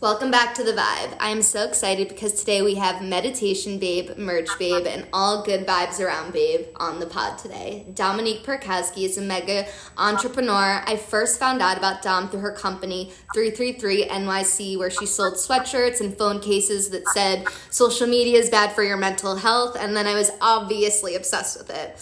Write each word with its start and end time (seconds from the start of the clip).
Welcome 0.00 0.30
back 0.30 0.54
to 0.54 0.62
the 0.62 0.74
Vibe. 0.74 1.16
I 1.18 1.30
am 1.30 1.42
so 1.42 1.64
excited 1.64 2.06
because 2.06 2.32
today 2.34 2.62
we 2.62 2.76
have 2.76 3.02
Meditation 3.02 3.80
Babe, 3.80 4.16
Merch 4.16 4.48
Babe, 4.56 4.86
and 4.86 5.08
all 5.12 5.42
good 5.42 5.66
vibes 5.66 5.98
around 5.98 6.32
Babe 6.32 6.66
on 6.76 7.00
the 7.00 7.06
pod 7.06 7.36
today. 7.36 7.84
Dominique 7.94 8.44
Perkowski 8.44 9.02
is 9.02 9.18
a 9.18 9.20
mega 9.20 9.66
entrepreneur. 9.96 10.84
I 10.86 10.94
first 10.94 11.40
found 11.40 11.60
out 11.60 11.76
about 11.76 12.00
Dom 12.00 12.28
through 12.28 12.42
her 12.42 12.52
company 12.52 13.12
333 13.34 14.04
NYC, 14.04 14.78
where 14.78 14.88
she 14.88 15.04
sold 15.04 15.34
sweatshirts 15.34 16.00
and 16.00 16.16
phone 16.16 16.38
cases 16.38 16.90
that 16.90 17.04
said 17.08 17.48
social 17.70 18.06
media 18.06 18.38
is 18.38 18.50
bad 18.50 18.72
for 18.76 18.84
your 18.84 18.98
mental 18.98 19.34
health, 19.34 19.76
and 19.76 19.96
then 19.96 20.06
I 20.06 20.14
was 20.14 20.30
obviously 20.40 21.16
obsessed 21.16 21.58
with 21.58 21.70
it 21.70 21.98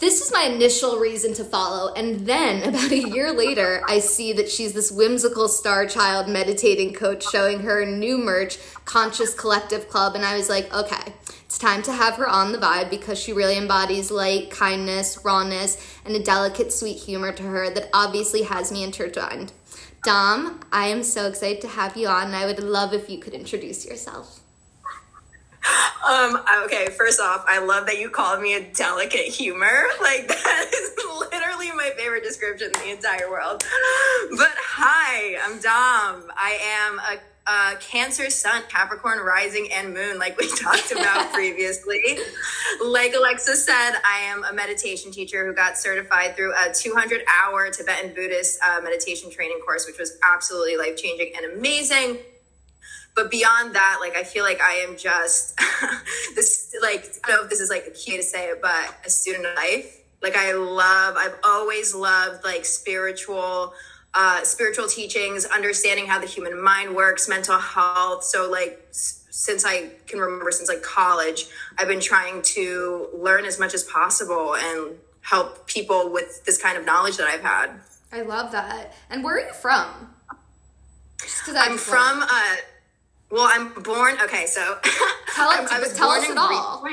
this 0.00 0.20
is 0.20 0.32
my 0.32 0.42
initial 0.42 0.98
reason 0.98 1.34
to 1.34 1.44
follow. 1.44 1.92
And 1.94 2.26
then 2.26 2.62
about 2.68 2.90
a 2.90 3.08
year 3.08 3.32
later, 3.32 3.82
I 3.88 4.00
see 4.00 4.32
that 4.34 4.48
she's 4.48 4.72
this 4.72 4.92
whimsical 4.92 5.48
star 5.48 5.86
child 5.86 6.28
meditating 6.28 6.94
coach 6.94 7.24
showing 7.30 7.60
her 7.60 7.86
new 7.86 8.18
merch, 8.18 8.58
Conscious 8.84 9.34
Collective 9.34 9.88
Club. 9.88 10.14
And 10.14 10.24
I 10.24 10.36
was 10.36 10.48
like, 10.48 10.72
okay, 10.74 11.14
it's 11.44 11.58
time 11.58 11.82
to 11.82 11.92
have 11.92 12.14
her 12.14 12.28
on 12.28 12.52
the 12.52 12.58
vibe 12.58 12.90
because 12.90 13.18
she 13.18 13.32
really 13.32 13.56
embodies 13.56 14.10
light, 14.10 14.50
kindness, 14.50 15.18
rawness, 15.24 15.78
and 16.04 16.14
a 16.16 16.22
delicate, 16.22 16.72
sweet 16.72 16.98
humor 16.98 17.32
to 17.32 17.42
her 17.42 17.70
that 17.70 17.90
obviously 17.94 18.42
has 18.42 18.72
me 18.72 18.84
intertwined. 18.84 19.52
Dom, 20.04 20.60
I 20.70 20.88
am 20.88 21.02
so 21.02 21.26
excited 21.28 21.62
to 21.62 21.68
have 21.68 21.96
you 21.96 22.08
on, 22.08 22.26
and 22.26 22.36
I 22.36 22.44
would 22.44 22.62
love 22.62 22.92
if 22.92 23.08
you 23.08 23.18
could 23.18 23.32
introduce 23.32 23.86
yourself. 23.86 24.43
Um, 26.04 26.38
okay, 26.64 26.88
first 26.98 27.18
off, 27.18 27.46
I 27.48 27.60
love 27.60 27.86
that 27.86 27.98
you 27.98 28.10
called 28.10 28.42
me 28.42 28.54
a 28.54 28.60
delicate 28.60 29.24
humor. 29.24 29.84
Like 30.02 30.28
that 30.28 30.70
is 30.74 30.90
literally 31.18 31.72
my 31.72 31.92
favorite 31.96 32.22
description 32.22 32.66
in 32.66 32.72
the 32.72 32.90
entire 32.90 33.30
world. 33.30 33.64
But 34.36 34.52
hi, 34.58 35.36
I'm 35.42 35.58
Dom. 35.60 36.30
I 36.36 36.58
am 36.62 36.98
a 36.98 37.20
uh, 37.46 37.74
Cancer 37.78 38.30
Sun, 38.30 38.64
Capricorn 38.68 39.18
Rising, 39.18 39.68
and 39.72 39.92
Moon, 39.92 40.18
like 40.18 40.38
we 40.38 40.48
talked 40.56 40.92
about 40.92 41.32
previously. 41.32 42.18
Like 42.84 43.14
Alexa 43.14 43.56
said, 43.56 43.92
I 44.04 44.20
am 44.24 44.44
a 44.44 44.52
meditation 44.52 45.10
teacher 45.10 45.46
who 45.46 45.54
got 45.54 45.76
certified 45.78 46.36
through 46.36 46.52
a 46.52 46.72
200 46.72 47.22
hour 47.42 47.70
Tibetan 47.70 48.14
Buddhist 48.14 48.60
uh, 48.62 48.80
meditation 48.82 49.30
training 49.30 49.60
course, 49.64 49.86
which 49.86 49.98
was 49.98 50.18
absolutely 50.22 50.76
life 50.76 50.96
changing 50.96 51.32
and 51.36 51.56
amazing 51.56 52.18
but 53.14 53.30
beyond 53.30 53.74
that 53.74 53.98
like 54.00 54.16
i 54.16 54.22
feel 54.24 54.44
like 54.44 54.60
i 54.60 54.72
am 54.88 54.96
just 54.96 55.56
this 56.34 56.74
like 56.82 57.14
i 57.24 57.28
don't 57.28 57.36
know 57.38 57.44
if 57.44 57.50
this 57.50 57.60
is 57.60 57.70
like 57.70 57.86
a 57.86 57.90
key 57.90 58.16
to 58.16 58.22
say 58.22 58.48
it 58.48 58.60
but 58.60 58.94
a 59.04 59.10
student 59.10 59.46
of 59.46 59.54
life. 59.56 60.00
Like 60.22 60.36
i 60.36 60.52
love 60.52 61.16
i've 61.16 61.36
always 61.44 61.94
loved 61.94 62.44
like 62.44 62.64
spiritual 62.64 63.74
uh, 64.16 64.44
spiritual 64.44 64.86
teachings 64.86 65.44
understanding 65.44 66.06
how 66.06 66.20
the 66.20 66.26
human 66.26 66.62
mind 66.62 66.94
works 66.94 67.28
mental 67.28 67.58
health. 67.58 68.22
So 68.22 68.48
like 68.48 68.86
s- 68.90 69.24
since 69.30 69.64
i 69.64 69.90
can 70.06 70.20
remember 70.20 70.50
since 70.52 70.68
like 70.68 70.82
college 70.82 71.46
i've 71.78 71.88
been 71.88 71.98
trying 72.00 72.40
to 72.42 73.08
learn 73.12 73.44
as 73.44 73.58
much 73.58 73.74
as 73.74 73.82
possible 73.82 74.54
and 74.54 74.96
help 75.22 75.66
people 75.66 76.10
with 76.12 76.44
this 76.44 76.58
kind 76.62 76.78
of 76.78 76.84
knowledge 76.86 77.16
that 77.16 77.26
i've 77.26 77.42
had. 77.42 77.70
I 78.12 78.22
love 78.22 78.52
that. 78.52 78.94
And 79.10 79.24
where 79.24 79.34
are 79.36 79.46
you 79.48 79.52
from? 79.52 80.14
I'm 81.56 81.76
from 81.78 82.22
uh, 82.22 82.56
well, 83.34 83.50
I'm 83.50 83.72
born. 83.82 84.14
Okay, 84.22 84.46
so 84.46 84.60
tell, 85.34 85.50
I, 85.50 85.66
I 85.68 85.80
was 85.80 85.92
tell 85.92 86.08
born 86.08 86.20
us 86.20 86.30
it 86.30 86.38
all. 86.38 86.86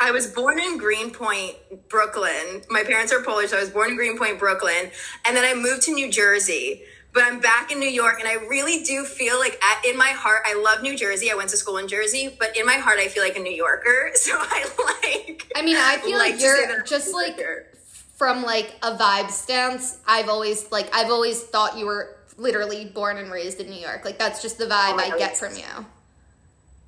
I 0.00 0.10
was 0.10 0.26
born 0.26 0.58
in 0.58 0.78
Greenpoint, 0.78 1.54
Brooklyn. 1.88 2.62
My 2.68 2.82
parents 2.82 3.12
are 3.12 3.22
Polish, 3.22 3.50
so 3.50 3.56
I 3.56 3.60
was 3.60 3.70
born 3.70 3.90
in 3.90 3.96
Greenpoint, 3.96 4.40
Brooklyn, 4.40 4.90
and 5.24 5.36
then 5.36 5.44
I 5.44 5.54
moved 5.54 5.82
to 5.82 5.94
New 5.94 6.10
Jersey. 6.10 6.82
But 7.14 7.22
I'm 7.22 7.40
back 7.40 7.70
in 7.70 7.78
New 7.78 7.88
York, 7.88 8.18
and 8.18 8.28
I 8.28 8.34
really 8.46 8.82
do 8.82 9.04
feel 9.04 9.38
like 9.38 9.58
at, 9.64 9.86
in 9.86 9.96
my 9.96 10.08
heart, 10.08 10.42
I 10.44 10.60
love 10.60 10.82
New 10.82 10.98
Jersey. 10.98 11.30
I 11.30 11.34
went 11.34 11.48
to 11.50 11.56
school 11.56 11.78
in 11.78 11.88
Jersey, 11.88 12.36
but 12.38 12.54
in 12.58 12.66
my 12.66 12.74
heart, 12.74 12.98
I 12.98 13.06
feel 13.06 13.22
like 13.22 13.36
a 13.36 13.40
New 13.40 13.54
Yorker. 13.54 14.10
So 14.16 14.32
I 14.34 14.64
like. 15.04 15.50
I 15.54 15.62
mean, 15.62 15.76
I 15.78 15.98
feel 15.98 16.18
like, 16.18 16.32
like 16.32 16.42
you're 16.42 16.82
just 16.82 17.14
like 17.14 17.38
from 18.16 18.42
like 18.42 18.74
a 18.82 18.96
vibe 18.96 19.30
stance. 19.30 19.98
I've 20.06 20.28
always 20.28 20.70
like 20.72 20.94
I've 20.94 21.10
always 21.10 21.42
thought 21.42 21.78
you 21.78 21.86
were 21.86 22.16
literally 22.36 22.84
born 22.84 23.16
and 23.18 23.30
raised 23.30 23.60
in 23.60 23.68
New 23.68 23.80
York. 23.80 24.04
Like 24.04 24.18
that's 24.18 24.42
just 24.42 24.58
the 24.58 24.66
vibe 24.66 24.94
oh 24.94 24.98
I 24.98 25.10
God, 25.10 25.18
get 25.18 25.36
from 25.36 25.56
you. 25.56 25.86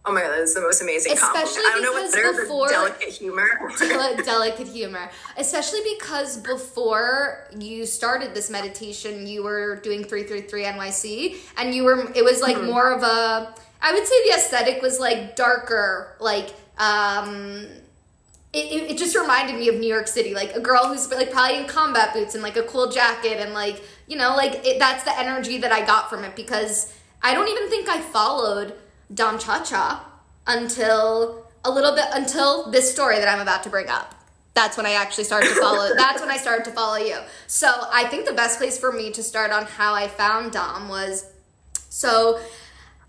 Oh 0.04 0.12
my 0.12 0.22
god, 0.22 0.31
that 0.31 0.41
is 0.41 0.54
the 0.54 0.60
most 0.60 0.81
amazing 0.81 1.12
Especially 1.12 1.62
compliment. 1.62 1.66
I 1.66 1.70
don't 1.72 1.82
know 1.82 1.92
what's 1.92 2.14
better 2.14 2.32
before, 2.32 2.69
delicate 2.69 3.09
humor. 3.09 3.48
delicate 4.25 4.69
humor. 4.69 5.10
Especially 5.36 5.81
because 5.98 6.38
before 6.38 7.48
you 7.59 7.84
started 7.84 8.34
this 8.34 8.48
meditation, 8.48 9.26
you 9.26 9.42
were 9.42 9.76
doing 9.76 10.04
333 10.04 10.64
NYC 10.64 11.36
and 11.59 11.75
you 11.75 11.84
were 11.84 12.10
it 12.15 12.25
was 12.25 12.41
like 12.41 12.56
mm-hmm. 12.56 12.70
more 12.70 12.92
of 12.92 13.03
a 13.03 13.54
I 13.80 13.92
would 13.92 14.06
say 14.06 14.15
the 14.25 14.36
aesthetic 14.36 14.82
was 14.82 14.98
like 14.98 15.36
darker, 15.36 16.16
like 16.20 16.54
um 16.78 17.66
it, 18.54 18.72
it, 18.72 18.91
it, 18.92 18.98
just 18.98 19.15
reminded 19.15 19.56
me 19.56 19.69
of 19.69 19.75
New 19.75 19.86
York 19.86 20.06
City, 20.09 20.32
like 20.32 20.54
a 20.56 20.60
girl 20.60 20.86
who's 20.86 21.10
like 21.10 21.30
probably 21.30 21.59
in 21.59 21.66
combat 21.66 22.15
boots 22.15 22.34
and 22.34 22.42
like 22.42 22.56
a 22.56 22.62
cool 22.62 22.91
jacket 22.91 23.38
and 23.41 23.53
like 23.53 23.82
you 24.08 24.16
know 24.16 24.34
like 24.36 24.66
it, 24.66 24.78
that's 24.78 25.04
the 25.04 25.16
energy 25.19 25.58
that 25.58 25.70
I 25.70 25.86
got 25.86 26.10
from 26.10 26.24
it 26.24 26.34
because 26.34 26.92
I 27.22 27.34
don't 27.34 27.48
even 27.48 27.69
think 27.69 27.88
I 27.88 28.00
followed 28.00 28.74
Dom 29.12 29.38
Cha 29.38 29.62
Cha 29.62 30.04
until 30.46 31.46
a 31.64 31.70
little 31.70 31.94
bit 31.94 32.06
until 32.12 32.70
this 32.70 32.91
story 32.91 33.16
that 33.16 33.28
I'm 33.28 33.41
about 33.41 33.62
to 33.64 33.70
bring 33.70 33.88
up. 33.88 34.14
That's 34.54 34.76
when 34.76 34.86
I 34.86 34.92
actually 34.92 35.24
started 35.24 35.50
to 35.50 35.60
follow. 35.60 35.94
that's 35.97 36.20
when 36.20 36.30
I 36.30 36.36
started 36.36 36.64
to 36.64 36.72
follow 36.72 36.97
you. 36.97 37.18
So 37.47 37.68
I 37.92 38.04
think 38.04 38.26
the 38.26 38.32
best 38.32 38.58
place 38.58 38.78
for 38.78 38.91
me 38.91 39.12
to 39.12 39.22
start 39.22 39.52
on 39.52 39.66
how 39.66 39.94
I 39.94 40.08
found 40.08 40.52
Dom 40.52 40.88
was 40.88 41.30
so 41.91 42.41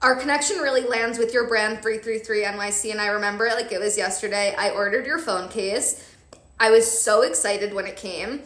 our 0.01 0.15
connection 0.15 0.57
really 0.57 0.81
lands 0.81 1.17
with 1.17 1.33
your 1.33 1.47
brand 1.47 1.81
333 1.81 2.43
NYC. 2.43 2.91
And 2.91 3.01
I 3.01 3.07
remember 3.07 3.45
it 3.45 3.55
like 3.55 3.71
it 3.71 3.79
was 3.79 3.97
yesterday. 3.97 4.55
I 4.57 4.69
ordered 4.69 5.05
your 5.05 5.19
phone 5.19 5.49
case. 5.49 6.05
I 6.59 6.71
was 6.71 6.89
so 6.89 7.21
excited 7.21 7.73
when 7.73 7.85
it 7.85 7.97
came. 7.97 8.41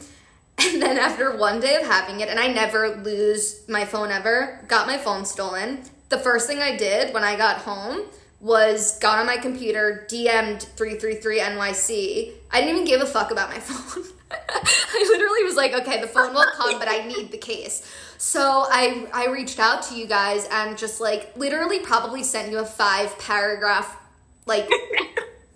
And 0.66 0.82
then 0.82 0.98
after 0.98 1.36
one 1.36 1.60
day 1.60 1.76
of 1.76 1.84
having 1.84 2.22
it, 2.22 2.30
and 2.30 2.40
I 2.40 2.48
never 2.48 2.96
lose 2.98 3.68
my 3.68 3.86
phone 3.86 4.12
ever, 4.12 4.64
got 4.68 4.88
my 4.88 4.98
phone 4.98 5.26
stolen. 5.26 5.84
The 6.10 6.18
first 6.18 6.48
thing 6.48 6.60
I 6.60 6.78
did 6.78 7.14
when 7.14 7.24
I 7.24 7.36
got 7.36 7.58
home 7.58 8.02
was 8.40 9.00
got 9.00 9.20
on 9.20 9.26
my 9.26 9.38
computer, 9.38 10.06
DM'd 10.10 10.64
333 10.64 11.40
NYC. 11.40 12.32
I 12.52 12.60
didn't 12.60 12.76
even 12.76 12.86
give 12.86 13.02
a 13.02 13.06
fuck 13.06 13.32
about 13.32 13.50
my 13.50 13.60
phone. 13.60 14.04
I 14.32 15.06
literally 15.10 15.44
was 15.44 15.56
like, 15.56 15.74
okay, 15.74 16.02
the 16.02 16.08
phone 16.08 16.34
will 16.34 16.46
come, 16.56 16.80
but 16.80 16.88
I 16.88 17.08
need 17.08 17.32
the 17.32 17.38
case. 17.38 17.90
So 18.18 18.66
I 18.70 19.08
I 19.14 19.28
reached 19.28 19.60
out 19.60 19.84
to 19.84 19.96
you 19.96 20.08
guys 20.08 20.48
and 20.50 20.78
just 20.78 21.00
like 21.02 21.36
literally 21.38 21.80
probably 21.80 22.24
sent 22.24 22.52
you 22.52 22.60
a 22.60 22.66
five 22.66 23.18
paragraph 23.20 23.98
like 24.46 24.70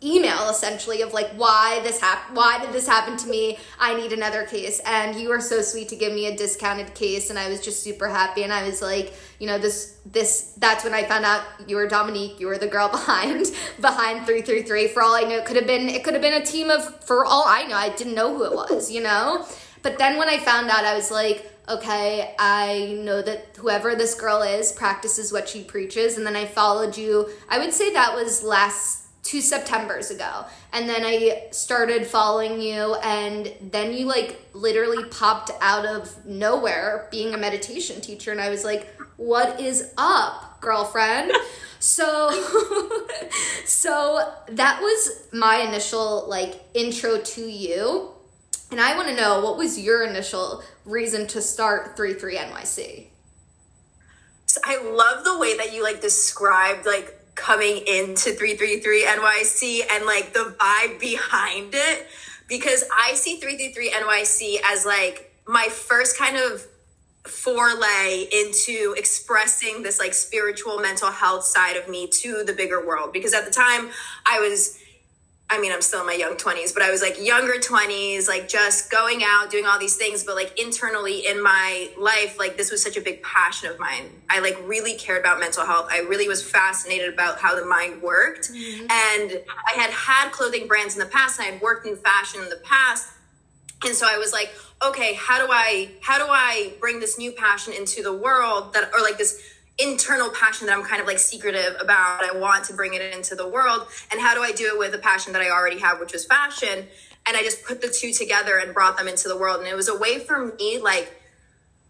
email 0.04 0.50
essentially 0.50 1.02
of 1.02 1.12
like 1.12 1.28
why 1.32 1.80
this 1.84 2.00
happened 2.00 2.38
why 2.38 2.60
did 2.64 2.72
this 2.72 2.88
happen 2.88 3.18
to 3.18 3.28
me? 3.28 3.58
I 3.80 3.96
need 3.96 4.14
another 4.14 4.44
case. 4.44 4.80
And 4.86 5.20
you 5.20 5.30
were 5.30 5.42
so 5.42 5.62
sweet 5.62 5.90
to 5.90 5.96
give 5.96 6.14
me 6.14 6.28
a 6.28 6.38
discounted 6.38 6.94
case 6.94 7.32
and 7.32 7.40
i 7.40 7.50
was 7.50 7.62
just 7.62 7.82
super 7.82 8.08
happy. 8.08 8.44
And 8.44 8.54
i 8.54 8.64
was 8.64 8.82
like 8.82 9.14
you 9.40 9.48
know 9.48 9.58
this 9.58 9.98
this 10.06 10.54
that's 10.58 10.84
when 10.84 10.94
i 10.94 11.04
found 11.04 11.26
out 11.26 11.44
you 11.68 11.76
were 11.78 11.88
dominique. 11.88 12.40
You 12.40 12.48
were 12.48 12.60
the 12.60 12.68
girl 12.68 12.90
behind 12.92 13.48
behind 13.82 14.26
333 14.26 14.90
for 14.90 15.02
all 15.02 15.16
i 15.16 15.22
know 15.22 15.38
it 15.38 15.46
could 15.46 15.56
have 15.56 15.68
been 15.68 15.90
it 15.90 16.04
could 16.04 16.14
have 16.14 16.22
been 16.22 16.42
a 16.42 16.46
team 16.46 16.70
of 16.70 17.04
for 17.04 17.26
all 17.26 17.46
i 17.48 17.64
know 17.64 17.76
i 17.76 17.90
didn't 17.90 18.14
know 18.16 18.36
who 18.36 18.44
it 18.44 18.54
was 18.54 18.92
you 18.92 19.02
know? 19.02 19.46
But 19.82 19.98
then 19.98 20.18
when 20.18 20.30
i 20.30 20.38
found 20.38 20.70
out 20.70 20.86
i 20.86 20.96
was 20.96 21.10
like 21.10 21.54
okay, 21.70 22.34
I 22.40 22.98
know 23.04 23.22
that 23.22 23.58
whoever 23.58 23.94
this 23.94 24.14
girl 24.14 24.42
is 24.42 24.72
practices 24.72 25.34
what 25.34 25.50
she 25.50 25.66
preaches. 25.66 26.18
And 26.18 26.26
then 26.26 26.36
I 26.36 26.46
followed 26.46 26.98
you. 26.98 27.30
I 27.50 27.60
would 27.60 27.74
say 27.74 27.92
that 27.92 28.16
was 28.16 28.42
last 28.42 29.07
two 29.28 29.42
Septembers 29.42 30.10
ago. 30.10 30.46
And 30.72 30.88
then 30.88 31.04
I 31.04 31.48
started 31.52 32.08
following 32.08 32.62
you, 32.62 32.96
and 33.04 33.54
then 33.62 33.94
you 33.94 34.06
like 34.06 34.42
literally 34.54 35.04
popped 35.10 35.52
out 35.60 35.86
of 35.86 36.26
nowhere 36.26 37.10
being 37.12 37.34
a 37.34 37.38
meditation 37.38 38.00
teacher. 38.00 38.32
And 38.32 38.40
I 38.40 38.50
was 38.50 38.64
like, 38.64 38.96
what 39.18 39.60
is 39.60 39.94
up, 39.98 40.62
girlfriend? 40.62 41.32
so 41.80 42.32
so 43.66 44.34
that 44.50 44.82
was 44.82 45.28
my 45.32 45.58
initial 45.58 46.26
like 46.28 46.60
intro 46.74 47.20
to 47.22 47.42
you 47.42 48.10
and 48.72 48.82
i 48.82 48.96
want 48.96 49.08
to 49.08 49.16
know 49.16 49.42
what 49.42 49.58
was 49.58 49.80
your 49.80 50.04
initial 50.04 50.64
reason 50.86 51.28
to 51.28 51.40
start 51.40 51.96
33 51.96 52.38
nyc 52.38 53.08
so 54.48 54.60
i 54.64 54.82
love 54.82 55.24
the 55.24 55.38
way 55.38 55.56
that 55.58 55.72
you 55.72 55.84
like 55.84 56.02
described 56.02 56.86
like 56.88 57.17
coming 57.38 57.78
into 57.88 58.32
333 58.32 59.06
NYC 59.06 59.82
and 59.90 60.06
like 60.06 60.34
the 60.34 60.56
vibe 60.60 61.00
behind 61.00 61.74
it. 61.74 62.08
Because 62.50 62.84
I 62.94 63.14
see 63.14 63.38
333 63.38 63.92
NYC 63.92 64.58
as 64.66 64.86
like 64.86 65.32
my 65.48 65.68
first 65.70 66.18
kind 66.18 66.36
of 66.38 66.66
foray 67.24 68.28
into 68.32 68.96
expressing 68.98 69.84
this 69.84 70.00
like 70.00 70.14
spiritual 70.14 70.80
mental 70.80 71.12
health 71.12 71.44
side 71.44 71.76
of 71.76 71.88
me 71.88 72.08
to 72.08 72.44
the 72.44 72.54
bigger 72.54 72.86
world. 72.86 73.14
Because 73.14 73.34
at 73.34 73.46
the 73.46 73.52
time 73.52 73.90
I 74.26 74.40
was 74.40 74.80
I 75.50 75.62
mean, 75.62 75.72
I'm 75.72 75.82
still 75.82 76.02
in 76.02 76.06
my 76.06 76.14
young 76.14 76.36
20s, 76.36 76.74
but 76.74 76.84
I 76.84 76.92
was 76.92 77.02
like 77.02 77.24
younger 77.26 77.54
20s, 77.54 78.28
like 78.28 78.50
just 78.50 78.92
going 78.92 79.22
out, 79.24 79.50
doing 79.50 79.66
all 79.66 79.80
these 79.80 79.96
things. 79.96 80.26
But 80.26 80.36
like 80.36 80.60
internally 80.60 81.26
in 81.26 81.42
my 81.42 81.90
life, 81.98 82.38
like 82.38 82.58
this 82.58 82.70
was 82.70 82.84
such 82.84 82.98
a 82.98 83.02
big 83.02 83.24
passion 83.24 83.70
of 83.70 83.80
mine. 83.80 84.10
I 84.30 84.40
like 84.40 84.58
really 84.66 84.96
cared 84.96 85.22
about 85.22 85.40
mental 85.40 85.66
health. 85.66 85.88
I 85.90 86.00
really 86.00 86.28
was 86.28 86.44
fascinated 86.44 87.14
about 87.14 87.40
how 87.40 87.56
the 87.56 87.66
mind 87.66 88.02
worked. 88.02 88.52
Mm-hmm. 88.52 88.82
And 88.82 89.42
I 89.48 89.80
had 89.80 89.90
had 89.92 90.32
clothing 90.32 90.68
brands 90.68 90.96
in 90.96 91.00
the 91.00 91.10
past 91.10 91.40
and 91.40 91.48
I 91.48 91.52
had 91.52 91.62
worked 91.62 91.88
in 91.88 91.96
fashion 91.96 92.42
in 92.42 92.50
the 92.50 92.62
past. 92.66 93.08
And 93.86 93.96
so 93.96 94.06
I 94.10 94.18
was 94.18 94.34
like, 94.34 94.54
okay, 94.86 95.14
how 95.14 95.38
do 95.40 95.50
I, 95.50 95.92
how 96.02 96.18
do 96.18 96.26
I 96.28 96.74
bring 96.82 97.00
this 97.00 97.18
new 97.18 97.32
passion 97.32 97.72
into 97.72 98.04
the 98.04 98.14
world 98.14 98.74
that, 98.74 98.92
or 98.94 99.02
like 99.02 99.18
this, 99.18 99.42
internal 99.80 100.30
passion 100.30 100.68
that 100.68 100.78
I'm 100.78 100.84
kind 100.84 101.02
of 101.02 101.08
like 101.08 101.20
secretive 101.20 101.76
about. 101.80 102.24
I 102.24 102.38
want 102.38 102.66
to 102.66 102.74
bring 102.74 102.94
it 102.94 103.14
into 103.14 103.36
the 103.36 103.48
world. 103.48 103.88
And 104.12 104.20
how 104.20 104.34
do 104.34 104.42
I 104.42 104.52
do 104.52 104.66
it 104.66 104.80
with 104.80 104.94
a 104.96 104.98
passion 104.98 105.34
that 105.34 105.42
I 105.42 105.50
already 105.50 105.80
have, 105.80 106.00
which 106.00 106.14
is 106.14 106.26
fashion? 106.26 106.88
And 107.28 107.38
I 107.38 107.44
just 107.44 107.64
put 107.64 107.82
the 107.82 107.90
two 107.90 108.12
together 108.14 108.58
and 108.58 108.74
brought 108.74 108.98
them 108.98 109.08
into 109.08 109.28
the 109.28 109.38
world. 109.38 109.60
And 109.60 109.68
it 109.68 109.76
was 109.76 109.90
a 109.90 109.98
way 109.98 110.20
for 110.20 110.54
me, 110.56 110.80
like, 110.80 111.14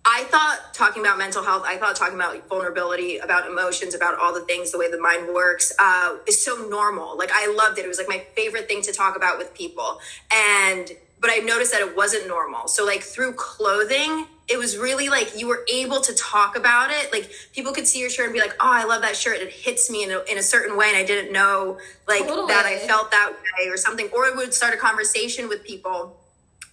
I 0.09 0.23
thought 0.23 0.73
talking 0.73 1.01
about 1.01 1.17
mental 1.17 1.43
health, 1.43 1.63
I 1.65 1.77
thought 1.77 1.95
talking 1.97 2.15
about 2.15 2.47
vulnerability, 2.47 3.17
about 3.17 3.45
emotions, 3.45 3.93
about 3.93 4.17
all 4.17 4.33
the 4.33 4.41
things, 4.41 4.71
the 4.71 4.79
way 4.79 4.89
the 4.89 4.99
mind 4.99 5.33
works, 5.33 5.73
uh, 5.79 6.15
is 6.25 6.43
so 6.43 6.67
normal. 6.69 7.17
Like, 7.17 7.29
I 7.33 7.53
loved 7.53 7.77
it. 7.77 7.83
It 7.83 7.89
was 7.89 7.97
like 7.97 8.07
my 8.07 8.25
favorite 8.33 8.69
thing 8.69 8.81
to 8.83 8.93
talk 8.93 9.17
about 9.17 9.37
with 9.37 9.53
people. 9.53 9.99
And, 10.33 10.89
but 11.19 11.29
I 11.29 11.37
noticed 11.39 11.73
that 11.73 11.81
it 11.81 11.95
wasn't 11.95 12.27
normal. 12.27 12.69
So, 12.69 12.85
like, 12.85 13.03
through 13.03 13.33
clothing, 13.33 14.27
it 14.49 14.57
was 14.57 14.77
really 14.77 15.09
like 15.09 15.37
you 15.37 15.47
were 15.47 15.65
able 15.71 15.99
to 15.99 16.13
talk 16.13 16.57
about 16.57 16.89
it. 16.89 17.11
Like 17.11 17.29
people 17.53 17.73
could 17.73 17.85
see 17.85 17.99
your 17.99 18.09
shirt 18.09 18.25
and 18.25 18.33
be 18.33 18.39
like, 18.39 18.55
"Oh, 18.59 18.71
I 18.71 18.85
love 18.85 19.01
that 19.01 19.15
shirt. 19.15 19.39
It 19.39 19.51
hits 19.51 19.89
me 19.89 20.03
in 20.03 20.11
a, 20.11 20.23
in 20.31 20.37
a 20.37 20.43
certain 20.43 20.77
way, 20.77 20.87
and 20.87 20.97
I 20.97 21.03
didn't 21.03 21.33
know 21.33 21.79
like 22.07 22.21
totally. 22.21 22.47
that 22.47 22.65
I 22.65 22.77
felt 22.77 23.11
that 23.11 23.33
way 23.59 23.67
or 23.67 23.77
something." 23.77 24.09
Or 24.15 24.25
it 24.25 24.35
would 24.35 24.53
start 24.53 24.73
a 24.73 24.77
conversation 24.77 25.49
with 25.49 25.63
people, 25.63 26.17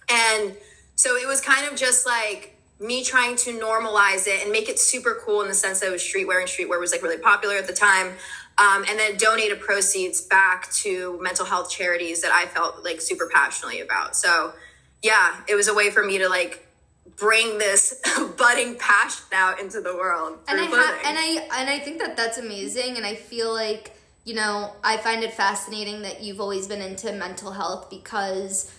and 0.09 0.55
so 0.95 1.17
it 1.17 1.27
was 1.27 1.41
kind 1.41 1.67
of 1.69 1.77
just 1.77 2.05
like 2.05 2.55
me 2.79 3.03
trying 3.03 3.35
to 3.37 3.57
normalize 3.57 4.27
it 4.27 4.41
and 4.43 4.51
make 4.51 4.69
it 4.69 4.79
super 4.79 5.21
cool 5.25 5.41
in 5.41 5.47
the 5.47 5.53
sense 5.53 5.79
that 5.79 5.87
it 5.87 5.91
was 5.91 6.01
streetwear 6.01 6.39
and 6.39 6.49
streetwear 6.49 6.79
was 6.79 6.91
like 6.91 7.01
really 7.01 7.17
popular 7.17 7.55
at 7.55 7.67
the 7.67 7.73
time. 7.73 8.13
Um, 8.57 8.85
and 8.87 8.97
then 8.97 9.17
donated 9.17 9.59
proceeds 9.59 10.21
back 10.21 10.71
to 10.75 11.19
mental 11.21 11.45
health 11.45 11.69
charities 11.69 12.21
that 12.21 12.31
I 12.31 12.45
felt 12.45 12.85
like 12.85 13.01
super 13.01 13.29
passionately 13.33 13.81
about. 13.81 14.15
So 14.15 14.53
yeah, 15.03 15.41
it 15.47 15.55
was 15.55 15.67
a 15.67 15.73
way 15.73 15.89
for 15.89 16.03
me 16.03 16.19
to 16.19 16.29
like 16.29 16.64
bring 17.17 17.57
this 17.57 18.01
budding 18.37 18.75
passion 18.75 19.25
out 19.33 19.59
into 19.59 19.81
the 19.81 19.95
world. 19.95 20.39
And 20.47 20.59
I 20.59 20.65
ha- 20.65 21.01
and 21.05 21.17
I 21.17 21.59
and 21.59 21.69
I 21.69 21.79
think 21.79 21.99
that 21.99 22.17
that's 22.17 22.37
amazing. 22.37 22.97
And 22.97 23.05
I 23.05 23.15
feel 23.15 23.53
like 23.53 23.95
you 24.23 24.35
know 24.35 24.73
I 24.83 24.97
find 24.97 25.23
it 25.23 25.33
fascinating 25.33 26.01
that 26.01 26.21
you've 26.21 26.41
always 26.41 26.67
been 26.67 26.81
into 26.81 27.11
mental 27.13 27.51
health 27.51 27.89
because 27.89 28.71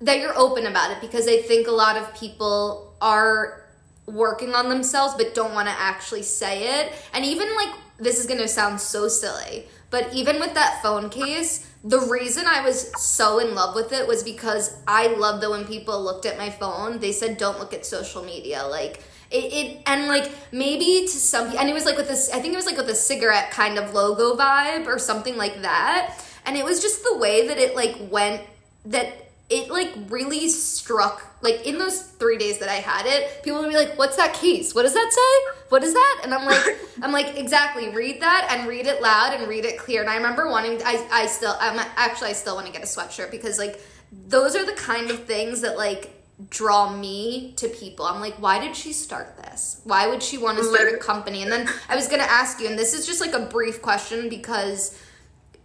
that 0.00 0.20
you're 0.20 0.36
open 0.38 0.66
about 0.66 0.92
it 0.92 1.00
because 1.00 1.26
I 1.26 1.38
think 1.38 1.66
a 1.66 1.72
lot 1.72 1.96
of 1.96 2.14
people 2.14 2.94
are 3.00 3.64
working 4.06 4.54
on 4.54 4.68
themselves 4.68 5.14
but 5.16 5.34
don't 5.34 5.54
want 5.54 5.68
to 5.68 5.74
actually 5.74 6.22
say 6.22 6.80
it. 6.80 6.92
And 7.12 7.24
even 7.24 7.54
like 7.56 7.74
this 7.98 8.18
is 8.18 8.26
going 8.26 8.40
to 8.40 8.48
sound 8.48 8.80
so 8.80 9.08
silly, 9.08 9.66
but 9.90 10.12
even 10.12 10.38
with 10.38 10.54
that 10.54 10.82
phone 10.82 11.08
case, 11.10 11.66
the 11.84 12.00
reason 12.00 12.44
I 12.46 12.64
was 12.64 12.92
so 13.02 13.38
in 13.38 13.54
love 13.54 13.74
with 13.74 13.92
it 13.92 14.06
was 14.06 14.22
because 14.22 14.76
I 14.86 15.08
loved 15.08 15.42
that 15.42 15.50
when 15.50 15.64
people 15.64 16.02
looked 16.02 16.26
at 16.26 16.36
my 16.36 16.50
phone, 16.50 16.98
they 16.98 17.12
said, 17.12 17.38
"Don't 17.38 17.58
look 17.58 17.72
at 17.72 17.86
social 17.86 18.22
media." 18.22 18.64
Like 18.64 19.02
it, 19.30 19.52
it 19.52 19.82
and 19.86 20.08
like 20.08 20.30
maybe 20.52 21.02
to 21.02 21.08
some, 21.08 21.56
and 21.56 21.68
it 21.68 21.72
was 21.72 21.84
like 21.84 21.96
with 21.96 22.08
this. 22.08 22.30
I 22.30 22.40
think 22.40 22.52
it 22.52 22.56
was 22.56 22.66
like 22.66 22.76
with 22.76 22.88
a 22.88 22.94
cigarette 22.94 23.50
kind 23.50 23.78
of 23.78 23.94
logo 23.94 24.36
vibe 24.36 24.86
or 24.86 24.98
something 24.98 25.36
like 25.36 25.62
that. 25.62 26.18
And 26.44 26.56
it 26.56 26.64
was 26.64 26.80
just 26.80 27.04
the 27.04 27.16
way 27.16 27.46
that 27.48 27.58
it 27.58 27.74
like 27.74 27.96
went 28.10 28.42
that 28.86 29.28
it 29.48 29.70
like 29.70 29.92
really 30.08 30.48
struck 30.48 31.27
like 31.40 31.66
in 31.66 31.78
those 31.78 32.02
three 32.02 32.36
days 32.36 32.58
that 32.58 32.68
I 32.68 32.76
had 32.76 33.06
it, 33.06 33.42
people 33.42 33.60
would 33.60 33.68
be 33.68 33.76
like, 33.76 33.96
"What's 33.98 34.16
that 34.16 34.34
case? 34.34 34.74
What 34.74 34.82
does 34.82 34.94
that 34.94 35.12
say? 35.12 35.58
What 35.68 35.84
is 35.84 35.94
that?" 35.94 36.20
And 36.24 36.34
I'm 36.34 36.44
like, 36.44 36.78
"I'm 37.02 37.12
like 37.12 37.36
exactly. 37.36 37.90
Read 37.90 38.20
that 38.22 38.48
and 38.50 38.68
read 38.68 38.86
it 38.86 39.00
loud 39.00 39.34
and 39.34 39.48
read 39.48 39.64
it 39.64 39.78
clear." 39.78 40.00
And 40.00 40.10
I 40.10 40.16
remember 40.16 40.50
wanting. 40.50 40.80
I 40.84 41.06
I 41.12 41.26
still. 41.26 41.56
I'm 41.60 41.78
actually 41.96 42.30
I 42.30 42.32
still 42.32 42.54
want 42.54 42.66
to 42.66 42.72
get 42.72 42.82
a 42.82 42.86
sweatshirt 42.86 43.30
because 43.30 43.58
like 43.58 43.80
those 44.12 44.56
are 44.56 44.64
the 44.64 44.72
kind 44.72 45.10
of 45.10 45.24
things 45.24 45.60
that 45.60 45.76
like 45.76 46.14
draw 46.50 46.90
me 46.90 47.52
to 47.56 47.68
people. 47.68 48.04
I'm 48.06 48.20
like, 48.20 48.34
why 48.36 48.60
did 48.60 48.76
she 48.76 48.92
start 48.92 49.36
this? 49.36 49.80
Why 49.84 50.06
would 50.06 50.22
she 50.22 50.38
want 50.38 50.58
to 50.58 50.64
start 50.64 50.92
a 50.92 50.96
company? 50.96 51.42
And 51.42 51.50
then 51.50 51.68
I 51.88 51.96
was 51.96 52.06
gonna 52.06 52.22
ask 52.22 52.60
you, 52.60 52.68
and 52.68 52.78
this 52.78 52.94
is 52.94 53.06
just 53.06 53.20
like 53.20 53.32
a 53.32 53.46
brief 53.46 53.82
question 53.82 54.28
because 54.28 54.96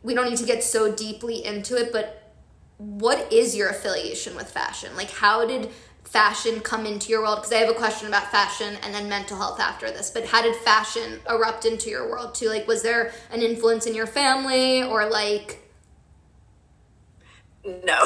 we 0.01 0.13
don't 0.13 0.29
need 0.29 0.39
to 0.39 0.45
get 0.45 0.63
so 0.63 0.93
deeply 0.93 1.45
into 1.45 1.77
it, 1.77 1.91
but 1.91 2.22
what 2.77 3.31
is 3.31 3.55
your 3.55 3.69
affiliation 3.69 4.35
with 4.35 4.49
fashion? 4.49 4.95
Like, 4.95 5.11
how 5.11 5.45
did 5.45 5.69
fashion 6.03 6.59
come 6.59 6.85
into 6.85 7.09
your 7.09 7.21
world? 7.21 7.37
Because 7.37 7.53
I 7.53 7.57
have 7.57 7.69
a 7.69 7.73
question 7.73 8.07
about 8.07 8.31
fashion 8.31 8.77
and 8.83 8.93
then 8.93 9.09
mental 9.09 9.37
health 9.37 9.59
after 9.59 9.89
this. 9.89 10.11
But 10.11 10.25
how 10.25 10.41
did 10.41 10.55
fashion 10.55 11.19
erupt 11.29 11.65
into 11.65 11.89
your 11.89 12.09
world 12.09 12.35
too? 12.35 12.49
Like, 12.49 12.67
was 12.67 12.81
there 12.81 13.11
an 13.31 13.41
influence 13.41 13.85
in 13.85 13.95
your 13.95 14.07
family 14.07 14.83
or 14.83 15.09
like? 15.09 15.59
No, 17.65 17.71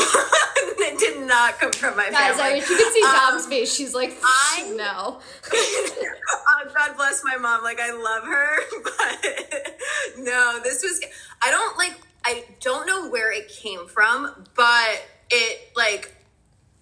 it 0.78 1.00
did 1.00 1.26
not 1.28 1.58
come 1.60 1.72
from 1.72 1.98
my 1.98 2.12
Guys, 2.12 2.36
family. 2.36 2.44
I 2.44 2.54
wish 2.54 2.70
you 2.70 2.78
could 2.78 2.94
see 2.94 3.02
Dom's 3.02 3.46
um, 3.46 3.50
face. 3.50 3.74
She's 3.74 3.96
like, 3.96 4.16
I 4.24 4.72
no. 4.76 5.20
oh, 5.54 6.72
God 6.76 6.96
bless 6.96 7.24
my 7.24 7.38
mom. 7.38 7.64
Like 7.64 7.80
I 7.80 7.92
love 7.92 8.24
her, 8.24 8.60
but 8.84 9.80
no, 10.20 10.60
this 10.64 10.84
was. 10.84 11.02
I 11.42 11.50
don't 11.50 11.76
like 11.76 11.96
I 12.28 12.44
don't 12.60 12.86
know 12.86 13.10
where 13.10 13.32
it 13.32 13.48
came 13.48 13.88
from, 13.88 14.44
but 14.54 15.06
it 15.30 15.72
like 15.78 16.14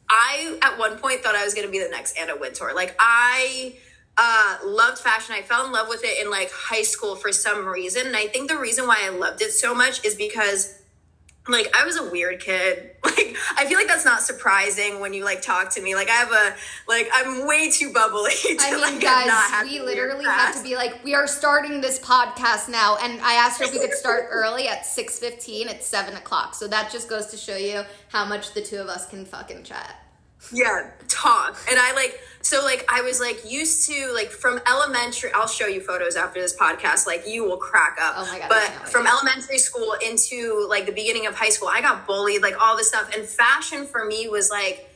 I 0.09 0.57
at 0.63 0.79
one 0.79 0.97
point 0.97 1.21
thought 1.21 1.35
I 1.35 1.45
was 1.45 1.53
gonna 1.53 1.69
be 1.69 1.77
the 1.77 1.89
next 1.89 2.17
Anna 2.17 2.35
Wintour. 2.35 2.71
Like 2.73 2.95
I 2.97 3.75
uh, 4.17 4.57
loved 4.65 4.97
fashion. 4.97 5.35
I 5.35 5.43
fell 5.43 5.67
in 5.67 5.71
love 5.71 5.87
with 5.87 6.03
it 6.03 6.19
in 6.19 6.31
like 6.31 6.49
high 6.51 6.81
school 6.81 7.15
for 7.15 7.31
some 7.31 7.63
reason. 7.67 8.07
And 8.07 8.15
I 8.15 8.25
think 8.25 8.49
the 8.49 8.57
reason 8.57 8.87
why 8.87 9.01
I 9.03 9.09
loved 9.09 9.43
it 9.43 9.51
so 9.51 9.75
much 9.75 10.03
is 10.03 10.15
because 10.15 10.74
like 11.47 11.75
I 11.75 11.85
was 11.85 11.97
a 11.97 12.09
weird 12.09 12.39
kid. 12.39 12.91
Like 13.05 13.37
I 13.55 13.65
feel 13.65 13.77
like 13.77 13.87
that's 13.87 14.03
not 14.03 14.23
surprising 14.23 14.99
when 14.99 15.13
you 15.13 15.23
like 15.23 15.41
talk 15.41 15.69
to 15.75 15.81
me. 15.81 15.93
Like 15.93 16.09
I 16.09 16.13
have 16.13 16.31
a 16.31 16.55
like 16.87 17.07
I'm 17.13 17.47
way 17.47 17.69
too 17.69 17.93
bubbly. 17.93 18.31
To, 18.43 18.57
I 18.59 18.71
mean, 18.71 18.81
like, 18.81 18.99
guys, 18.99 19.63
we 19.63 19.79
literally 19.79 20.25
have 20.25 20.55
to 20.55 20.63
be 20.63 20.75
like, 20.75 21.03
we 21.03 21.13
are 21.13 21.27
starting 21.27 21.81
this 21.81 21.99
podcast 21.99 22.67
now, 22.67 22.97
and 23.01 23.21
I 23.21 23.35
asked 23.35 23.59
her 23.59 23.65
if 23.65 23.73
we 23.73 23.79
could 23.79 23.93
start 23.93 24.27
early 24.31 24.67
at 24.67 24.85
six 24.85 25.19
fifteen. 25.19 25.69
It's 25.69 25.85
seven 25.85 26.15
o'clock, 26.15 26.55
so 26.55 26.67
that 26.67 26.91
just 26.91 27.07
goes 27.07 27.27
to 27.27 27.37
show 27.37 27.55
you 27.55 27.83
how 28.09 28.25
much 28.25 28.53
the 28.53 28.61
two 28.61 28.77
of 28.77 28.87
us 28.87 29.07
can 29.07 29.23
fucking 29.23 29.63
chat 29.63 30.04
yeah 30.51 30.91
talk. 31.07 31.57
And 31.69 31.79
i 31.79 31.93
like 31.93 32.19
so 32.41 32.63
like 32.63 32.85
i 32.89 33.01
was 33.01 33.19
like 33.19 33.49
used 33.49 33.87
to 33.87 34.11
like 34.13 34.29
from 34.29 34.59
elementary 34.67 35.31
i'll 35.33 35.47
show 35.47 35.67
you 35.67 35.81
photos 35.81 36.15
after 36.15 36.39
this 36.39 36.55
podcast 36.55 37.07
like 37.07 37.23
you 37.27 37.43
will 37.43 37.57
crack 37.57 37.97
up. 38.01 38.15
Oh 38.17 38.31
my 38.31 38.39
God, 38.39 38.49
but 38.49 38.89
from 38.89 39.07
elementary 39.07 39.57
school 39.57 39.95
into 40.05 40.65
like 40.69 40.85
the 40.85 40.91
beginning 40.91 41.25
of 41.25 41.35
high 41.35 41.49
school 41.49 41.69
i 41.69 41.81
got 41.81 42.05
bullied 42.05 42.41
like 42.41 42.59
all 42.61 42.77
this 42.77 42.89
stuff. 42.89 43.13
And 43.15 43.25
fashion 43.25 43.85
for 43.85 44.05
me 44.05 44.27
was 44.27 44.49
like 44.49 44.89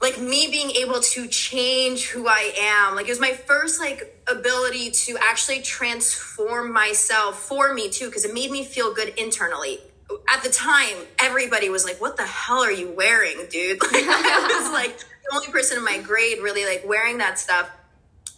like 0.00 0.20
me 0.20 0.48
being 0.50 0.70
able 0.72 1.00
to 1.00 1.26
change 1.26 2.08
who 2.08 2.28
i 2.28 2.52
am. 2.58 2.94
Like 2.94 3.06
it 3.06 3.10
was 3.10 3.20
my 3.20 3.32
first 3.32 3.80
like 3.80 4.22
ability 4.28 4.90
to 4.90 5.16
actually 5.22 5.62
transform 5.62 6.72
myself 6.72 7.38
for 7.38 7.72
me 7.72 7.88
too 7.88 8.06
because 8.06 8.24
it 8.24 8.34
made 8.34 8.50
me 8.50 8.64
feel 8.64 8.92
good 8.92 9.14
internally 9.16 9.80
at 10.28 10.42
the 10.42 10.50
time, 10.50 10.96
everybody 11.18 11.68
was 11.68 11.84
like, 11.84 12.00
"What 12.00 12.16
the 12.16 12.26
hell 12.26 12.62
are 12.62 12.72
you 12.72 12.90
wearing, 12.90 13.46
dude?" 13.50 13.80
Like, 13.92 14.04
I 14.06 14.60
was 14.60 14.72
like 14.72 14.98
the 14.98 15.34
only 15.34 15.48
person 15.48 15.78
in 15.78 15.84
my 15.84 15.98
grade 15.98 16.38
really 16.42 16.64
like 16.64 16.84
wearing 16.86 17.18
that 17.18 17.38
stuff. 17.38 17.70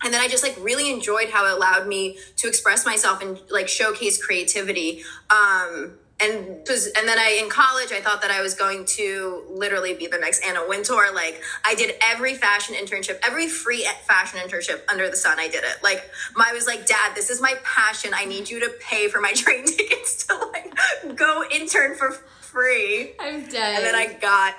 And 0.03 0.15
then 0.15 0.21
I 0.21 0.29
just 0.29 0.43
like 0.43 0.57
really 0.61 0.93
enjoyed 0.93 1.29
how 1.29 1.47
it 1.47 1.53
allowed 1.53 1.89
me 1.89 2.19
to 2.37 2.49
express 2.49 2.87
myself 2.87 3.21
and 3.21 3.41
like 3.51 3.69
showcase 3.69 4.23
creativity. 4.25 5.03
Um, 5.29 5.95
and 6.21 6.67
was, 6.69 6.87
and 6.87 7.09
then 7.09 7.19
I 7.19 7.41
in 7.43 7.49
college 7.49 7.93
I 7.93 8.01
thought 8.01 8.23
that 8.23 8.31
I 8.31 8.43
was 8.43 8.55
going 8.55 8.85
to 8.87 9.45
literally 9.49 9.95
be 9.95 10.07
the 10.07 10.19
next 10.19 10.45
Anna 10.45 10.67
Wintour. 10.67 11.09
Like 11.15 11.41
I 11.65 11.75
did 11.75 11.95
every 12.03 12.35
fashion 12.35 12.75
internship, 12.75 13.19
every 13.23 13.49
free 13.49 13.87
fashion 14.07 14.41
internship 14.41 14.81
under 14.89 15.09
the 15.09 15.17
sun. 15.17 15.39
I 15.39 15.49
did 15.49 15.65
it. 15.65 15.83
Like 15.83 16.11
I 16.37 16.53
was 16.53 16.67
like, 16.67 16.87
Dad, 16.87 17.15
this 17.15 17.31
is 17.31 17.41
my 17.41 17.55
passion. 17.63 18.13
I 18.15 18.25
need 18.25 18.51
you 18.51 18.61
to 18.61 18.71
pay 18.81 19.09
for 19.09 19.21
my 19.21 19.33
train 19.35 19.65
tickets 19.65 20.27
to 20.27 20.37
like 20.37 21.17
go 21.17 21.45
intern 21.53 21.95
for 21.95 22.11
free. 22.11 23.13
I'm 23.21 23.47
dead. 23.49 23.77
And 23.77 23.85
then 23.85 23.95
I 23.95 24.13
got 24.15 24.55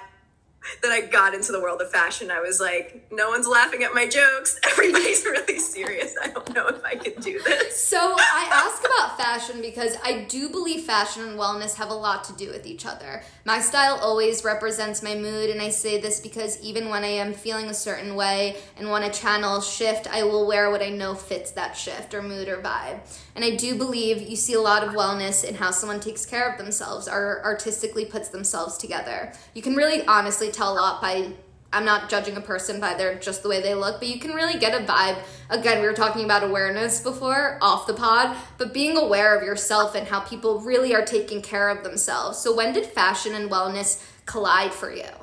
then 0.81 0.91
I 0.91 1.01
got 1.01 1.33
into 1.33 1.51
the 1.51 1.59
world 1.59 1.81
of 1.81 1.91
fashion. 1.91 2.31
I 2.31 2.39
was 2.39 2.59
like, 2.59 3.07
no 3.11 3.29
one's 3.29 3.47
laughing 3.47 3.83
at 3.83 3.93
my 3.93 4.07
jokes. 4.07 4.59
Everybody's 4.71 5.23
really 5.25 5.59
serious. 5.59 6.15
I 6.21 6.27
don't 6.27 6.53
know 6.53 6.67
if 6.67 6.83
I 6.83 6.95
can 6.95 7.21
do 7.21 7.39
this. 7.41 7.81
So 7.81 7.97
I 7.97 8.49
ask 8.51 8.83
about 8.83 9.17
fashion 9.17 9.61
because 9.61 9.95
I 10.03 10.25
do 10.29 10.49
believe 10.49 10.83
fashion 10.83 11.27
and 11.27 11.39
wellness 11.39 11.75
have 11.75 11.89
a 11.89 11.93
lot 11.93 12.23
to 12.25 12.33
do 12.33 12.49
with 12.49 12.65
each 12.65 12.85
other. 12.85 13.23
My 13.45 13.59
style 13.59 13.99
always 14.01 14.43
represents 14.43 15.01
my 15.01 15.15
mood, 15.15 15.49
and 15.49 15.61
I 15.61 15.69
say 15.69 15.99
this 15.99 16.19
because 16.19 16.61
even 16.61 16.89
when 16.89 17.03
I 17.03 17.07
am 17.07 17.33
feeling 17.33 17.67
a 17.67 17.73
certain 17.73 18.15
way 18.15 18.57
and 18.77 18.89
want 18.89 19.05
to 19.05 19.19
channel 19.19 19.61
shift, 19.61 20.07
I 20.07 20.23
will 20.23 20.45
wear 20.45 20.69
what 20.69 20.81
I 20.81 20.89
know 20.89 21.15
fits 21.15 21.51
that 21.51 21.75
shift 21.75 22.13
or 22.13 22.21
mood 22.21 22.47
or 22.47 22.57
vibe. 22.57 22.99
And 23.39 23.53
I 23.53 23.55
do 23.55 23.75
believe 23.75 24.27
you 24.27 24.35
see 24.35 24.55
a 24.55 24.59
lot 24.59 24.83
of 24.83 24.93
wellness 24.93 25.45
in 25.45 25.55
how 25.55 25.71
someone 25.71 26.01
takes 26.01 26.25
care 26.25 26.51
of 26.51 26.57
themselves 26.57 27.07
or 27.07 27.41
artistically 27.45 28.03
puts 28.03 28.27
themselves 28.27 28.77
together. 28.77 29.31
You 29.53 29.61
can 29.61 29.75
really 29.75 30.05
honestly 30.07 30.51
tell 30.51 30.73
a 30.73 30.75
lot 30.75 31.01
by 31.01 31.31
I'm 31.71 31.85
not 31.85 32.09
judging 32.09 32.35
a 32.35 32.41
person 32.41 32.81
by 32.81 32.95
their 32.95 33.17
just 33.17 33.41
the 33.41 33.47
way 33.47 33.61
they 33.61 33.75
look, 33.75 33.99
but 33.99 34.09
you 34.09 34.19
can 34.19 34.33
really 34.33 34.59
get 34.59 34.75
a 34.75 34.83
vibe. 34.83 35.19
Again, 35.49 35.79
we 35.79 35.87
were 35.87 35.93
talking 35.93 36.25
about 36.25 36.43
awareness 36.43 36.99
before 36.99 37.57
off 37.61 37.87
the 37.87 37.93
pod, 37.93 38.35
but 38.57 38.73
being 38.73 38.97
aware 38.97 39.33
of 39.37 39.41
yourself 39.41 39.95
and 39.95 40.05
how 40.05 40.19
people 40.19 40.59
really 40.59 40.93
are 40.93 41.05
taking 41.05 41.41
care 41.41 41.69
of 41.69 41.81
themselves. 41.85 42.39
So 42.39 42.53
when 42.53 42.73
did 42.73 42.87
fashion 42.87 43.35
and 43.35 43.49
wellness 43.49 44.05
collide 44.25 44.73
for 44.73 44.93
you? 44.93 45.18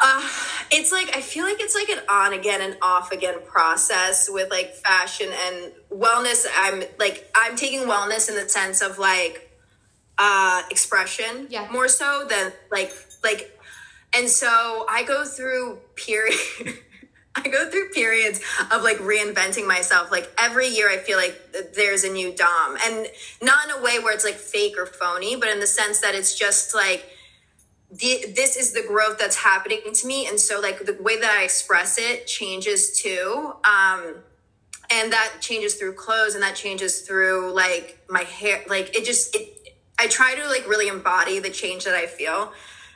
Uh, 0.00 0.26
it's 0.70 0.90
like 0.92 1.14
I 1.14 1.20
feel 1.20 1.44
like 1.44 1.60
it's 1.60 1.74
like 1.74 1.88
an 1.90 2.02
on 2.08 2.32
again 2.32 2.62
and 2.62 2.76
off 2.80 3.12
again 3.12 3.36
process 3.44 4.30
with 4.30 4.50
like 4.50 4.74
fashion 4.74 5.28
and 5.28 5.72
wellness. 5.92 6.46
I'm 6.56 6.82
like 6.98 7.30
I'm 7.34 7.56
taking 7.56 7.80
wellness 7.80 8.28
in 8.28 8.36
the 8.36 8.48
sense 8.48 8.80
of 8.80 8.98
like 8.98 9.50
uh 10.18 10.62
expression 10.70 11.48
yeah. 11.50 11.68
more 11.70 11.88
so 11.88 12.26
than 12.28 12.52
like 12.70 12.92
like 13.22 13.58
and 14.14 14.28
so 14.28 14.86
I 14.88 15.02
go 15.04 15.24
through 15.24 15.78
period. 15.96 16.38
I 17.36 17.48
go 17.48 17.70
through 17.70 17.90
periods 17.90 18.40
of 18.72 18.82
like 18.82 18.98
reinventing 18.98 19.66
myself. 19.66 20.10
Like 20.10 20.30
every 20.36 20.66
year, 20.66 20.90
I 20.90 20.96
feel 20.96 21.16
like 21.16 21.40
there's 21.74 22.02
a 22.02 22.10
new 22.10 22.34
Dom, 22.34 22.76
and 22.84 23.06
not 23.40 23.66
in 23.66 23.70
a 23.70 23.80
way 23.80 24.00
where 24.00 24.12
it's 24.12 24.24
like 24.24 24.34
fake 24.34 24.74
or 24.76 24.84
phony, 24.84 25.36
but 25.36 25.48
in 25.48 25.60
the 25.60 25.66
sense 25.66 26.00
that 26.00 26.16
it's 26.16 26.36
just 26.36 26.74
like 26.74 27.08
the, 27.90 28.26
this 28.34 28.56
is 28.56 28.72
the 28.72 28.84
growth 28.86 29.18
that's 29.18 29.36
happening 29.36 29.80
to 29.92 30.06
me, 30.06 30.26
and 30.26 30.38
so 30.38 30.60
like 30.60 30.84
the 30.84 30.96
way 31.00 31.18
that 31.18 31.30
I 31.30 31.44
express 31.44 31.98
it 31.98 32.26
changes 32.26 33.00
too. 33.00 33.54
Um, 33.64 34.16
and 34.92 35.12
that 35.12 35.34
changes 35.40 35.74
through 35.76 35.94
clothes, 35.94 36.34
and 36.34 36.42
that 36.42 36.56
changes 36.56 37.02
through 37.02 37.52
like 37.52 38.04
my 38.08 38.22
hair. 38.22 38.62
Like 38.68 38.96
it 38.96 39.04
just 39.04 39.34
it. 39.34 39.56
I 39.98 40.06
try 40.06 40.34
to 40.34 40.46
like 40.48 40.66
really 40.66 40.88
embody 40.88 41.40
the 41.40 41.50
change 41.50 41.84
that 41.84 41.94
I 41.94 42.06
feel 42.06 42.52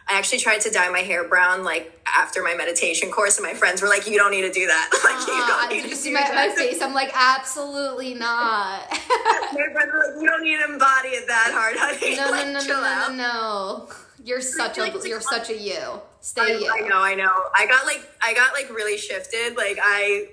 I 0.06 0.18
actually 0.18 0.38
tried 0.38 0.60
to 0.62 0.70
dye 0.70 0.90
my 0.90 0.98
hair 0.98 1.26
brown 1.26 1.64
like 1.64 1.98
after 2.06 2.42
my 2.42 2.54
meditation 2.54 3.10
course, 3.10 3.38
and 3.38 3.46
my 3.46 3.54
friends 3.54 3.80
were 3.80 3.88
like, 3.88 4.06
"You 4.06 4.18
don't 4.18 4.30
need 4.30 4.42
to 4.42 4.52
do 4.52 4.66
that. 4.66 4.90
like, 5.04 5.14
uh-huh. 5.14 5.32
you 5.32 5.46
don't 5.46 5.84
need 5.84 5.90
you 5.90 5.96
see 5.96 6.12
my, 6.12 6.20
my, 6.20 6.54
face? 6.54 6.82
I'm 6.82 6.92
like, 6.92 7.10
absolutely 7.14 8.12
not. 8.12 8.82
my 8.90 9.66
friends 9.72 9.90
were 9.92 10.12
like, 10.12 10.22
"You 10.22 10.28
don't 10.28 10.42
need 10.42 10.58
to 10.58 10.72
embody 10.72 11.08
it 11.08 11.26
that 11.26 11.50
hard, 11.54 11.76
honey. 11.78 12.16
No, 12.16 12.30
like, 12.30 12.46
no, 12.48 12.52
no, 12.52 12.60
no, 12.60 12.80
no, 12.80 13.08
no, 13.08 13.88
no. 13.88 13.94
You're 14.24 14.40
such 14.40 14.78
a 14.78 14.80
like, 14.80 14.94
you're 15.04 15.20
such 15.20 15.50
a 15.50 15.56
you. 15.56 16.00
Stay 16.22 16.40
I, 16.40 16.46
you. 16.58 16.72
I 16.72 16.88
know, 16.88 16.98
I 16.98 17.14
know. 17.14 17.30
I 17.54 17.66
got 17.66 17.84
like 17.84 18.02
I 18.22 18.32
got 18.32 18.54
like 18.54 18.70
really 18.70 18.96
shifted. 18.96 19.54
Like 19.54 19.78
I 19.82 20.28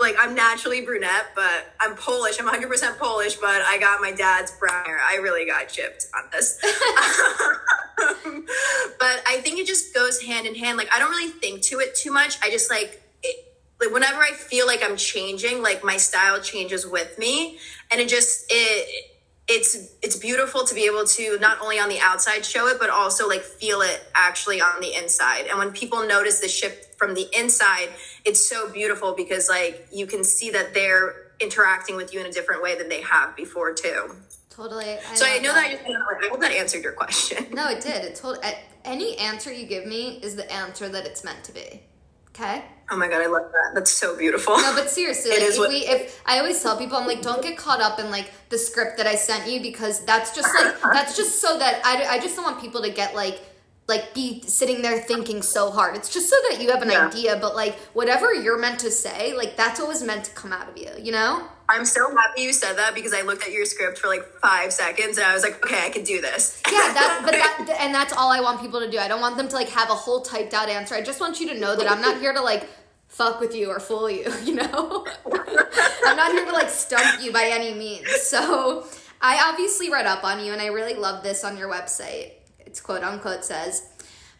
like 0.00 0.16
I'm 0.18 0.34
naturally 0.34 0.80
brunette, 0.80 1.26
but 1.34 1.74
I'm 1.78 1.96
Polish. 1.96 2.40
I'm 2.40 2.48
100% 2.48 2.98
Polish, 2.98 3.36
but 3.36 3.60
I 3.60 3.76
got 3.78 4.00
my 4.00 4.10
dad's 4.12 4.52
brown 4.52 4.86
hair. 4.86 4.98
I 5.06 5.16
really 5.16 5.44
got 5.44 5.68
chipped 5.68 6.06
on 6.16 6.22
this. 6.32 6.58
but 8.98 9.22
I 9.28 9.40
think 9.42 9.58
it 9.58 9.66
just 9.66 9.94
goes 9.94 10.22
hand 10.22 10.46
in 10.46 10.54
hand. 10.54 10.78
Like 10.78 10.88
I 10.90 10.98
don't 10.98 11.10
really 11.10 11.30
think 11.30 11.60
to 11.64 11.80
it 11.80 11.94
too 11.94 12.12
much. 12.12 12.38
I 12.42 12.50
just 12.50 12.70
like 12.70 13.02
it, 13.22 13.54
like 13.78 13.92
whenever 13.92 14.22
I 14.22 14.30
feel 14.30 14.66
like 14.66 14.82
I'm 14.82 14.96
changing, 14.96 15.62
like 15.62 15.84
my 15.84 15.98
style 15.98 16.40
changes 16.40 16.86
with 16.86 17.18
me, 17.18 17.58
and 17.90 18.00
it 18.00 18.08
just 18.08 18.46
it 18.48 19.15
it's 19.48 19.76
it's 20.02 20.16
beautiful 20.16 20.64
to 20.64 20.74
be 20.74 20.86
able 20.86 21.04
to 21.04 21.38
not 21.40 21.60
only 21.60 21.78
on 21.78 21.88
the 21.88 22.00
outside 22.00 22.44
show 22.44 22.66
it 22.66 22.78
but 22.80 22.90
also 22.90 23.28
like 23.28 23.42
feel 23.42 23.80
it 23.80 24.02
actually 24.14 24.60
on 24.60 24.80
the 24.80 24.94
inside. 24.94 25.46
And 25.46 25.58
when 25.58 25.72
people 25.72 26.06
notice 26.06 26.40
the 26.40 26.48
shift 26.48 26.98
from 26.98 27.14
the 27.14 27.26
inside 27.38 27.88
it's 28.24 28.48
so 28.48 28.70
beautiful 28.70 29.14
because 29.14 29.48
like 29.48 29.86
you 29.92 30.06
can 30.06 30.24
see 30.24 30.50
that 30.50 30.74
they're 30.74 31.32
interacting 31.40 31.96
with 31.96 32.12
you 32.12 32.20
in 32.20 32.26
a 32.26 32.32
different 32.32 32.62
way 32.62 32.76
than 32.76 32.88
they 32.88 33.02
have 33.02 33.36
before 33.36 33.72
too. 33.72 34.14
Totally. 34.50 34.96
I 34.96 35.14
so 35.14 35.26
i 35.26 35.38
know 35.38 35.52
that, 35.52 35.80
that. 35.86 35.90
I, 35.90 36.26
I 36.26 36.28
hope 36.28 36.40
that 36.40 36.52
answered 36.52 36.82
your 36.82 36.92
question. 36.92 37.46
No 37.52 37.68
it 37.68 37.82
did. 37.82 38.04
It 38.04 38.16
told 38.16 38.38
any 38.84 39.16
answer 39.18 39.52
you 39.52 39.66
give 39.66 39.86
me 39.86 40.18
is 40.22 40.34
the 40.34 40.50
answer 40.52 40.88
that 40.88 41.06
it's 41.06 41.22
meant 41.24 41.44
to 41.44 41.52
be 41.52 41.82
okay 42.36 42.62
Oh 42.88 42.96
my 42.96 43.08
god, 43.08 43.20
I 43.20 43.26
love 43.26 43.50
that. 43.50 43.72
That's 43.74 43.90
so 43.90 44.16
beautiful. 44.16 44.56
No, 44.56 44.72
but 44.76 44.88
seriously, 44.88 45.30
like, 45.32 45.40
if 45.40 45.58
what- 45.58 45.70
we 45.70 45.78
if 45.78 46.22
I 46.24 46.38
always 46.38 46.62
tell 46.62 46.76
people, 46.78 46.96
I'm 46.96 47.06
like, 47.06 47.20
don't 47.20 47.42
get 47.42 47.56
caught 47.58 47.80
up 47.80 47.98
in 47.98 48.10
like 48.10 48.30
the 48.48 48.58
script 48.58 48.98
that 48.98 49.08
I 49.08 49.16
sent 49.16 49.50
you 49.50 49.60
because 49.60 50.04
that's 50.04 50.34
just 50.34 50.48
like 50.54 50.80
that's 50.92 51.16
just 51.16 51.40
so 51.40 51.58
that 51.58 51.84
I 51.84 52.04
I 52.04 52.18
just 52.20 52.36
don't 52.36 52.44
want 52.44 52.60
people 52.60 52.82
to 52.82 52.90
get 52.90 53.14
like 53.14 53.40
like 53.88 54.14
be 54.14 54.42
sitting 54.42 54.82
there 54.82 54.98
thinking 54.98 55.42
so 55.42 55.70
hard. 55.70 55.96
It's 55.96 56.12
just 56.12 56.28
so 56.28 56.36
that 56.50 56.62
you 56.62 56.70
have 56.70 56.82
an 56.82 56.90
yeah. 56.90 57.08
idea, 57.08 57.36
but 57.40 57.56
like 57.56 57.76
whatever 57.92 58.32
you're 58.32 58.58
meant 58.58 58.80
to 58.80 58.90
say, 58.90 59.34
like 59.34 59.56
that's 59.56 59.80
what 59.80 59.88
was 59.88 60.02
meant 60.02 60.24
to 60.24 60.30
come 60.32 60.52
out 60.52 60.68
of 60.68 60.76
you, 60.78 60.90
you 61.00 61.12
know? 61.12 61.48
I'm 61.68 61.84
so 61.84 62.14
happy 62.14 62.42
you 62.42 62.52
said 62.52 62.74
that 62.74 62.94
because 62.94 63.12
I 63.12 63.22
looked 63.22 63.42
at 63.42 63.52
your 63.52 63.64
script 63.64 63.98
for 63.98 64.08
like 64.08 64.24
five 64.40 64.72
seconds 64.72 65.18
and 65.18 65.26
I 65.26 65.34
was 65.34 65.42
like, 65.42 65.64
okay, 65.64 65.84
I 65.84 65.90
can 65.90 66.04
do 66.04 66.20
this. 66.20 66.62
Yeah, 66.70 66.78
that, 66.94 67.22
but 67.24 67.32
that, 67.32 67.76
and 67.80 67.94
that's 67.94 68.12
all 68.12 68.30
I 68.30 68.40
want 68.40 68.60
people 68.60 68.80
to 68.80 68.90
do. 68.90 68.98
I 68.98 69.08
don't 69.08 69.20
want 69.20 69.36
them 69.36 69.48
to 69.48 69.54
like 69.54 69.68
have 69.70 69.90
a 69.90 69.94
whole 69.94 70.20
typed 70.20 70.54
out 70.54 70.68
answer. 70.68 70.94
I 70.94 71.02
just 71.02 71.20
want 71.20 71.40
you 71.40 71.48
to 71.48 71.58
know 71.58 71.74
that 71.76 71.90
I'm 71.90 72.00
not 72.00 72.18
here 72.18 72.32
to 72.32 72.40
like 72.40 72.68
fuck 73.08 73.40
with 73.40 73.54
you 73.54 73.70
or 73.70 73.80
fool 73.80 74.10
you, 74.10 74.32
you 74.44 74.54
know? 74.54 75.06
I'm 76.06 76.16
not 76.16 76.32
here 76.32 76.44
to 76.44 76.52
like 76.52 76.68
stump 76.68 77.22
you 77.22 77.32
by 77.32 77.46
any 77.46 77.74
means. 77.74 78.08
So 78.22 78.86
I 79.20 79.50
obviously 79.50 79.90
read 79.90 80.06
up 80.06 80.24
on 80.24 80.44
you 80.44 80.52
and 80.52 80.62
I 80.62 80.66
really 80.66 80.94
love 80.94 81.22
this 81.22 81.42
on 81.44 81.56
your 81.56 81.70
website. 81.70 82.32
It's 82.60 82.80
quote 82.80 83.02
unquote 83.02 83.44
says, 83.44 83.88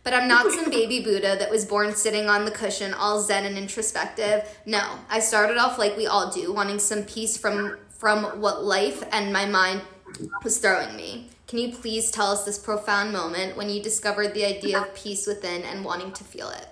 but 0.06 0.14
I'm 0.14 0.28
not 0.28 0.52
some 0.52 0.70
baby 0.70 1.00
Buddha 1.00 1.34
that 1.36 1.50
was 1.50 1.64
born 1.64 1.92
sitting 1.92 2.28
on 2.28 2.44
the 2.44 2.52
cushion, 2.52 2.94
all 2.94 3.20
zen 3.20 3.44
and 3.44 3.58
introspective. 3.58 4.48
No, 4.64 4.80
I 5.10 5.18
started 5.18 5.56
off 5.58 5.80
like 5.80 5.96
we 5.96 6.06
all 6.06 6.30
do, 6.30 6.52
wanting 6.52 6.78
some 6.78 7.02
peace 7.02 7.36
from 7.36 7.76
from 7.88 8.22
what 8.40 8.64
life 8.64 9.02
and 9.10 9.32
my 9.32 9.46
mind 9.46 9.80
was 10.44 10.58
throwing 10.58 10.94
me. 10.94 11.30
Can 11.48 11.58
you 11.58 11.74
please 11.74 12.12
tell 12.12 12.28
us 12.28 12.44
this 12.44 12.56
profound 12.56 13.12
moment 13.12 13.56
when 13.56 13.68
you 13.68 13.82
discovered 13.82 14.32
the 14.32 14.44
idea 14.44 14.78
of 14.80 14.94
peace 14.94 15.26
within 15.26 15.62
and 15.62 15.84
wanting 15.84 16.12
to 16.12 16.22
feel 16.22 16.50
it? 16.50 16.68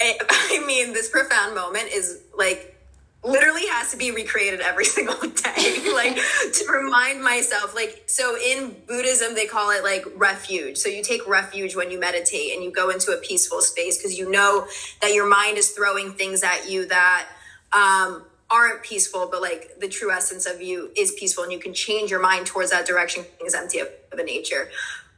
I 0.00 0.62
mean, 0.68 0.92
this 0.92 1.10
profound 1.10 1.56
moment 1.56 1.88
is 1.92 2.20
like 2.38 2.79
literally 3.22 3.66
has 3.66 3.90
to 3.90 3.96
be 3.96 4.10
recreated 4.10 4.60
every 4.60 4.84
single 4.96 5.20
day 5.20 5.92
like 5.94 6.16
to 6.52 6.66
remind 6.72 7.22
myself 7.22 7.74
like 7.74 8.04
so 8.06 8.36
in 8.36 8.74
buddhism 8.86 9.34
they 9.34 9.46
call 9.46 9.70
it 9.70 9.82
like 9.82 10.04
refuge. 10.16 10.78
So 10.78 10.88
you 10.88 11.02
take 11.02 11.26
refuge 11.28 11.76
when 11.76 11.90
you 11.90 12.00
meditate 12.00 12.54
and 12.54 12.64
you 12.64 12.70
go 12.70 12.90
into 12.90 13.12
a 13.12 13.18
peaceful 13.18 13.60
space 13.60 13.98
because 13.98 14.18
you 14.18 14.30
know 14.30 14.66
that 15.02 15.12
your 15.12 15.28
mind 15.28 15.58
is 15.58 15.70
throwing 15.70 16.12
things 16.12 16.42
at 16.42 16.70
you 16.70 16.86
that 16.86 17.28
um 17.72 18.24
aren't 18.50 18.82
peaceful 18.82 19.28
but 19.30 19.40
like 19.40 19.78
the 19.80 19.88
true 19.88 20.10
essence 20.10 20.46
of 20.46 20.60
you 20.60 20.90
is 20.96 21.12
peaceful 21.12 21.44
and 21.44 21.52
you 21.52 21.58
can 21.58 21.72
change 21.72 22.10
your 22.10 22.20
mind 22.20 22.46
towards 22.46 22.70
that 22.70 22.86
direction. 22.86 23.24
Is 23.44 23.54
empty 23.54 23.80
of, 23.80 23.88
of 24.12 24.18
a 24.18 24.24
nature. 24.24 24.70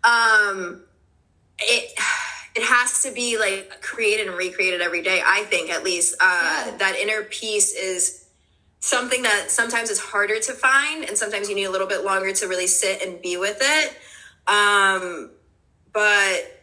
Um 0.04 0.82
it 1.58 1.96
it 2.54 2.62
has 2.62 3.02
to 3.02 3.12
be 3.12 3.38
like 3.38 3.80
created 3.80 4.28
and 4.28 4.36
recreated 4.36 4.80
every 4.80 5.02
day 5.02 5.22
i 5.24 5.42
think 5.44 5.70
at 5.70 5.84
least. 5.84 6.14
Uh, 6.20 6.64
yeah. 6.66 6.76
that 6.78 6.96
inner 6.96 7.22
peace 7.22 7.74
is 7.74 8.22
something 8.80 9.22
that 9.22 9.50
sometimes 9.50 9.90
it's 9.90 10.00
harder 10.00 10.40
to 10.40 10.52
find 10.52 11.04
and 11.04 11.16
sometimes 11.16 11.48
you 11.48 11.54
need 11.54 11.64
a 11.64 11.70
little 11.70 11.86
bit 11.86 12.04
longer 12.04 12.32
to 12.32 12.48
really 12.48 12.66
sit 12.66 13.00
and 13.00 13.22
be 13.22 13.36
with 13.36 13.58
it. 13.60 13.96
Um, 14.48 15.30
but 15.92 16.58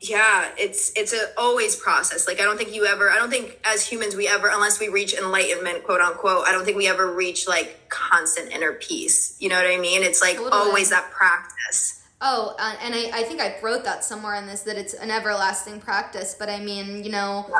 yeah 0.00 0.50
it's 0.58 0.92
it's 0.96 1.12
a 1.12 1.28
always 1.38 1.76
process. 1.76 2.26
Like 2.26 2.40
i 2.40 2.44
don't 2.44 2.58
think 2.58 2.74
you 2.74 2.86
ever 2.86 3.08
i 3.08 3.16
don't 3.16 3.30
think 3.30 3.58
as 3.64 3.86
humans 3.86 4.16
we 4.16 4.28
ever 4.28 4.48
unless 4.48 4.80
we 4.80 4.88
reach 4.88 5.14
enlightenment 5.14 5.84
quote 5.84 6.00
unquote 6.00 6.46
i 6.46 6.50
don't 6.52 6.64
think 6.64 6.76
we 6.76 6.88
ever 6.88 7.14
reach 7.14 7.46
like 7.48 7.88
constant 7.88 8.50
inner 8.50 8.72
peace. 8.72 9.36
You 9.38 9.48
know 9.48 9.56
what 9.56 9.66
i 9.66 9.78
mean? 9.78 10.02
It's 10.02 10.20
like 10.20 10.38
always 10.38 10.90
that 10.90 11.10
practice 11.12 12.01
Oh, 12.24 12.54
uh, 12.56 12.76
and 12.80 12.94
I, 12.94 13.10
I 13.12 13.22
think 13.24 13.40
I 13.40 13.56
wrote 13.60 13.82
that 13.82 14.04
somewhere 14.04 14.36
in 14.36 14.46
this 14.46 14.62
that 14.62 14.78
it's 14.78 14.94
an 14.94 15.10
everlasting 15.10 15.80
practice. 15.80 16.36
But 16.38 16.48
I 16.48 16.60
mean, 16.60 17.02
you 17.02 17.10
know, 17.10 17.52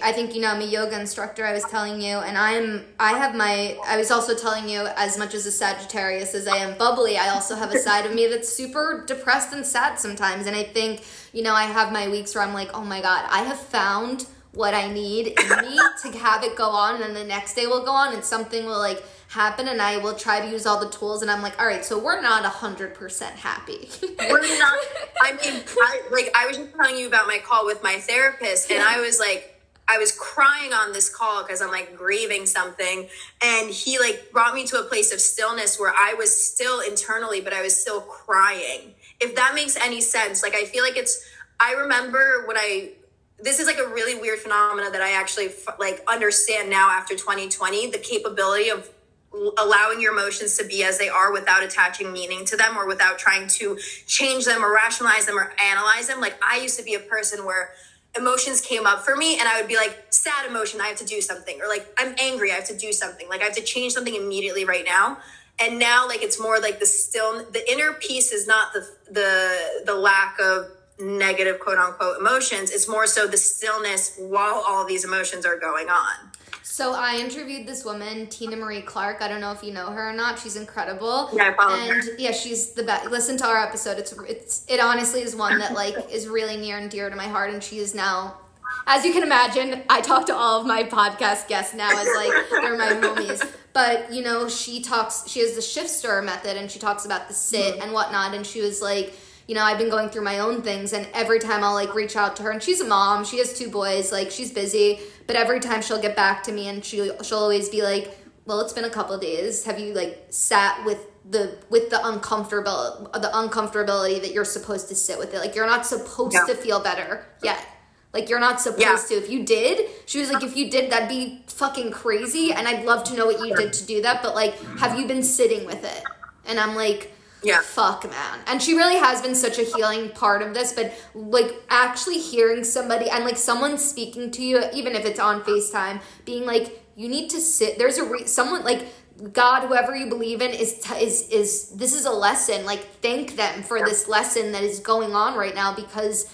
I 0.00 0.12
think 0.12 0.32
you 0.32 0.40
know 0.40 0.48
I'm 0.48 0.60
a 0.60 0.64
yoga 0.64 0.98
instructor. 0.98 1.44
I 1.44 1.52
was 1.52 1.64
telling 1.64 2.00
you, 2.00 2.18
and 2.18 2.38
I'm 2.38 2.86
I 3.00 3.18
have 3.18 3.34
my. 3.34 3.76
I 3.84 3.96
was 3.96 4.12
also 4.12 4.36
telling 4.36 4.68
you 4.68 4.86
as 4.96 5.18
much 5.18 5.34
as 5.34 5.44
a 5.44 5.50
Sagittarius 5.50 6.36
as 6.36 6.46
I 6.46 6.58
am 6.58 6.78
bubbly. 6.78 7.18
I 7.18 7.30
also 7.30 7.56
have 7.56 7.74
a 7.74 7.78
side 7.86 8.06
of 8.06 8.14
me 8.14 8.28
that's 8.28 8.48
super 8.48 9.02
depressed 9.08 9.52
and 9.52 9.66
sad 9.66 9.98
sometimes. 9.98 10.46
And 10.46 10.54
I 10.54 10.62
think 10.62 11.02
you 11.32 11.42
know 11.42 11.54
I 11.54 11.64
have 11.64 11.92
my 11.92 12.08
weeks 12.08 12.36
where 12.36 12.44
I'm 12.44 12.54
like, 12.54 12.70
oh 12.72 12.84
my 12.84 13.00
god, 13.00 13.26
I 13.28 13.42
have 13.42 13.58
found 13.58 14.26
what 14.52 14.72
I 14.72 14.92
need 14.92 15.28
in 15.28 15.48
me 15.68 15.80
to 16.02 16.18
have 16.18 16.44
it 16.44 16.54
go 16.54 16.68
on, 16.68 16.94
and 16.94 17.02
then 17.02 17.14
the 17.14 17.24
next 17.24 17.54
day 17.54 17.66
will 17.66 17.84
go 17.84 17.92
on, 17.92 18.14
and 18.14 18.24
something 18.24 18.66
will 18.66 18.78
like 18.78 19.02
happen 19.30 19.68
and 19.68 19.80
I 19.80 19.96
will 19.98 20.14
try 20.14 20.40
to 20.40 20.50
use 20.50 20.66
all 20.66 20.80
the 20.80 20.90
tools 20.90 21.22
and 21.22 21.30
I'm 21.30 21.40
like, 21.40 21.58
all 21.60 21.66
right, 21.66 21.84
so 21.84 21.96
we're 22.02 22.20
not 22.20 22.42
100% 22.42 23.22
happy. 23.36 23.88
we're 24.18 24.58
not, 24.58 24.78
I 25.22 25.32
mean, 25.32 25.62
I, 25.80 26.02
like 26.10 26.32
I 26.36 26.48
was 26.48 26.56
just 26.56 26.74
telling 26.74 26.96
you 26.96 27.06
about 27.06 27.28
my 27.28 27.38
call 27.38 27.64
with 27.64 27.80
my 27.80 27.94
therapist 28.00 28.72
and 28.72 28.82
I 28.82 29.00
was 29.00 29.20
like, 29.20 29.56
I 29.88 29.98
was 29.98 30.10
crying 30.12 30.72
on 30.72 30.92
this 30.92 31.08
call 31.08 31.44
because 31.44 31.62
I'm 31.62 31.70
like 31.70 31.96
grieving 31.96 32.44
something. 32.44 33.08
And 33.40 33.70
he 33.70 34.00
like 34.00 34.30
brought 34.32 34.52
me 34.52 34.66
to 34.66 34.80
a 34.80 34.82
place 34.82 35.12
of 35.12 35.20
stillness 35.20 35.78
where 35.78 35.92
I 35.96 36.14
was 36.14 36.30
still 36.34 36.80
internally, 36.80 37.40
but 37.40 37.52
I 37.52 37.62
was 37.62 37.80
still 37.80 38.00
crying. 38.00 38.94
If 39.20 39.36
that 39.36 39.54
makes 39.54 39.76
any 39.76 40.00
sense. 40.00 40.42
Like 40.42 40.56
I 40.56 40.64
feel 40.64 40.82
like 40.82 40.96
it's, 40.96 41.24
I 41.60 41.74
remember 41.74 42.46
when 42.48 42.56
I, 42.56 42.92
this 43.38 43.60
is 43.60 43.66
like 43.66 43.78
a 43.78 43.86
really 43.86 44.20
weird 44.20 44.40
phenomena 44.40 44.90
that 44.90 45.02
I 45.02 45.12
actually 45.12 45.50
like 45.78 46.02
understand 46.08 46.68
now 46.68 46.90
after 46.90 47.14
2020, 47.14 47.90
the 47.90 47.98
capability 47.98 48.70
of 48.70 48.90
allowing 49.32 50.00
your 50.00 50.12
emotions 50.12 50.56
to 50.58 50.64
be 50.64 50.82
as 50.82 50.98
they 50.98 51.08
are 51.08 51.32
without 51.32 51.62
attaching 51.62 52.12
meaning 52.12 52.44
to 52.44 52.56
them 52.56 52.76
or 52.76 52.86
without 52.86 53.18
trying 53.18 53.46
to 53.46 53.78
change 54.06 54.44
them 54.44 54.64
or 54.64 54.74
rationalize 54.74 55.26
them 55.26 55.38
or 55.38 55.52
analyze 55.62 56.08
them. 56.08 56.20
Like 56.20 56.34
I 56.42 56.58
used 56.58 56.78
to 56.78 56.84
be 56.84 56.94
a 56.94 56.98
person 56.98 57.44
where 57.44 57.70
emotions 58.16 58.60
came 58.60 58.86
up 58.86 59.04
for 59.04 59.16
me 59.16 59.38
and 59.38 59.48
I 59.48 59.60
would 59.60 59.68
be 59.68 59.76
like, 59.76 60.06
sad 60.10 60.46
emotion, 60.48 60.80
I 60.80 60.88
have 60.88 60.98
to 60.98 61.04
do 61.04 61.20
something. 61.20 61.60
Or 61.62 61.68
like, 61.68 61.86
I'm 61.98 62.14
angry, 62.18 62.50
I 62.50 62.56
have 62.56 62.66
to 62.68 62.76
do 62.76 62.92
something. 62.92 63.28
Like, 63.28 63.40
I 63.40 63.44
have 63.44 63.54
to 63.54 63.62
change 63.62 63.92
something 63.92 64.14
immediately 64.14 64.64
right 64.64 64.84
now. 64.84 65.18
And 65.62 65.78
now, 65.78 66.08
like, 66.08 66.22
it's 66.22 66.40
more 66.40 66.58
like 66.58 66.80
the 66.80 66.86
still, 66.86 67.44
the 67.50 67.70
inner 67.70 67.92
peace 67.92 68.32
is 68.32 68.46
not 68.46 68.72
the, 68.72 68.88
the, 69.10 69.82
the 69.86 69.94
lack 69.94 70.38
of 70.40 70.70
negative 70.98 71.60
quote 71.60 71.78
unquote 71.78 72.18
emotions. 72.18 72.70
It's 72.70 72.88
more 72.88 73.06
so 73.06 73.26
the 73.26 73.36
stillness 73.36 74.16
while 74.18 74.62
all 74.66 74.86
these 74.86 75.04
emotions 75.04 75.46
are 75.46 75.58
going 75.58 75.88
on. 75.88 76.29
So 76.70 76.94
I 76.94 77.16
interviewed 77.16 77.66
this 77.66 77.84
woman, 77.84 78.28
Tina 78.28 78.54
Marie 78.54 78.80
Clark. 78.80 79.22
I 79.22 79.26
don't 79.26 79.40
know 79.40 79.50
if 79.50 79.64
you 79.64 79.72
know 79.72 79.86
her 79.86 80.10
or 80.10 80.12
not. 80.12 80.38
She's 80.38 80.54
incredible. 80.54 81.28
Yeah, 81.32 81.50
I 81.50 81.56
follow 81.56 81.74
and 81.74 82.04
her. 82.04 82.10
yeah, 82.16 82.30
she's 82.30 82.74
the 82.74 82.84
best. 82.84 83.10
Listen 83.10 83.36
to 83.38 83.44
our 83.44 83.58
episode. 83.58 83.98
It's 83.98 84.12
it's 84.12 84.64
it 84.68 84.78
honestly 84.78 85.20
is 85.20 85.34
one 85.34 85.58
that 85.58 85.72
like 85.72 85.96
is 86.12 86.28
really 86.28 86.56
near 86.56 86.78
and 86.78 86.88
dear 86.88 87.10
to 87.10 87.16
my 87.16 87.26
heart. 87.26 87.52
And 87.52 87.60
she 87.60 87.78
is 87.78 87.92
now, 87.92 88.38
as 88.86 89.04
you 89.04 89.12
can 89.12 89.24
imagine, 89.24 89.82
I 89.90 90.00
talk 90.00 90.26
to 90.26 90.34
all 90.34 90.60
of 90.60 90.66
my 90.66 90.84
podcast 90.84 91.48
guests 91.48 91.74
now 91.74 91.90
as 91.90 92.06
like 92.14 92.32
they're 92.50 92.78
my 92.78 92.86
homies. 92.86 93.44
But 93.72 94.12
you 94.12 94.22
know, 94.22 94.48
she 94.48 94.80
talks. 94.80 95.28
She 95.28 95.40
has 95.40 95.56
the 95.56 95.62
shift 95.62 95.90
stir 95.90 96.22
method, 96.22 96.56
and 96.56 96.70
she 96.70 96.78
talks 96.78 97.04
about 97.04 97.26
the 97.26 97.34
sit 97.34 97.74
mm-hmm. 97.74 97.82
and 97.82 97.92
whatnot. 97.92 98.32
And 98.32 98.46
she 98.46 98.60
was 98.60 98.80
like 98.80 99.12
you 99.50 99.56
know, 99.56 99.64
I've 99.64 99.78
been 99.78 99.90
going 99.90 100.10
through 100.10 100.22
my 100.22 100.38
own 100.38 100.62
things 100.62 100.92
and 100.92 101.08
every 101.12 101.40
time 101.40 101.64
I'll 101.64 101.74
like 101.74 101.92
reach 101.92 102.14
out 102.14 102.36
to 102.36 102.44
her 102.44 102.52
and 102.52 102.62
she's 102.62 102.80
a 102.80 102.84
mom, 102.84 103.24
she 103.24 103.38
has 103.38 103.58
two 103.58 103.68
boys, 103.68 104.12
like 104.12 104.30
she's 104.30 104.52
busy, 104.52 105.00
but 105.30 105.36
every 105.36 105.60
time 105.60 105.80
she'll 105.80 106.02
get 106.02 106.16
back 106.16 106.42
to 106.42 106.50
me 106.50 106.66
and 106.66 106.84
she 106.84 107.08
she'll 107.22 107.38
always 107.38 107.68
be 107.68 107.82
like, 107.82 108.18
"Well, 108.46 108.58
it's 108.62 108.72
been 108.72 108.84
a 108.84 108.90
couple 108.90 109.16
days. 109.16 109.62
Have 109.62 109.78
you 109.78 109.94
like 109.94 110.26
sat 110.30 110.84
with 110.84 111.06
the 111.24 111.56
with 111.70 111.88
the 111.88 112.04
uncomfortable 112.04 113.08
the 113.14 113.30
uncomfortability 113.32 114.20
that 114.22 114.32
you're 114.32 114.44
supposed 114.44 114.88
to 114.88 114.96
sit 114.96 115.20
with 115.20 115.32
it? 115.32 115.38
Like 115.38 115.54
you're 115.54 115.68
not 115.68 115.86
supposed 115.86 116.34
yeah. 116.34 116.46
to 116.46 116.56
feel 116.56 116.80
better 116.80 117.24
yet." 117.44 117.64
Like 118.12 118.28
you're 118.28 118.40
not 118.40 118.60
supposed 118.60 118.82
yeah. 118.82 118.96
to. 118.96 119.14
If 119.14 119.30
you 119.30 119.44
did, 119.44 119.88
she 120.06 120.18
was 120.18 120.32
like, 120.32 120.42
if 120.42 120.56
you 120.56 120.68
did, 120.68 120.90
that'd 120.90 121.08
be 121.08 121.44
fucking 121.46 121.92
crazy. 121.92 122.52
And 122.52 122.66
I'd 122.66 122.84
love 122.84 123.04
to 123.04 123.14
know 123.14 123.24
what 123.24 123.46
you 123.46 123.54
did 123.54 123.72
to 123.72 123.86
do 123.86 124.02
that. 124.02 124.20
But 124.20 124.34
like, 124.34 124.60
have 124.80 124.98
you 124.98 125.06
been 125.06 125.22
sitting 125.22 125.64
with 125.64 125.84
it? 125.84 126.02
And 126.44 126.58
I'm 126.58 126.74
like, 126.74 127.14
yeah. 127.42 127.60
Fuck 127.62 128.04
man. 128.04 128.40
And 128.46 128.62
she 128.62 128.74
really 128.74 128.96
has 128.96 129.22
been 129.22 129.34
such 129.34 129.58
a 129.58 129.62
healing 129.62 130.10
part 130.10 130.42
of 130.42 130.54
this 130.54 130.72
but 130.72 130.92
like 131.14 131.54
actually 131.68 132.18
hearing 132.18 132.64
somebody 132.64 133.08
and 133.08 133.24
like 133.24 133.36
someone 133.36 133.78
speaking 133.78 134.30
to 134.32 134.42
you 134.42 134.62
even 134.72 134.94
if 134.94 135.04
it's 135.04 135.20
on 135.20 135.42
facetime 135.42 136.00
being 136.24 136.44
like 136.44 136.84
you 136.96 137.08
need 137.08 137.30
to 137.30 137.40
sit 137.40 137.78
there's 137.78 137.98
a 137.98 138.04
re- 138.04 138.26
someone 138.26 138.62
like 138.64 138.88
god 139.32 139.66
whoever 139.66 139.94
you 139.94 140.06
believe 140.06 140.40
in 140.40 140.50
is 140.50 140.80
t- 140.80 141.02
is 141.02 141.28
is 141.28 141.70
this 141.70 141.94
is 141.94 142.04
a 142.04 142.10
lesson. 142.12 142.64
Like 142.64 142.86
thank 143.02 143.36
them 143.36 143.62
for 143.62 143.80
this 143.80 144.08
lesson 144.08 144.52
that 144.52 144.62
is 144.62 144.80
going 144.80 145.14
on 145.14 145.36
right 145.36 145.54
now 145.54 145.74
because 145.74 146.32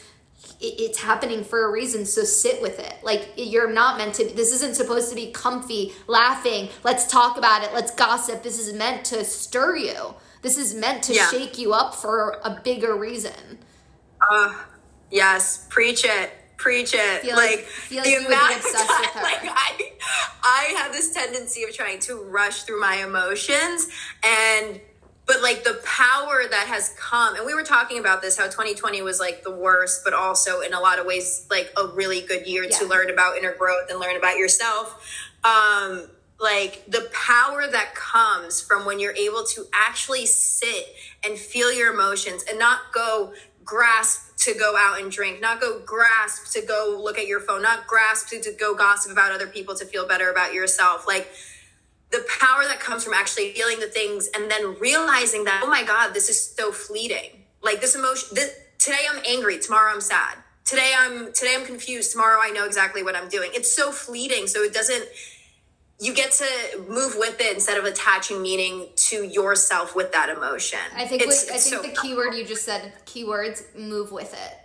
it's 0.61 1.01
happening 1.01 1.45
for 1.45 1.65
a 1.67 1.71
reason 1.71 2.07
so 2.07 2.23
sit 2.23 2.63
with 2.63 2.79
it. 2.79 2.95
Like 3.03 3.33
you're 3.37 3.71
not 3.71 3.99
meant 3.99 4.15
to 4.15 4.25
this 4.25 4.53
isn't 4.53 4.77
supposed 4.77 5.11
to 5.11 5.15
be 5.15 5.31
comfy 5.31 5.93
laughing 6.07 6.69
let's 6.85 7.07
talk 7.07 7.37
about 7.37 7.63
it. 7.63 7.73
Let's 7.75 7.95
gossip. 7.95 8.43
This 8.43 8.59
is 8.59 8.73
meant 8.73 9.05
to 9.07 9.25
stir 9.25 9.77
you 9.77 10.15
this 10.43 10.59
is 10.59 10.75
meant 10.75 11.03
to 11.05 11.15
yeah. 11.15 11.29
shake 11.29 11.59
you 11.59 11.73
up 11.73 11.95
for 11.95 12.41
a 12.45 12.61
bigger 12.63 12.97
reason. 12.97 13.59
Uh, 14.31 14.55
yes, 15.11 15.67
preach 15.71 16.05
it. 16.05 16.31
Preach 16.57 16.95
it. 16.95 17.23
Feel 17.23 17.37
like, 17.37 17.61
feel 17.61 18.03
the 18.03 18.17
like 18.17 18.27
amount 18.27 18.57
of 18.57 18.63
time, 18.63 19.23
like 19.23 19.43
I, 19.45 19.93
I 20.43 20.75
have 20.79 20.93
this 20.93 21.13
tendency 21.13 21.65
of 21.65 21.75
trying 21.75 21.99
to 22.01 22.23
rush 22.25 22.63
through 22.63 22.81
my 22.81 22.97
emotions 22.97 23.89
and 24.25 24.81
but 25.27 25.43
like 25.43 25.65
the 25.65 25.81
power 25.85 26.45
that 26.49 26.67
has 26.69 26.95
come 26.99 27.35
and 27.35 27.45
we 27.45 27.53
were 27.53 27.65
talking 27.65 27.99
about 27.99 28.23
this 28.23 28.39
how 28.39 28.45
2020 28.45 29.03
was 29.03 29.19
like 29.19 29.43
the 29.43 29.51
worst 29.51 30.03
but 30.05 30.15
also 30.15 30.61
in 30.61 30.73
a 30.73 30.81
lot 30.81 30.99
of 30.99 31.05
ways 31.07 31.47
like 31.51 31.73
a 31.77 31.89
really 31.89 32.21
good 32.21 32.47
year 32.47 32.65
yeah. 32.65 32.79
to 32.79 32.87
learn 32.87 33.11
about 33.11 33.37
inner 33.37 33.53
growth 33.55 33.91
and 33.91 33.99
learn 33.99 34.17
about 34.17 34.37
yourself 34.37 35.05
um 35.45 36.09
like 36.39 36.85
the 36.87 37.11
power 37.13 37.67
that 37.67 37.95
comes 37.95 38.61
from 38.61 38.85
when 38.85 39.01
you're 39.01 39.17
able 39.17 39.45
to 39.45 39.65
actually 39.73 40.27
sit 40.27 40.95
and 41.25 41.39
feel 41.39 41.73
your 41.73 41.93
emotions 41.93 42.45
and 42.49 42.59
not 42.59 42.93
go 42.93 43.33
grasp 43.65 44.37
to 44.37 44.55
go 44.55 44.77
out 44.79 45.01
and 45.01 45.11
drink, 45.11 45.41
not 45.41 45.61
go 45.61 45.81
grasp 45.85 46.53
to 46.53 46.65
go 46.65 47.01
look 47.03 47.19
at 47.19 47.27
your 47.27 47.41
phone, 47.41 47.63
not 47.63 47.87
grasp 47.87 48.29
to, 48.29 48.41
to 48.41 48.53
go 48.53 48.75
gossip 48.75 49.11
about 49.11 49.33
other 49.33 49.47
people 49.47 49.75
to 49.75 49.85
feel 49.85 50.07
better 50.07 50.31
about 50.31 50.53
yourself. 50.53 51.07
Like 51.07 51.31
the 52.11 52.25
power 52.39 52.63
that 52.65 52.81
comes 52.81 53.03
from 53.03 53.15
actually 53.15 53.53
feeling 53.53 53.81
the 53.81 53.89
things 53.89 54.29
and 54.35 54.51
then 54.51 54.77
realizing 54.79 55.45
that, 55.45 55.63
oh 55.65 55.71
my 55.71 55.83
God, 55.83 56.15
this 56.15 56.29
is 56.29 56.41
so 56.41 56.71
fleeting. 56.71 57.45
Like 57.63 57.81
this 57.81 57.97
emotion, 57.97 58.29
this, 58.35 58.55
today 58.79 59.05
I'm 59.11 59.23
angry, 59.27 59.59
tomorrow 59.59 59.93
I'm 59.93 60.01
sad. 60.01 60.37
Today 60.65 60.93
I'm 60.97 61.33
today 61.33 61.55
I'm 61.57 61.65
confused, 61.65 62.11
tomorrow 62.11 62.41
I 62.43 62.51
know 62.51 62.67
exactly 62.67 63.03
what 63.03 63.15
I'm 63.15 63.29
doing. 63.29 63.51
It's 63.55 63.75
so 63.75 63.93
fleeting, 63.93 64.49
so 64.49 64.63
it 64.63 64.75
doesn't 64.75 65.09
you 65.99 66.13
get 66.13 66.31
to 66.31 66.85
move 66.89 67.15
with 67.17 67.41
it 67.41 67.55
instead 67.55 67.79
of 67.79 67.85
attaching 67.85 68.43
meaning 68.43 68.89
to 68.97 69.25
yourself 69.25 69.97
with 69.97 70.13
that 70.13 70.29
emotion. 70.29 70.79
I 70.95 71.07
think 71.07 71.23
it's, 71.23 71.49
I 71.49 71.57
think 71.57 71.77
so 71.77 71.83
the 71.83 71.97
keyword 72.03 72.35
you 72.35 72.45
just 72.45 72.65
said, 72.65 72.93
keywords, 73.07 73.63
move 73.75 74.13
with 74.13 74.35
it. 74.35 74.59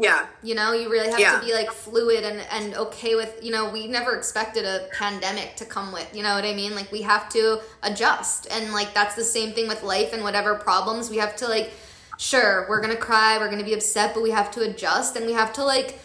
Yeah. 0.00 0.26
You 0.42 0.54
know, 0.54 0.72
you 0.72 0.90
really 0.90 1.10
have 1.10 1.18
yeah. 1.18 1.38
to 1.38 1.44
be 1.44 1.52
like 1.52 1.70
fluid 1.70 2.24
and, 2.24 2.40
and 2.50 2.74
okay 2.74 3.14
with, 3.14 3.40
you 3.42 3.50
know, 3.50 3.68
we 3.68 3.88
never 3.88 4.16
expected 4.16 4.64
a 4.64 4.88
pandemic 4.92 5.56
to 5.56 5.64
come 5.64 5.92
with, 5.92 6.14
you 6.14 6.22
know 6.22 6.34
what 6.34 6.44
I 6.44 6.54
mean? 6.54 6.74
Like 6.74 6.90
we 6.92 7.02
have 7.02 7.28
to 7.30 7.60
adjust. 7.82 8.46
And 8.50 8.72
like 8.72 8.94
that's 8.94 9.16
the 9.16 9.24
same 9.24 9.52
thing 9.52 9.68
with 9.68 9.82
life 9.82 10.12
and 10.12 10.22
whatever 10.22 10.54
problems 10.54 11.10
we 11.10 11.16
have 11.18 11.36
to 11.36 11.48
like, 11.48 11.72
sure, 12.16 12.64
we're 12.68 12.80
going 12.80 12.94
to 12.94 13.00
cry, 13.00 13.38
we're 13.38 13.48
going 13.48 13.58
to 13.58 13.64
be 13.64 13.74
upset, 13.74 14.14
but 14.14 14.22
we 14.22 14.30
have 14.30 14.50
to 14.52 14.62
adjust 14.62 15.16
and 15.16 15.26
we 15.26 15.32
have 15.32 15.52
to 15.54 15.64
like 15.64 15.98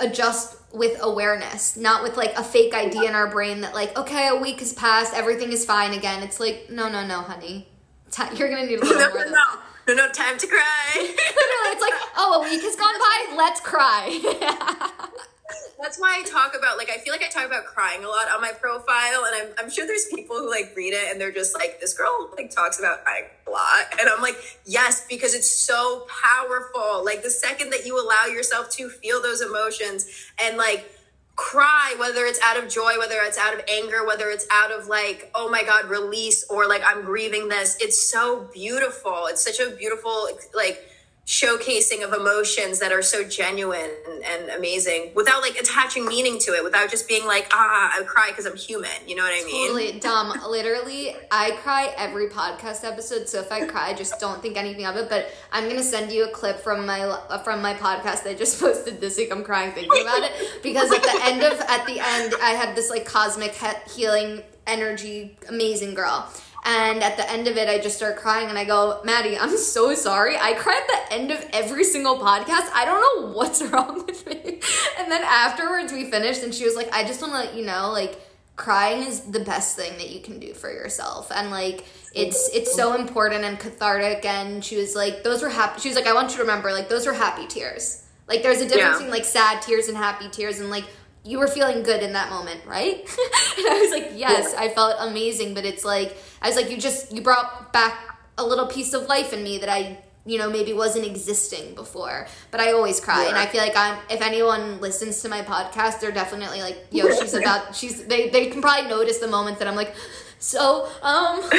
adjust 0.00 0.56
with 0.72 0.98
awareness, 1.02 1.76
not 1.76 2.02
with 2.02 2.16
like 2.16 2.34
a 2.36 2.42
fake 2.42 2.74
idea 2.74 3.04
in 3.08 3.14
our 3.14 3.28
brain 3.28 3.60
that 3.62 3.74
like, 3.74 3.96
okay, 3.98 4.28
a 4.28 4.36
week 4.36 4.60
has 4.60 4.72
passed, 4.72 5.14
everything 5.14 5.52
is 5.52 5.64
fine 5.64 5.92
again. 5.92 6.22
It's 6.22 6.40
like, 6.40 6.68
no, 6.70 6.88
no, 6.88 7.06
no, 7.06 7.20
honey, 7.20 7.68
T- 8.10 8.22
you're 8.36 8.48
gonna 8.50 8.66
need 8.66 8.78
a 8.80 8.84
little 8.84 8.98
no, 8.98 9.10
more. 9.10 9.24
No, 9.26 9.32
no. 9.32 9.44
No, 9.88 9.94
no, 9.94 10.08
time 10.12 10.38
to 10.38 10.46
cry. 10.46 10.92
Literally, 10.96 11.72
it's 11.72 11.80
like, 11.82 11.92
oh, 12.16 12.40
a 12.40 12.48
week 12.48 12.62
has 12.62 12.76
gone 12.76 12.94
by, 12.98 13.36
let's 13.36 13.60
cry. 13.60 15.08
That's 15.80 15.98
why 15.98 16.20
I 16.20 16.28
talk 16.28 16.56
about 16.56 16.78
like 16.78 16.90
I 16.90 16.98
feel 16.98 17.12
like 17.12 17.22
I 17.22 17.28
talk 17.28 17.46
about 17.46 17.64
crying 17.64 18.04
a 18.04 18.08
lot 18.08 18.28
on 18.32 18.40
my 18.40 18.52
profile, 18.52 19.24
and 19.26 19.34
I'm 19.34 19.48
I'm 19.58 19.70
sure 19.70 19.86
there's 19.86 20.06
people 20.14 20.36
who 20.36 20.50
like 20.50 20.72
read 20.76 20.92
it 20.92 21.10
and 21.10 21.20
they're 21.20 21.32
just 21.32 21.54
like 21.54 21.80
this 21.80 21.94
girl 21.94 22.30
like 22.36 22.50
talks 22.50 22.78
about 22.78 23.04
crying 23.04 23.24
a 23.46 23.50
lot, 23.50 24.00
and 24.00 24.08
I'm 24.08 24.22
like 24.22 24.36
yes 24.64 25.06
because 25.08 25.34
it's 25.34 25.50
so 25.50 26.06
powerful. 26.22 27.04
Like 27.04 27.22
the 27.22 27.30
second 27.30 27.70
that 27.70 27.86
you 27.86 28.00
allow 28.00 28.26
yourself 28.26 28.70
to 28.70 28.88
feel 28.88 29.20
those 29.22 29.40
emotions 29.40 30.06
and 30.40 30.56
like 30.56 30.90
cry 31.34 31.94
whether 31.98 32.26
it's 32.26 32.40
out 32.42 32.62
of 32.62 32.68
joy 32.68 32.98
whether 32.98 33.16
it's 33.22 33.38
out 33.38 33.54
of 33.54 33.64
anger 33.66 34.06
whether 34.06 34.28
it's 34.28 34.46
out 34.52 34.70
of 34.70 34.86
like 34.86 35.30
oh 35.34 35.48
my 35.48 35.64
god 35.64 35.88
release 35.88 36.44
or 36.50 36.68
like 36.68 36.82
i'm 36.84 37.02
grieving 37.02 37.48
this 37.48 37.78
it's 37.80 38.10
so 38.10 38.46
beautiful 38.52 39.24
it's 39.28 39.42
such 39.42 39.58
a 39.58 39.74
beautiful 39.76 40.28
like 40.54 40.86
showcasing 41.26 42.02
of 42.02 42.12
emotions 42.12 42.80
that 42.80 42.90
are 42.90 43.00
so 43.00 43.22
genuine 43.22 43.90
and 44.24 44.50
amazing 44.50 45.12
without 45.14 45.40
like 45.40 45.56
attaching 45.56 46.04
meaning 46.04 46.36
to 46.36 46.50
it 46.50 46.64
without 46.64 46.90
just 46.90 47.06
being 47.06 47.24
like 47.24 47.46
ah 47.52 47.92
i 47.96 48.02
cry 48.02 48.26
because 48.30 48.44
i'm 48.44 48.56
human. 48.56 48.90
You 49.06 49.14
know 49.14 49.22
what 49.22 49.32
i 49.32 49.44
mean? 49.44 49.68
Totally 49.68 50.00
dumb. 50.00 50.32
Literally 50.50 51.14
i 51.30 51.52
cry 51.62 51.94
every 51.96 52.28
podcast 52.28 52.82
episode 52.82 53.28
so 53.28 53.38
if 53.38 53.52
i 53.52 53.64
cry 53.64 53.94
just 53.94 54.18
don't 54.18 54.42
think 54.42 54.56
anything 54.56 54.84
of 54.84 54.96
it 54.96 55.08
but 55.08 55.30
i'm 55.52 55.68
gonna 55.68 55.82
send 55.82 56.10
you 56.10 56.24
a 56.24 56.28
clip 56.28 56.58
from 56.58 56.84
my 56.86 57.16
from 57.44 57.62
my 57.62 57.74
podcast. 57.74 58.26
I 58.26 58.34
just 58.34 58.60
posted 58.60 59.00
this 59.00 59.16
week. 59.16 59.30
I'm 59.30 59.44
crying 59.44 59.70
thinking 59.72 60.02
about 60.02 60.22
it 60.22 60.32
because 60.62 60.90
at 60.90 61.02
the 61.02 61.20
end 61.22 61.42
of 61.42 61.60
at 61.60 61.86
the 61.86 62.00
end 62.00 62.34
i 62.42 62.50
had 62.50 62.74
this 62.74 62.90
like 62.90 63.04
cosmic 63.06 63.54
healing 63.88 64.42
energy 64.66 65.36
amazing 65.48 65.94
girl 65.94 66.28
and 66.64 67.02
at 67.02 67.16
the 67.16 67.28
end 67.30 67.48
of 67.48 67.56
it, 67.56 67.68
I 67.68 67.78
just 67.78 67.96
start 67.96 68.16
crying 68.16 68.48
and 68.48 68.56
I 68.56 68.64
go, 68.64 69.00
Maddie, 69.04 69.36
I'm 69.36 69.56
so 69.56 69.94
sorry. 69.94 70.36
I 70.38 70.52
cry 70.52 70.80
at 70.80 71.08
the 71.08 71.14
end 71.14 71.30
of 71.32 71.44
every 71.52 71.82
single 71.82 72.18
podcast. 72.18 72.70
I 72.72 72.84
don't 72.84 73.00
know 73.00 73.32
what's 73.32 73.62
wrong 73.70 74.04
with 74.06 74.26
me. 74.26 74.60
And 74.98 75.10
then 75.10 75.22
afterwards, 75.24 75.92
we 75.92 76.10
finished 76.10 76.42
and 76.42 76.54
she 76.54 76.64
was 76.64 76.76
like, 76.76 76.92
I 76.92 77.04
just 77.04 77.20
want 77.20 77.32
to 77.32 77.38
let 77.40 77.54
you 77.54 77.64
know, 77.64 77.90
like, 77.90 78.20
crying 78.54 79.02
is 79.02 79.20
the 79.20 79.40
best 79.40 79.76
thing 79.76 79.96
that 79.98 80.10
you 80.10 80.20
can 80.20 80.38
do 80.38 80.52
for 80.52 80.70
yourself 80.70 81.32
and 81.34 81.50
like 81.50 81.86
it's 82.14 82.50
it's 82.52 82.76
so 82.76 82.94
important 82.94 83.44
and 83.44 83.58
cathartic 83.58 84.26
and 84.26 84.62
she 84.62 84.76
was 84.76 84.94
like 84.94 85.24
those 85.24 85.40
were 85.40 85.48
happy 85.48 85.80
she 85.80 85.88
was 85.88 85.96
like 85.96 86.06
i 86.06 86.12
want 86.12 86.30
you 86.30 86.36
to 86.36 86.42
remember 86.42 86.70
like 86.70 86.86
those 86.90 87.06
were 87.06 87.14
happy 87.14 87.46
tears 87.46 88.04
like 88.28 88.42
there's 88.42 88.60
a 88.60 88.68
difference 88.68 88.82
yeah. 88.82 88.92
between 88.92 89.10
like 89.10 89.24
sad 89.24 89.62
tears 89.62 89.88
and 89.88 89.96
happy 89.96 90.28
tears 90.28 90.60
and 90.60 90.68
like 90.68 90.84
you 91.24 91.38
were 91.38 91.46
feeling 91.46 91.82
good 91.82 92.02
in 92.02 92.14
that 92.14 92.30
moment, 92.30 92.64
right? 92.66 92.96
and 92.98 93.66
I 93.66 93.80
was 93.80 93.90
like, 93.90 94.12
yes, 94.18 94.54
I 94.54 94.68
felt 94.68 94.96
amazing, 94.98 95.54
but 95.54 95.64
it's 95.64 95.84
like 95.84 96.16
I 96.42 96.48
was 96.48 96.56
like, 96.56 96.70
you 96.70 96.76
just 96.76 97.12
you 97.12 97.22
brought 97.22 97.72
back 97.72 98.18
a 98.36 98.44
little 98.44 98.66
piece 98.66 98.92
of 98.92 99.06
life 99.06 99.32
in 99.32 99.42
me 99.42 99.58
that 99.58 99.68
I 99.70 99.98
you 100.24 100.38
know 100.38 100.48
maybe 100.48 100.72
wasn't 100.72 101.04
existing 101.04 101.74
before 101.74 102.26
but 102.52 102.60
i 102.60 102.72
always 102.72 103.00
cry. 103.00 103.22
Yeah. 103.22 103.28
and 103.30 103.38
i 103.38 103.46
feel 103.46 103.60
like 103.60 103.76
i'm 103.76 103.98
if 104.08 104.22
anyone 104.22 104.80
listens 104.80 105.20
to 105.22 105.28
my 105.28 105.42
podcast 105.42 105.98
they're 106.00 106.12
definitely 106.12 106.60
like 106.60 106.86
yo 106.92 107.12
she's 107.20 107.34
about 107.34 107.74
she's 107.74 108.04
they, 108.04 108.28
they 108.28 108.46
can 108.46 108.62
probably 108.62 108.88
notice 108.88 109.18
the 109.18 109.26
moments 109.26 109.58
that 109.58 109.66
i'm 109.66 109.74
like 109.74 109.94
so 110.38 110.84
um 111.02 111.40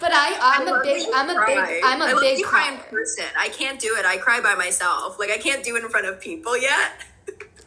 but 0.00 0.12
i 0.12 0.36
i'm 0.40 0.68
I 0.68 0.78
a 0.78 0.82
big 0.82 1.08
i'm 1.14 1.30
a 1.30 1.34
cry. 1.34 1.66
big 1.66 1.84
i'm 1.84 2.02
a 2.02 2.04
I 2.04 2.20
big 2.20 2.38
you 2.38 2.46
cry 2.46 2.72
in 2.72 2.78
person. 2.78 3.24
I 3.38 3.48
can't 3.48 3.80
do 3.80 3.96
it. 3.98 4.04
I 4.04 4.16
cry 4.16 4.40
by 4.40 4.54
myself. 4.54 5.18
Like 5.18 5.30
i 5.30 5.38
can't 5.38 5.64
do 5.64 5.76
it 5.76 5.82
in 5.84 5.90
front 5.90 6.06
of 6.06 6.20
people 6.20 6.56
yet 6.56 7.04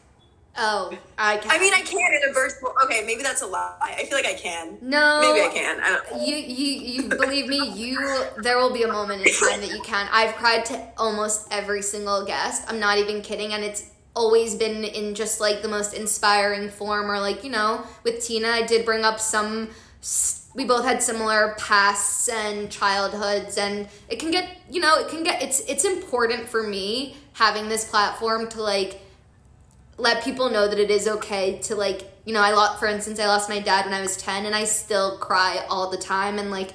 Oh, 0.61 0.91
I 1.17 1.37
can. 1.37 1.51
I 1.51 1.57
mean, 1.57 1.73
I 1.73 1.79
can 1.79 2.13
in 2.21 2.29
a 2.29 2.33
virtual. 2.33 2.73
Okay, 2.83 3.01
maybe 3.05 3.23
that's 3.23 3.41
a 3.41 3.47
lie. 3.47 3.77
I 3.79 4.03
feel 4.03 4.17
like 4.17 4.25
I 4.25 4.33
can. 4.33 4.77
No, 4.81 5.21
maybe 5.21 5.47
I 5.47 5.53
can. 5.53 5.79
I 5.79 5.89
don't. 5.89 6.27
You, 6.27 6.35
you, 6.35 7.03
you 7.03 7.09
believe 7.09 7.47
me. 7.47 7.71
You, 7.71 8.25
there 8.39 8.57
will 8.57 8.73
be 8.73 8.83
a 8.83 8.87
moment 8.87 9.25
in 9.25 9.33
time 9.33 9.61
that 9.61 9.69
you 9.69 9.81
can. 9.83 10.09
I've 10.11 10.35
cried 10.35 10.65
to 10.65 10.87
almost 10.97 11.47
every 11.49 11.81
single 11.81 12.25
guest. 12.25 12.65
I'm 12.67 12.77
not 12.77 12.97
even 12.97 13.21
kidding, 13.21 13.53
and 13.53 13.63
it's 13.63 13.89
always 14.13 14.55
been 14.55 14.83
in 14.83 15.15
just 15.15 15.39
like 15.39 15.61
the 15.61 15.69
most 15.69 15.93
inspiring 15.93 16.69
form. 16.69 17.09
Or 17.09 17.21
like 17.21 17.45
you 17.45 17.51
know, 17.51 17.85
with 18.03 18.21
Tina, 18.25 18.49
I 18.49 18.65
did 18.65 18.85
bring 18.85 19.05
up 19.05 19.21
some. 19.21 19.69
We 20.55 20.65
both 20.65 20.83
had 20.83 21.01
similar 21.01 21.55
pasts 21.57 22.27
and 22.27 22.69
childhoods, 22.69 23.57
and 23.57 23.87
it 24.09 24.19
can 24.19 24.29
get 24.29 24.57
you 24.69 24.81
know, 24.81 24.99
it 24.99 25.07
can 25.07 25.23
get. 25.23 25.41
It's 25.41 25.61
it's 25.61 25.85
important 25.85 26.49
for 26.49 26.63
me 26.63 27.15
having 27.31 27.69
this 27.69 27.89
platform 27.89 28.49
to 28.49 28.61
like 28.61 28.99
let 29.99 30.23
people 30.23 30.49
know 30.49 30.67
that 30.67 30.79
it 30.79 30.89
is 30.89 31.07
okay 31.07 31.59
to 31.59 31.75
like 31.75 32.11
you 32.25 32.33
know 32.33 32.41
i 32.41 32.51
lost 32.51 32.79
for 32.79 32.87
instance 32.87 33.19
i 33.19 33.25
lost 33.25 33.49
my 33.49 33.59
dad 33.59 33.85
when 33.85 33.93
i 33.93 34.01
was 34.01 34.17
10 34.17 34.45
and 34.45 34.55
i 34.55 34.63
still 34.63 35.17
cry 35.17 35.63
all 35.69 35.89
the 35.89 35.97
time 35.97 36.39
and 36.39 36.51
like 36.51 36.71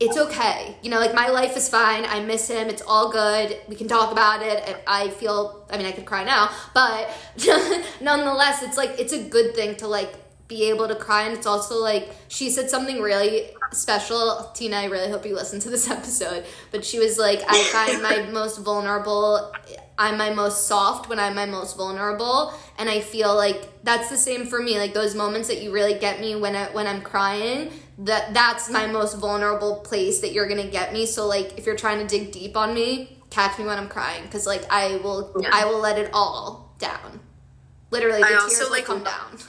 it's 0.00 0.16
okay. 0.16 0.76
You 0.82 0.90
know 0.90 1.00
like 1.00 1.14
my 1.14 1.28
life 1.28 1.56
is 1.56 1.68
fine. 1.68 2.04
I 2.04 2.20
miss 2.20 2.48
him. 2.48 2.68
It's 2.68 2.82
all 2.82 3.10
good. 3.10 3.58
We 3.68 3.74
can 3.74 3.88
talk 3.88 4.12
about 4.12 4.42
it. 4.42 4.76
I 4.86 5.08
feel 5.08 5.66
i 5.70 5.76
mean 5.76 5.86
i 5.86 5.92
could 5.92 6.06
cry 6.06 6.24
now 6.24 6.50
but 6.74 7.10
nonetheless 8.00 8.62
it's 8.62 8.76
like 8.76 8.98
it's 8.98 9.12
a 9.12 9.22
good 9.22 9.54
thing 9.54 9.76
to 9.76 9.86
like 9.86 10.14
be 10.48 10.70
able 10.70 10.88
to 10.88 10.96
cry. 10.96 11.24
And 11.24 11.36
it's 11.36 11.46
also 11.46 11.76
like 11.76 12.10
she 12.28 12.50
said 12.50 12.70
something 12.70 13.00
really 13.00 13.50
special. 13.72 14.50
Tina 14.54 14.78
i 14.78 14.84
really 14.86 15.10
hope 15.10 15.26
you 15.26 15.34
listen 15.34 15.60
to 15.60 15.70
this 15.70 15.90
episode. 15.98 16.44
But 16.72 16.84
she 16.84 16.98
was 16.98 17.18
like 17.18 17.40
i 17.48 17.62
find 17.64 18.02
my 18.02 18.22
most 18.32 18.58
vulnerable 18.58 19.52
I'm 19.98 20.16
my 20.16 20.30
most 20.30 20.68
soft 20.68 21.08
when 21.08 21.18
I'm 21.18 21.34
my 21.34 21.44
most 21.44 21.76
vulnerable. 21.76 22.54
And 22.78 22.88
I 22.88 23.00
feel 23.00 23.34
like 23.34 23.82
that's 23.82 24.08
the 24.08 24.16
same 24.16 24.46
for 24.46 24.62
me. 24.62 24.78
Like 24.78 24.94
those 24.94 25.16
moments 25.16 25.48
that 25.48 25.60
you 25.60 25.72
really 25.72 25.98
get 25.98 26.20
me 26.20 26.36
when 26.36 26.54
I 26.54 26.66
when 26.66 26.86
I'm 26.86 27.02
crying 27.02 27.70
that 27.98 28.32
that's 28.32 28.70
my 28.70 28.86
most 28.86 29.16
vulnerable 29.16 29.80
place 29.80 30.20
that 30.20 30.30
you're 30.32 30.46
going 30.46 30.62
to 30.62 30.70
get 30.70 30.92
me. 30.92 31.04
So 31.04 31.26
like 31.26 31.58
if 31.58 31.66
you're 31.66 31.76
trying 31.76 31.98
to 31.98 32.06
dig 32.06 32.30
deep 32.30 32.56
on 32.56 32.72
me 32.72 33.16
catch 33.30 33.58
me 33.58 33.64
when 33.66 33.76
I'm 33.76 33.88
crying. 33.88 34.26
Cuz 34.28 34.46
like 34.46 34.64
I 34.70 34.96
will 34.98 35.34
yeah. 35.40 35.50
I 35.52 35.64
will 35.64 35.80
let 35.80 35.98
it 35.98 36.10
all 36.14 36.72
down 36.78 37.20
literally 37.90 38.20
the 38.20 38.26
I 38.26 38.30
tears 38.30 38.42
also, 38.42 38.70
like, 38.70 38.84
come 38.84 39.04
down. 39.04 39.38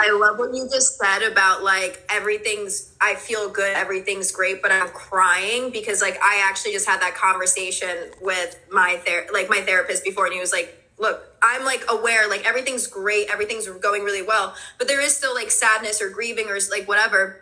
I 0.00 0.16
love 0.18 0.38
what 0.38 0.54
you 0.54 0.68
just 0.72 0.98
said 0.98 1.22
about 1.22 1.62
like 1.62 2.02
everything's 2.10 2.94
I 3.00 3.14
feel 3.14 3.50
good, 3.50 3.76
everything's 3.76 4.30
great, 4.32 4.62
but 4.62 4.72
I'm 4.72 4.88
crying 4.88 5.70
because 5.70 6.00
like 6.00 6.18
I 6.22 6.42
actually 6.44 6.72
just 6.72 6.88
had 6.88 7.00
that 7.00 7.14
conversation 7.14 8.12
with 8.20 8.58
my 8.70 9.00
ther- 9.04 9.26
like 9.32 9.48
my 9.48 9.60
therapist 9.60 10.04
before 10.04 10.26
and 10.26 10.34
he 10.34 10.40
was 10.40 10.52
like 10.52 10.80
look 10.98 11.24
i'm 11.42 11.64
like 11.64 11.84
aware 11.90 12.28
like 12.28 12.46
everything's 12.46 12.86
great 12.86 13.28
everything's 13.28 13.66
going 13.66 14.04
really 14.04 14.22
well 14.22 14.54
but 14.78 14.86
there 14.86 15.00
is 15.00 15.16
still 15.16 15.34
like 15.34 15.50
sadness 15.50 16.00
or 16.00 16.08
grieving 16.08 16.48
or 16.48 16.58
like 16.70 16.86
whatever 16.86 17.40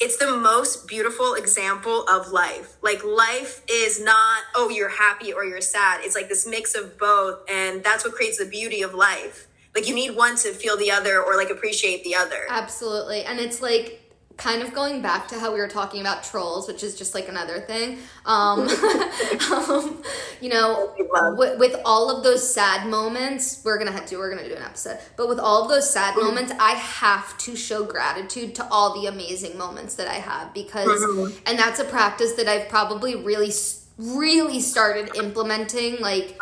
it's 0.00 0.16
the 0.16 0.36
most 0.36 0.88
beautiful 0.88 1.34
example 1.34 2.06
of 2.08 2.32
life. 2.32 2.76
Like 2.82 3.04
life 3.04 3.62
is 3.70 4.02
not, 4.02 4.42
oh, 4.54 4.68
you're 4.68 4.88
happy 4.88 5.32
or 5.32 5.44
you're 5.44 5.60
sad. 5.60 6.00
It's 6.02 6.14
like 6.14 6.28
this 6.28 6.46
mix 6.46 6.74
of 6.74 6.98
both. 6.98 7.40
And 7.50 7.82
that's 7.82 8.04
what 8.04 8.14
creates 8.14 8.38
the 8.38 8.46
beauty 8.46 8.82
of 8.82 8.94
life. 8.94 9.46
Like 9.74 9.88
you 9.88 9.94
need 9.94 10.16
one 10.16 10.36
to 10.36 10.52
feel 10.52 10.76
the 10.76 10.90
other 10.90 11.20
or 11.22 11.36
like 11.36 11.50
appreciate 11.50 12.04
the 12.04 12.14
other. 12.14 12.46
Absolutely. 12.48 13.24
And 13.24 13.40
it's 13.40 13.60
like 13.60 14.03
kind 14.36 14.62
of 14.62 14.74
going 14.74 15.00
back 15.00 15.28
to 15.28 15.38
how 15.38 15.52
we 15.52 15.60
were 15.60 15.68
talking 15.68 16.00
about 16.00 16.24
trolls, 16.24 16.66
which 16.66 16.82
is 16.82 16.96
just 16.96 17.14
like 17.14 17.28
another 17.28 17.60
thing. 17.60 17.98
Um, 18.26 18.68
um 19.52 20.02
you 20.40 20.48
know, 20.48 20.92
with, 21.36 21.58
with, 21.58 21.76
all 21.84 22.14
of 22.14 22.24
those 22.24 22.52
sad 22.52 22.88
moments, 22.88 23.62
we're 23.64 23.78
gonna 23.78 23.92
have 23.92 24.06
to 24.06 24.16
we're 24.16 24.34
gonna 24.34 24.48
do 24.48 24.54
an 24.54 24.62
episode. 24.62 24.98
But 25.16 25.28
with 25.28 25.38
all 25.38 25.62
of 25.62 25.68
those 25.68 25.88
sad 25.88 26.14
mm-hmm. 26.14 26.26
moments, 26.26 26.52
I 26.58 26.72
have 26.72 27.36
to 27.38 27.56
show 27.56 27.84
gratitude 27.84 28.54
to 28.56 28.68
all 28.70 29.00
the 29.00 29.06
amazing 29.08 29.56
moments 29.56 29.94
that 29.96 30.08
I 30.08 30.14
have 30.14 30.52
because, 30.52 30.88
mm-hmm. 30.88 31.36
and 31.46 31.58
that's 31.58 31.78
a 31.78 31.84
practice 31.84 32.32
that 32.32 32.48
I've 32.48 32.68
probably 32.68 33.14
really, 33.14 33.50
really 33.98 34.60
started 34.60 35.14
implementing 35.16 36.00
like 36.00 36.38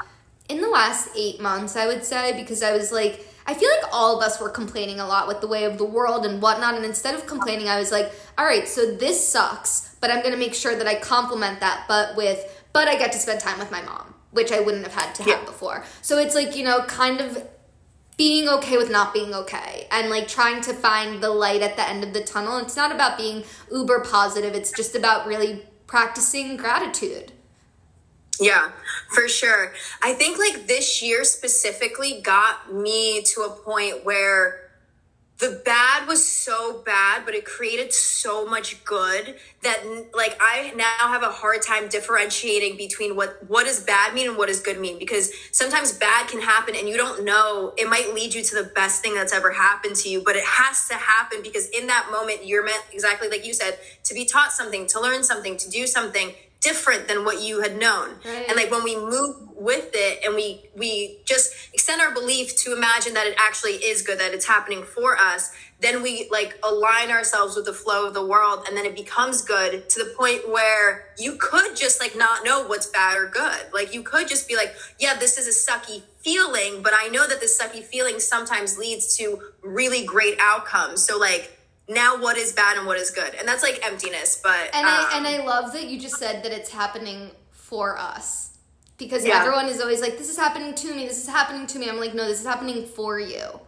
in 0.48 0.60
the 0.60 0.68
last 0.68 1.10
eight 1.16 1.40
months. 1.40 1.76
I 1.76 1.86
would 1.86 2.04
say 2.04 2.32
because 2.40 2.62
I 2.62 2.72
was 2.72 2.90
like 2.90 3.26
I 3.46 3.54
feel 3.54 3.70
like 3.70 3.92
all 3.92 4.16
of 4.16 4.22
us 4.22 4.40
were 4.40 4.48
complaining 4.48 5.00
a 5.00 5.06
lot 5.06 5.28
with 5.28 5.40
the 5.40 5.46
way 5.46 5.64
of 5.64 5.78
the 5.78 5.84
world 5.84 6.24
and 6.24 6.40
whatnot. 6.40 6.74
And 6.74 6.84
instead 6.84 7.14
of 7.14 7.26
complaining, 7.26 7.68
I 7.68 7.78
was 7.78 7.90
like, 7.90 8.12
all 8.38 8.44
right, 8.44 8.68
so 8.68 8.94
this 8.94 9.26
sucks, 9.26 9.94
but 10.00 10.10
I'm 10.10 10.20
going 10.20 10.32
to 10.32 10.38
make 10.38 10.54
sure 10.54 10.76
that 10.76 10.86
I 10.86 10.94
complement 10.96 11.60
that, 11.60 11.84
but 11.88 12.16
with, 12.16 12.64
but 12.72 12.88
I 12.88 12.96
get 12.96 13.12
to 13.12 13.18
spend 13.18 13.40
time 13.40 13.58
with 13.58 13.70
my 13.70 13.82
mom, 13.82 14.14
which 14.30 14.52
I 14.52 14.60
wouldn't 14.60 14.84
have 14.84 14.94
had 14.94 15.14
to 15.16 15.22
have 15.24 15.44
before. 15.46 15.84
So 16.00 16.18
it's 16.18 16.34
like, 16.34 16.56
you 16.56 16.64
know, 16.64 16.82
kind 16.84 17.20
of 17.20 17.46
being 18.16 18.48
okay 18.48 18.76
with 18.76 18.90
not 18.90 19.12
being 19.12 19.34
okay 19.34 19.86
and 19.90 20.10
like 20.10 20.28
trying 20.28 20.60
to 20.62 20.72
find 20.72 21.22
the 21.22 21.30
light 21.30 21.62
at 21.62 21.76
the 21.76 21.88
end 21.88 22.04
of 22.04 22.12
the 22.12 22.22
tunnel. 22.22 22.58
It's 22.58 22.76
not 22.76 22.92
about 22.92 23.16
being 23.16 23.44
uber 23.70 24.00
positive, 24.00 24.54
it's 24.54 24.70
just 24.70 24.94
about 24.94 25.26
really 25.26 25.66
practicing 25.86 26.56
gratitude. 26.56 27.32
Yeah, 28.40 28.70
for 29.10 29.28
sure. 29.28 29.72
I 30.02 30.14
think 30.14 30.38
like 30.38 30.66
this 30.66 31.02
year 31.02 31.24
specifically 31.24 32.20
got 32.22 32.72
me 32.72 33.22
to 33.34 33.42
a 33.42 33.50
point 33.50 34.04
where 34.04 34.62
the 35.38 35.60
bad 35.64 36.06
was 36.06 36.24
so 36.24 36.82
bad, 36.86 37.24
but 37.24 37.34
it 37.34 37.44
created 37.44 37.92
so 37.92 38.46
much 38.46 38.82
good 38.84 39.34
that 39.62 39.82
like 40.14 40.36
I 40.40 40.72
now 40.76 41.08
have 41.08 41.24
a 41.24 41.30
hard 41.30 41.62
time 41.62 41.88
differentiating 41.88 42.76
between 42.76 43.16
what 43.16 43.38
what 43.48 43.66
does 43.66 43.80
bad 43.80 44.14
mean 44.14 44.28
and 44.28 44.38
what 44.38 44.46
does 44.46 44.60
good 44.60 44.80
mean 44.80 45.00
because 45.00 45.32
sometimes 45.50 45.92
bad 45.92 46.28
can 46.28 46.40
happen 46.40 46.76
and 46.76 46.88
you 46.88 46.96
don't 46.96 47.24
know 47.24 47.72
it 47.76 47.88
might 47.88 48.14
lead 48.14 48.34
you 48.34 48.42
to 48.44 48.54
the 48.54 48.70
best 48.74 49.02
thing 49.02 49.14
that's 49.14 49.32
ever 49.32 49.50
happened 49.50 49.96
to 49.96 50.08
you, 50.08 50.22
but 50.24 50.36
it 50.36 50.44
has 50.44 50.86
to 50.88 50.94
happen 50.94 51.42
because 51.42 51.68
in 51.70 51.88
that 51.88 52.08
moment 52.12 52.46
you're 52.46 52.64
meant 52.64 52.84
exactly 52.92 53.28
like 53.28 53.44
you 53.44 53.52
said 53.52 53.78
to 54.04 54.14
be 54.14 54.24
taught 54.24 54.52
something, 54.52 54.86
to 54.86 55.00
learn 55.00 55.24
something, 55.24 55.56
to 55.56 55.68
do 55.68 55.88
something 55.88 56.32
different 56.62 57.08
than 57.08 57.24
what 57.24 57.42
you 57.42 57.60
had 57.60 57.76
known. 57.76 58.10
Right. 58.24 58.46
And 58.48 58.56
like 58.56 58.70
when 58.70 58.84
we 58.84 58.96
move 58.96 59.36
with 59.54 59.90
it 59.94 60.24
and 60.24 60.34
we 60.34 60.70
we 60.76 61.18
just 61.24 61.52
extend 61.74 62.00
our 62.00 62.12
belief 62.14 62.56
to 62.56 62.74
imagine 62.74 63.14
that 63.14 63.26
it 63.26 63.34
actually 63.38 63.74
is 63.74 64.02
good, 64.02 64.18
that 64.18 64.32
it's 64.32 64.46
happening 64.46 64.82
for 64.82 65.16
us, 65.18 65.52
then 65.80 66.02
we 66.02 66.28
like 66.30 66.58
align 66.64 67.10
ourselves 67.10 67.56
with 67.56 67.64
the 67.64 67.72
flow 67.72 68.06
of 68.06 68.14
the 68.14 68.24
world 68.24 68.64
and 68.66 68.76
then 68.76 68.86
it 68.86 68.94
becomes 68.94 69.42
good 69.42 69.88
to 69.90 70.04
the 70.04 70.14
point 70.16 70.48
where 70.48 71.08
you 71.18 71.36
could 71.38 71.76
just 71.76 72.00
like 72.00 72.16
not 72.16 72.44
know 72.44 72.64
what's 72.66 72.86
bad 72.86 73.18
or 73.18 73.26
good. 73.26 73.72
Like 73.74 73.92
you 73.92 74.02
could 74.02 74.28
just 74.28 74.48
be 74.48 74.56
like, 74.56 74.74
yeah, 74.98 75.16
this 75.18 75.36
is 75.38 75.46
a 75.46 75.70
sucky 75.70 76.02
feeling, 76.18 76.82
but 76.82 76.92
I 76.96 77.08
know 77.08 77.26
that 77.26 77.40
this 77.40 77.60
sucky 77.60 77.82
feeling 77.82 78.20
sometimes 78.20 78.78
leads 78.78 79.16
to 79.16 79.40
really 79.62 80.04
great 80.04 80.38
outcomes. 80.40 81.04
So 81.04 81.18
like 81.18 81.58
now 81.92 82.20
what 82.20 82.36
is 82.36 82.52
bad 82.52 82.76
and 82.76 82.86
what 82.86 82.98
is 82.98 83.10
good. 83.10 83.34
And 83.34 83.46
that's 83.46 83.62
like 83.62 83.84
emptiness 83.84 84.40
but 84.42 84.70
and 84.74 84.86
um, 84.86 84.92
i 84.92 85.12
and 85.16 85.26
i 85.26 85.44
love 85.44 85.72
that 85.72 85.88
you 85.88 85.98
just 85.98 86.16
said 86.16 86.42
that 86.44 86.52
it's 86.52 86.70
happening 86.70 87.30
for 87.50 87.98
us. 87.98 88.58
Because 88.98 89.26
yeah. 89.26 89.40
everyone 89.40 89.66
is 89.66 89.80
always 89.80 90.00
like 90.00 90.18
this 90.18 90.30
is 90.30 90.36
happening 90.36 90.74
to 90.74 90.94
me. 90.94 91.06
This 91.06 91.18
is 91.18 91.28
happening 91.28 91.66
to 91.68 91.78
me. 91.78 91.88
I'm 91.88 91.98
like 91.98 92.14
no 92.14 92.26
this 92.26 92.40
is 92.40 92.46
happening 92.46 92.86
for 92.86 93.18
you. 93.18 93.60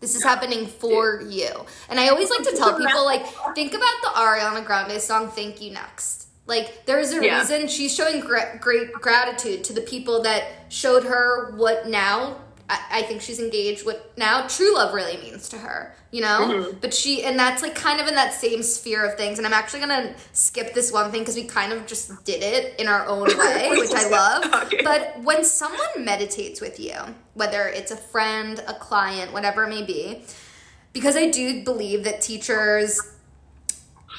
This 0.00 0.14
is 0.14 0.22
happening 0.22 0.66
for 0.66 1.22
you. 1.22 1.50
And 1.88 1.98
i 1.98 2.08
always 2.08 2.30
like 2.30 2.42
to 2.44 2.56
tell 2.56 2.76
people 2.78 3.04
like 3.04 3.26
think 3.54 3.74
about 3.74 3.96
the 4.02 4.10
ariana 4.16 4.64
grande 4.64 5.00
song 5.00 5.28
thank 5.28 5.60
you 5.60 5.72
next. 5.72 6.28
Like 6.46 6.86
there's 6.86 7.12
a 7.12 7.24
yeah. 7.24 7.38
reason 7.38 7.68
she's 7.68 7.94
showing 7.94 8.20
great 8.20 8.92
gratitude 8.92 9.64
to 9.64 9.72
the 9.74 9.82
people 9.82 10.22
that 10.22 10.44
showed 10.70 11.04
her 11.04 11.54
what 11.56 11.86
now 11.86 12.38
I, 12.68 12.80
I 12.90 13.02
think 13.02 13.22
she's 13.22 13.40
engaged 13.40 13.84
with 13.86 13.96
now 14.16 14.46
true 14.46 14.74
love 14.74 14.94
really 14.94 15.16
means 15.18 15.48
to 15.50 15.58
her 15.58 15.94
you 16.10 16.20
know 16.20 16.40
mm-hmm. 16.40 16.78
but 16.80 16.92
she 16.92 17.24
and 17.24 17.38
that's 17.38 17.62
like 17.62 17.74
kind 17.74 18.00
of 18.00 18.06
in 18.06 18.14
that 18.14 18.32
same 18.32 18.62
sphere 18.62 19.04
of 19.04 19.16
things 19.16 19.38
and 19.38 19.46
i'm 19.46 19.52
actually 19.52 19.80
gonna 19.80 20.14
skip 20.32 20.74
this 20.74 20.92
one 20.92 21.10
thing 21.10 21.20
because 21.20 21.36
we 21.36 21.44
kind 21.44 21.72
of 21.72 21.86
just 21.86 22.24
did 22.24 22.42
it 22.42 22.78
in 22.80 22.88
our 22.88 23.06
own 23.06 23.26
way 23.38 23.70
which 23.72 23.92
i 23.92 24.08
love 24.08 24.64
okay. 24.64 24.82
but 24.82 25.18
when 25.22 25.44
someone 25.44 25.80
meditates 25.98 26.60
with 26.60 26.78
you 26.80 26.94
whether 27.34 27.68
it's 27.68 27.90
a 27.90 27.96
friend 27.96 28.60
a 28.66 28.74
client 28.74 29.32
whatever 29.32 29.64
it 29.64 29.68
may 29.68 29.84
be 29.84 30.22
because 30.92 31.16
i 31.16 31.28
do 31.28 31.62
believe 31.64 32.04
that 32.04 32.20
teachers 32.20 33.00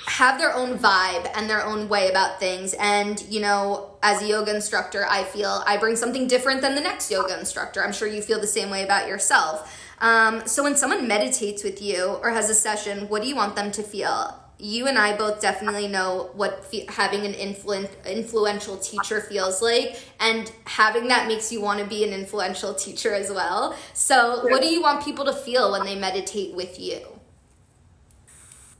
have 0.05 0.37
their 0.37 0.53
own 0.53 0.77
vibe 0.77 1.29
and 1.35 1.49
their 1.49 1.63
own 1.63 1.87
way 1.87 2.09
about 2.09 2.39
things. 2.39 2.73
And, 2.79 3.21
you 3.29 3.39
know, 3.39 3.91
as 4.01 4.21
a 4.21 4.27
yoga 4.27 4.55
instructor, 4.55 5.05
I 5.07 5.23
feel 5.23 5.63
I 5.65 5.77
bring 5.77 5.95
something 5.95 6.27
different 6.27 6.61
than 6.61 6.75
the 6.75 6.81
next 6.81 7.11
yoga 7.11 7.37
instructor. 7.37 7.83
I'm 7.83 7.93
sure 7.93 8.07
you 8.07 8.21
feel 8.21 8.39
the 8.39 8.47
same 8.47 8.69
way 8.69 8.83
about 8.83 9.07
yourself. 9.07 9.75
Um, 10.01 10.47
so 10.47 10.63
when 10.63 10.75
someone 10.75 11.07
meditates 11.07 11.63
with 11.63 11.81
you 11.81 12.17
or 12.21 12.31
has 12.31 12.49
a 12.49 12.55
session, 12.55 13.09
what 13.09 13.21
do 13.21 13.27
you 13.27 13.35
want 13.35 13.55
them 13.55 13.71
to 13.73 13.83
feel? 13.83 14.35
You 14.57 14.87
and 14.87 14.97
I 14.97 15.15
both 15.15 15.39
definitely 15.39 15.87
know 15.87 16.31
what 16.33 16.65
fe- 16.65 16.85
having 16.89 17.25
an 17.25 17.33
influ- 17.33 17.89
influential 18.05 18.77
teacher 18.77 19.21
feels 19.21 19.61
like, 19.61 20.01
and 20.19 20.51
having 20.65 21.07
that 21.07 21.27
makes 21.27 21.49
you 21.49 21.61
want 21.61 21.79
to 21.79 21.85
be 21.85 22.03
an 22.03 22.11
influential 22.11 22.73
teacher 22.73 23.13
as 23.13 23.29
well. 23.29 23.73
So, 23.93 24.43
what 24.49 24.61
do 24.61 24.67
you 24.67 24.81
want 24.81 25.03
people 25.03 25.23
to 25.25 25.33
feel 25.33 25.71
when 25.71 25.85
they 25.85 25.97
meditate 25.97 26.55
with 26.55 26.77
you? 26.77 26.99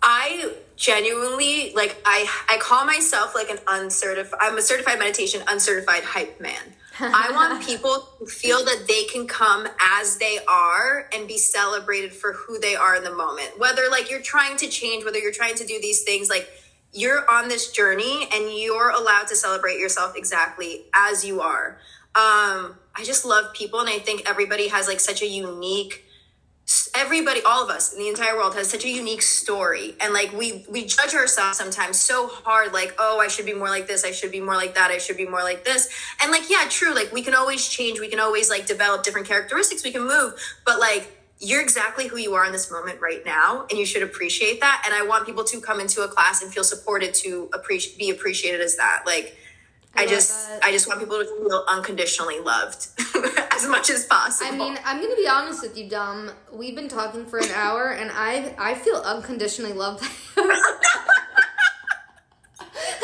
I 0.01 0.53
genuinely 0.79 1.73
like 1.75 2.01
I 2.05 2.25
I 2.47 2.57
call 2.57 2.85
myself 2.85 3.35
like 3.35 3.49
an 3.49 3.59
uncertified 3.67 4.39
I'm 4.41 4.57
a 4.57 4.61
certified 4.61 4.97
meditation 4.97 5.43
uncertified 5.47 6.03
hype 6.03 6.39
man. 6.39 6.61
I 7.01 7.31
want 7.33 7.63
people 7.65 8.07
to 8.19 8.25
feel 8.25 8.63
that 8.63 8.85
they 8.87 9.03
can 9.03 9.27
come 9.27 9.67
as 9.79 10.17
they 10.17 10.39
are 10.47 11.09
and 11.13 11.27
be 11.27 11.37
celebrated 11.37 12.13
for 12.13 12.33
who 12.33 12.59
they 12.59 12.75
are 12.75 12.95
in 12.95 13.03
the 13.03 13.13
moment. 13.13 13.59
Whether 13.59 13.83
like 13.91 14.09
you're 14.09 14.21
trying 14.21 14.55
to 14.57 14.67
change, 14.67 15.03
whether 15.03 15.19
you're 15.19 15.33
trying 15.33 15.55
to 15.55 15.65
do 15.65 15.79
these 15.81 16.03
things 16.03 16.29
like 16.29 16.49
you're 16.93 17.29
on 17.29 17.49
this 17.49 17.71
journey 17.71 18.27
and 18.33 18.51
you're 18.53 18.89
allowed 18.89 19.27
to 19.27 19.35
celebrate 19.35 19.77
yourself 19.79 20.13
exactly 20.15 20.85
as 20.95 21.25
you 21.25 21.41
are. 21.41 21.77
Um 22.15 22.79
I 22.95 23.03
just 23.03 23.25
love 23.25 23.53
people 23.53 23.81
and 23.81 23.89
I 23.89 23.99
think 23.99 24.29
everybody 24.29 24.69
has 24.69 24.87
like 24.87 25.01
such 25.01 25.21
a 25.21 25.27
unique 25.27 26.05
everybody 26.93 27.41
all 27.41 27.63
of 27.63 27.69
us 27.69 27.93
in 27.93 27.99
the 27.99 28.07
entire 28.07 28.35
world 28.35 28.53
has 28.53 28.69
such 28.69 28.85
a 28.85 28.89
unique 28.89 29.23
story. 29.23 29.95
And 30.01 30.13
like 30.13 30.31
we 30.33 30.65
we 30.69 30.85
judge 30.85 31.15
ourselves 31.15 31.57
sometimes 31.57 31.99
so 31.99 32.27
hard 32.27 32.73
like 32.73 32.93
oh 32.99 33.19
i 33.19 33.27
should 33.27 33.45
be 33.45 33.53
more 33.53 33.69
like 33.69 33.87
this 33.87 34.05
i 34.05 34.11
should 34.11 34.31
be 34.31 34.39
more 34.39 34.55
like 34.55 34.75
that 34.75 34.91
i 34.91 34.97
should 34.97 35.17
be 35.17 35.25
more 35.25 35.41
like 35.41 35.65
this. 35.65 35.89
And 36.21 36.31
like 36.31 36.49
yeah 36.49 36.65
true 36.69 36.93
like 36.93 37.11
we 37.11 37.21
can 37.21 37.33
always 37.33 37.67
change 37.67 37.99
we 37.99 38.07
can 38.07 38.19
always 38.19 38.49
like 38.49 38.65
develop 38.65 39.03
different 39.03 39.27
characteristics 39.27 39.83
we 39.83 39.91
can 39.91 40.05
move 40.05 40.33
but 40.65 40.79
like 40.79 41.15
you're 41.39 41.61
exactly 41.61 42.07
who 42.07 42.17
you 42.17 42.35
are 42.35 42.45
in 42.45 42.51
this 42.51 42.69
moment 42.69 42.99
right 42.99 43.25
now 43.25 43.65
and 43.69 43.79
you 43.79 43.85
should 43.85 44.03
appreciate 44.03 44.59
that. 44.61 44.83
And 44.85 44.93
i 44.93 45.01
want 45.07 45.25
people 45.25 45.43
to 45.45 45.59
come 45.61 45.79
into 45.79 46.01
a 46.01 46.07
class 46.07 46.43
and 46.43 46.53
feel 46.53 46.63
supported 46.63 47.13
to 47.15 47.49
appreciate 47.53 47.97
be 47.97 48.11
appreciated 48.11 48.61
as 48.61 48.75
that. 48.77 49.03
Like 49.05 49.35
I, 49.95 50.03
I 50.03 50.07
just 50.07 50.49
that. 50.49 50.63
I 50.63 50.71
just 50.71 50.87
want 50.87 50.99
people 50.99 51.17
to 51.17 51.25
feel 51.25 51.65
unconditionally 51.67 52.39
loved 52.39 52.89
as 53.59 53.67
much 53.69 53.89
as 53.89 54.05
possible. 54.05 54.53
I 54.53 54.57
mean, 54.57 54.77
I'm 54.85 55.01
gonna 55.01 55.15
be 55.15 55.27
honest 55.27 55.61
with 55.61 55.77
you, 55.77 55.89
Dom. 55.89 56.31
We've 56.51 56.75
been 56.75 56.87
talking 56.87 57.25
for 57.25 57.39
an 57.39 57.51
hour, 57.53 57.89
and 57.91 58.11
I 58.13 58.55
I 58.57 58.75
feel 58.75 58.97
unconditionally 58.97 59.73
loved. 59.73 60.03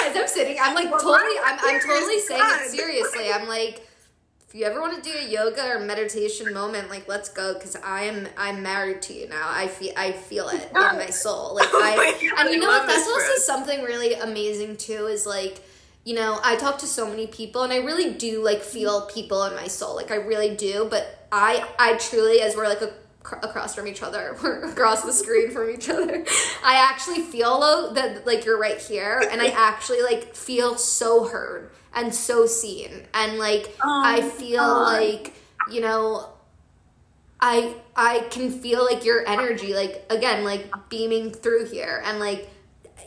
As 0.01 0.15
I'm 0.15 0.27
sitting, 0.27 0.57
I'm 0.61 0.75
like 0.75 0.91
well, 0.91 0.99
totally, 0.99 1.35
I'm, 1.43 1.57
I'm 1.61 1.79
totally 1.81 2.19
saying 2.19 2.41
it 2.43 2.69
seriously. 2.69 3.31
I'm 3.31 3.47
like, 3.47 3.87
if 4.47 4.53
you 4.53 4.65
ever 4.65 4.79
want 4.79 5.01
to 5.03 5.09
do 5.09 5.17
a 5.17 5.27
yoga 5.27 5.67
or 5.67 5.79
meditation 5.79 6.53
moment, 6.53 6.89
like 6.89 7.07
let's 7.07 7.29
go, 7.29 7.53
because 7.55 7.75
I 7.77 8.03
am 8.03 8.27
I'm 8.37 8.61
married 8.61 9.01
to 9.03 9.13
you 9.13 9.27
now. 9.27 9.47
I 9.49 9.67
feel 9.67 9.93
I 9.97 10.11
feel 10.11 10.49
it 10.49 10.67
in 10.67 10.97
my 10.97 11.09
soul. 11.09 11.55
Like 11.59 11.69
I, 11.73 11.95
oh 12.37 12.41
and 12.41 12.49
you 12.49 12.59
know 12.59 12.67
what? 12.67 12.87
That's 12.87 13.07
also 13.07 13.41
something 13.41 13.83
really 13.83 14.13
amazing 14.13 14.77
too. 14.77 15.07
Is 15.07 15.25
like 15.25 15.61
you 16.05 16.13
know, 16.13 16.39
I 16.43 16.55
talk 16.55 16.77
to 16.79 16.87
so 16.87 17.09
many 17.09 17.25
people 17.25 17.63
and 17.63 17.73
I 17.73 17.77
really 17.77 18.13
do 18.13 18.43
like 18.43 18.61
feel 18.61 19.07
people 19.07 19.43
in 19.45 19.55
my 19.55 19.67
soul. 19.67 19.95
Like 19.95 20.11
I 20.11 20.15
really 20.15 20.55
do, 20.55 20.87
but 20.89 21.27
I 21.31 21.67
I 21.79 21.95
truly 21.95 22.41
as 22.41 22.55
we're 22.55 22.69
like 22.69 22.81
a, 22.81 22.93
across 23.43 23.73
from 23.73 23.87
each 23.87 24.03
other, 24.03 24.37
we're 24.43 24.69
across 24.69 25.03
the 25.03 25.11
screen 25.11 25.49
from 25.49 25.71
each 25.71 25.89
other. 25.89 26.23
I 26.63 26.75
actually 26.75 27.21
feel 27.21 27.59
though 27.59 27.93
that 27.93 28.25
like 28.27 28.45
you're 28.45 28.59
right 28.59 28.79
here 28.79 29.27
and 29.31 29.41
I 29.41 29.47
actually 29.57 30.03
like 30.03 30.35
feel 30.35 30.77
so 30.77 31.25
heard 31.25 31.71
and 31.95 32.13
so 32.13 32.45
seen 32.45 33.07
and 33.15 33.39
like 33.39 33.75
oh, 33.83 34.03
I 34.05 34.21
feel 34.21 34.81
like, 34.83 35.33
you 35.71 35.81
know, 35.81 36.29
I 37.41 37.73
I 37.95 38.27
can 38.29 38.51
feel 38.51 38.85
like 38.85 39.05
your 39.05 39.27
energy 39.27 39.73
like 39.73 40.05
again 40.11 40.43
like 40.43 40.71
beaming 40.89 41.31
through 41.31 41.65
here 41.65 42.03
and 42.05 42.19
like 42.19 42.47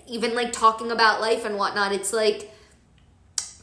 even 0.09 0.35
like 0.35 0.53
talking 0.53 0.91
about 0.91 1.21
life 1.21 1.45
and 1.45 1.57
whatnot. 1.57 1.93
It's 1.93 2.13
like 2.13 2.51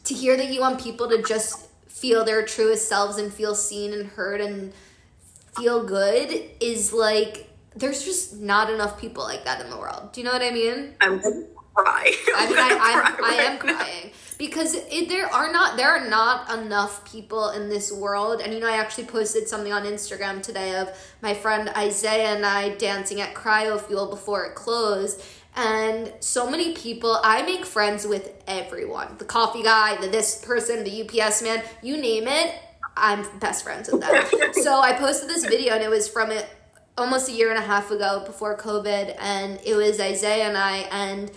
to 0.06 0.14
hear 0.14 0.38
that 0.38 0.52
you 0.52 0.62
want 0.62 0.82
people 0.82 1.10
to 1.10 1.22
just 1.22 1.68
feel 1.88 2.24
their 2.26 2.46
truest 2.46 2.88
selves 2.88 3.18
and 3.18 3.34
feel 3.34 3.56
seen 3.56 3.94
and 3.94 4.08
heard 4.08 4.42
and 4.42 4.74
feel 5.58 5.84
good 5.84 6.44
is 6.60 6.94
like 6.94 7.50
there's 7.76 8.04
just 8.04 8.40
not 8.40 8.72
enough 8.72 9.00
people 9.00 9.24
like 9.24 9.46
that 9.46 9.62
in 9.62 9.70
the 9.70 9.78
world. 9.78 10.12
Do 10.14 10.22
you 10.22 10.26
know 10.26 10.34
what 10.34 10.42
I 10.42 10.52
mean? 10.52 10.94
I'm 11.02 11.20
gonna 11.20 11.44
cry. 11.74 12.12
I 12.36 12.48
mean, 12.48 12.58
I, 12.58 13.16
I, 13.22 13.32
I, 13.32 13.34
am 13.44 13.58
crying 13.58 14.12
because 14.38 14.76
it, 14.76 15.10
there 15.10 15.28
are 15.28 15.52
not 15.52 15.78
there 15.78 15.90
are 15.90 16.08
not 16.08 16.50
enough 16.58 17.10
people 17.10 17.50
in 17.50 17.70
this 17.70 17.92
world. 17.92 18.42
And 18.42 18.54
you 18.54 18.60
know, 18.60 18.68
I 18.68 18.78
actually 18.78 19.06
posted 19.06 19.48
something 19.48 19.74
on 19.74 19.84
Instagram 19.84 20.42
today 20.42 20.76
of 20.76 20.90
my 21.22 21.34
friend 21.34 21.70
Isaiah 21.70 22.36
and 22.36 22.46
I 22.46 22.76
dancing 22.76 23.22
at 23.22 23.34
Cryo 23.34 23.80
Fuel 23.80 24.08
before 24.08 24.46
it 24.46 24.56
closed, 24.56 25.22
and 25.56 26.12
so 26.20 26.50
many 26.50 26.74
people 26.74 27.20
i 27.24 27.42
make 27.42 27.66
friends 27.66 28.06
with 28.06 28.34
everyone 28.48 29.16
the 29.18 29.26
coffee 29.26 29.64
guy 29.64 29.96
the 30.02 30.08
this 30.08 30.44
person 30.44 30.84
the 30.84 31.02
ups 31.02 31.42
man 31.42 31.64
you 31.82 31.98
name 31.98 32.28
it 32.28 32.56
i'm 32.98 33.26
best 33.40 33.64
friends 33.64 33.90
with 33.92 34.02
them 34.02 34.54
so 34.54 34.80
i 34.80 34.94
posted 34.94 35.30
this 35.30 35.46
video 35.46 35.74
and 35.74 35.84
it 35.84 35.90
was 35.90 36.08
from 36.08 36.32
it 36.32 36.48
almost 36.98 37.30
a 37.30 37.32
year 37.32 37.50
and 37.50 37.58
a 37.58 37.66
half 37.66 37.90
ago 37.92 38.24
before 38.26 38.58
covid 38.58 39.16
and 39.20 39.60
it 39.66 39.76
was 39.76 40.00
isaiah 40.00 40.48
and 40.48 40.58
i 40.58 40.78
and 40.92 41.32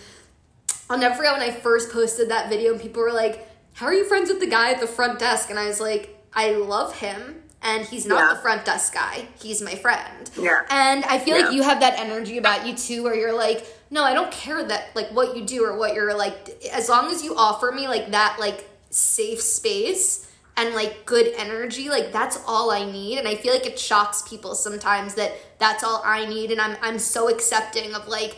i'll 0.89 0.97
never 0.97 1.15
forget 1.15 1.33
when 1.33 1.41
i 1.41 1.51
first 1.51 1.91
posted 1.91 2.29
that 2.29 2.49
video 2.49 2.73
and 2.73 2.81
people 2.81 3.01
were 3.01 3.13
like 3.13 3.47
how 3.73 3.85
are 3.85 3.93
you 3.93 4.05
friends 4.05 4.29
with 4.29 4.39
the 4.39 4.47
guy 4.47 4.71
at 4.71 4.79
the 4.79 4.87
front 4.87 5.17
desk 5.19 5.49
and 5.49 5.57
i 5.57 5.65
was 5.65 5.79
like 5.79 6.21
i 6.33 6.51
love 6.51 6.97
him 6.97 7.41
and 7.61 7.85
he's 7.85 8.05
not 8.05 8.19
yeah. 8.19 8.33
the 8.35 8.39
front 8.39 8.65
desk 8.65 8.93
guy. 8.93 9.27
He's 9.41 9.61
my 9.61 9.75
friend. 9.75 10.29
Yeah. 10.39 10.61
And 10.69 11.03
I 11.05 11.19
feel 11.19 11.37
yeah. 11.37 11.45
like 11.45 11.53
you 11.53 11.63
have 11.63 11.81
that 11.81 11.99
energy 11.99 12.37
about 12.37 12.65
you 12.65 12.75
too, 12.75 13.03
where 13.03 13.15
you're 13.15 13.35
like, 13.35 13.65
no, 13.91 14.03
I 14.03 14.13
don't 14.13 14.31
care 14.31 14.63
that 14.63 14.95
like 14.95 15.09
what 15.09 15.35
you 15.35 15.43
do 15.43 15.63
or 15.65 15.77
what 15.77 15.93
you're 15.93 16.15
like, 16.15 16.63
as 16.71 16.89
long 16.89 17.11
as 17.11 17.23
you 17.23 17.35
offer 17.35 17.71
me 17.71 17.87
like 17.87 18.11
that 18.11 18.37
like 18.39 18.69
safe 18.89 19.41
space 19.41 20.29
and 20.57 20.75
like 20.75 21.05
good 21.05 21.33
energy, 21.37 21.89
like 21.89 22.11
that's 22.11 22.39
all 22.45 22.71
I 22.71 22.89
need. 22.89 23.17
And 23.17 23.27
I 23.27 23.35
feel 23.35 23.53
like 23.53 23.65
it 23.65 23.79
shocks 23.79 24.21
people 24.27 24.55
sometimes 24.55 25.15
that 25.15 25.33
that's 25.57 25.83
all 25.83 26.01
I 26.05 26.25
need. 26.25 26.51
And 26.51 26.61
I'm 26.61 26.77
I'm 26.81 26.99
so 26.99 27.29
accepting 27.29 27.95
of 27.95 28.07
like 28.07 28.37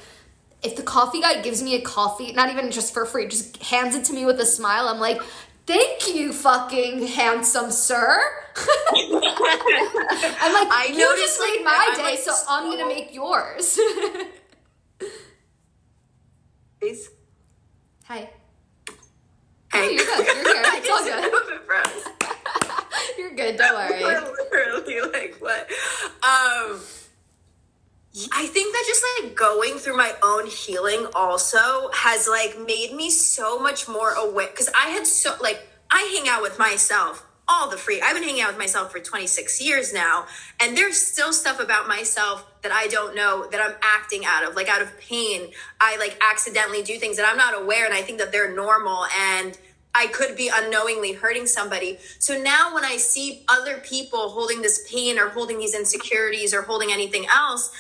if 0.64 0.76
the 0.76 0.84
coffee 0.84 1.22
guy 1.22 1.42
gives 1.42 1.62
me 1.62 1.76
a 1.76 1.82
coffee, 1.82 2.32
not 2.34 2.52
even 2.52 2.72
just 2.72 2.94
for 2.94 3.06
free, 3.06 3.28
just 3.28 3.58
hands 3.58 3.96
it 3.96 4.06
to 4.06 4.14
me 4.14 4.26
with 4.26 4.40
a 4.40 4.46
smile, 4.46 4.88
I'm 4.88 5.00
like, 5.00 5.22
Thank 5.68 6.16
you, 6.16 6.34
fucking 6.34 7.08
handsome 7.08 7.72
sir. 7.72 8.20
I'm 8.58 9.12
like, 9.12 10.68
I 10.70 10.90
you 10.92 11.18
just 11.18 11.40
made 11.40 11.64
my 11.64 11.94
day, 11.96 12.04
like, 12.04 12.20
so, 12.20 12.34
so 12.34 12.44
I'm 12.50 12.70
gonna 12.70 12.88
make 12.88 13.14
yours. 13.14 13.80
Please. 16.82 17.10
Hi. 18.06 18.18
Hey. 18.18 18.30
Oh, 19.72 19.88
you're 19.88 20.04
good. 20.04 20.26
You're 20.26 20.36
here. 20.36 20.64
It's 20.66 20.90
all 20.90 21.04
good. 21.06 21.32
you're 23.20 23.36
good. 23.36 23.56
Don't 23.58 23.74
worry. 23.76 24.04
We're 24.04 24.20
literally 24.84 25.12
like 25.12 25.36
what? 25.40 25.70
Um. 26.24 26.80
I 28.34 28.46
think 28.48 28.74
that 28.74 28.84
just 28.88 29.06
like 29.24 29.36
going 29.36 29.78
through 29.78 29.96
my 29.96 30.14
own 30.22 30.46
healing 30.48 31.08
also 31.16 31.90
has 31.94 32.28
like 32.28 32.58
made 32.66 32.94
me 32.94 33.10
so 33.10 33.58
much 33.58 33.88
more 33.88 34.12
aware 34.14 34.50
because 34.50 34.68
I 34.78 34.90
had 34.90 35.08
so 35.08 35.34
like 35.40 35.66
I 35.90 36.02
hang 36.18 36.28
out 36.28 36.42
with 36.42 36.60
myself 36.60 37.26
all 37.52 37.70
the 37.70 37.78
free. 37.78 38.02
I've 38.02 38.16
been 38.16 38.24
hanging 38.24 38.42
out 38.42 38.50
with 38.50 38.58
myself 38.58 38.92
for 38.92 39.00
26 39.00 39.62
years 39.62 39.94
now, 39.94 40.26
and 40.60 40.78
there's 40.78 40.98
still 40.98 41.34
stuff 41.34 41.60
about 41.60 41.88
myself 41.88 42.46
that 42.62 42.72
I 42.72 42.88
don't 42.88 43.16
know 43.16 43.48
that 43.52 43.60
I'm 43.62 43.76
acting 43.84 44.24
out 44.26 44.48
of, 44.48 44.56
like 44.56 44.70
out 44.70 44.82
of 44.82 44.98
pain. 45.00 45.52
I 45.80 45.98
like 45.98 46.18
accidentally 46.22 46.82
do 46.84 46.98
things 46.98 47.18
that 47.18 47.28
I'm 47.30 47.38
not 47.38 47.62
aware, 47.62 47.86
and 47.86 47.94
I 47.94 48.02
think 48.02 48.20
that 48.20 48.32
they're 48.32 48.56
normal 48.56 49.06
and 49.20 49.58
I 49.94 50.08
could 50.08 50.38
be 50.38 50.50
unknowingly 50.54 51.14
hurting 51.14 51.48
somebody. 51.48 51.98
So 52.20 52.42
now 52.42 52.74
when 52.74 52.86
I 52.86 52.96
see 52.96 53.44
other 53.50 53.78
people 53.80 54.30
holding 54.30 54.62
this 54.62 54.90
pain 54.90 55.20
or 55.20 55.30
holding 55.30 55.60
these 55.60 55.76
insecurities 55.76 56.54
or 56.54 56.62
holding 56.62 56.94
anything 56.94 57.26
else, 57.34 57.72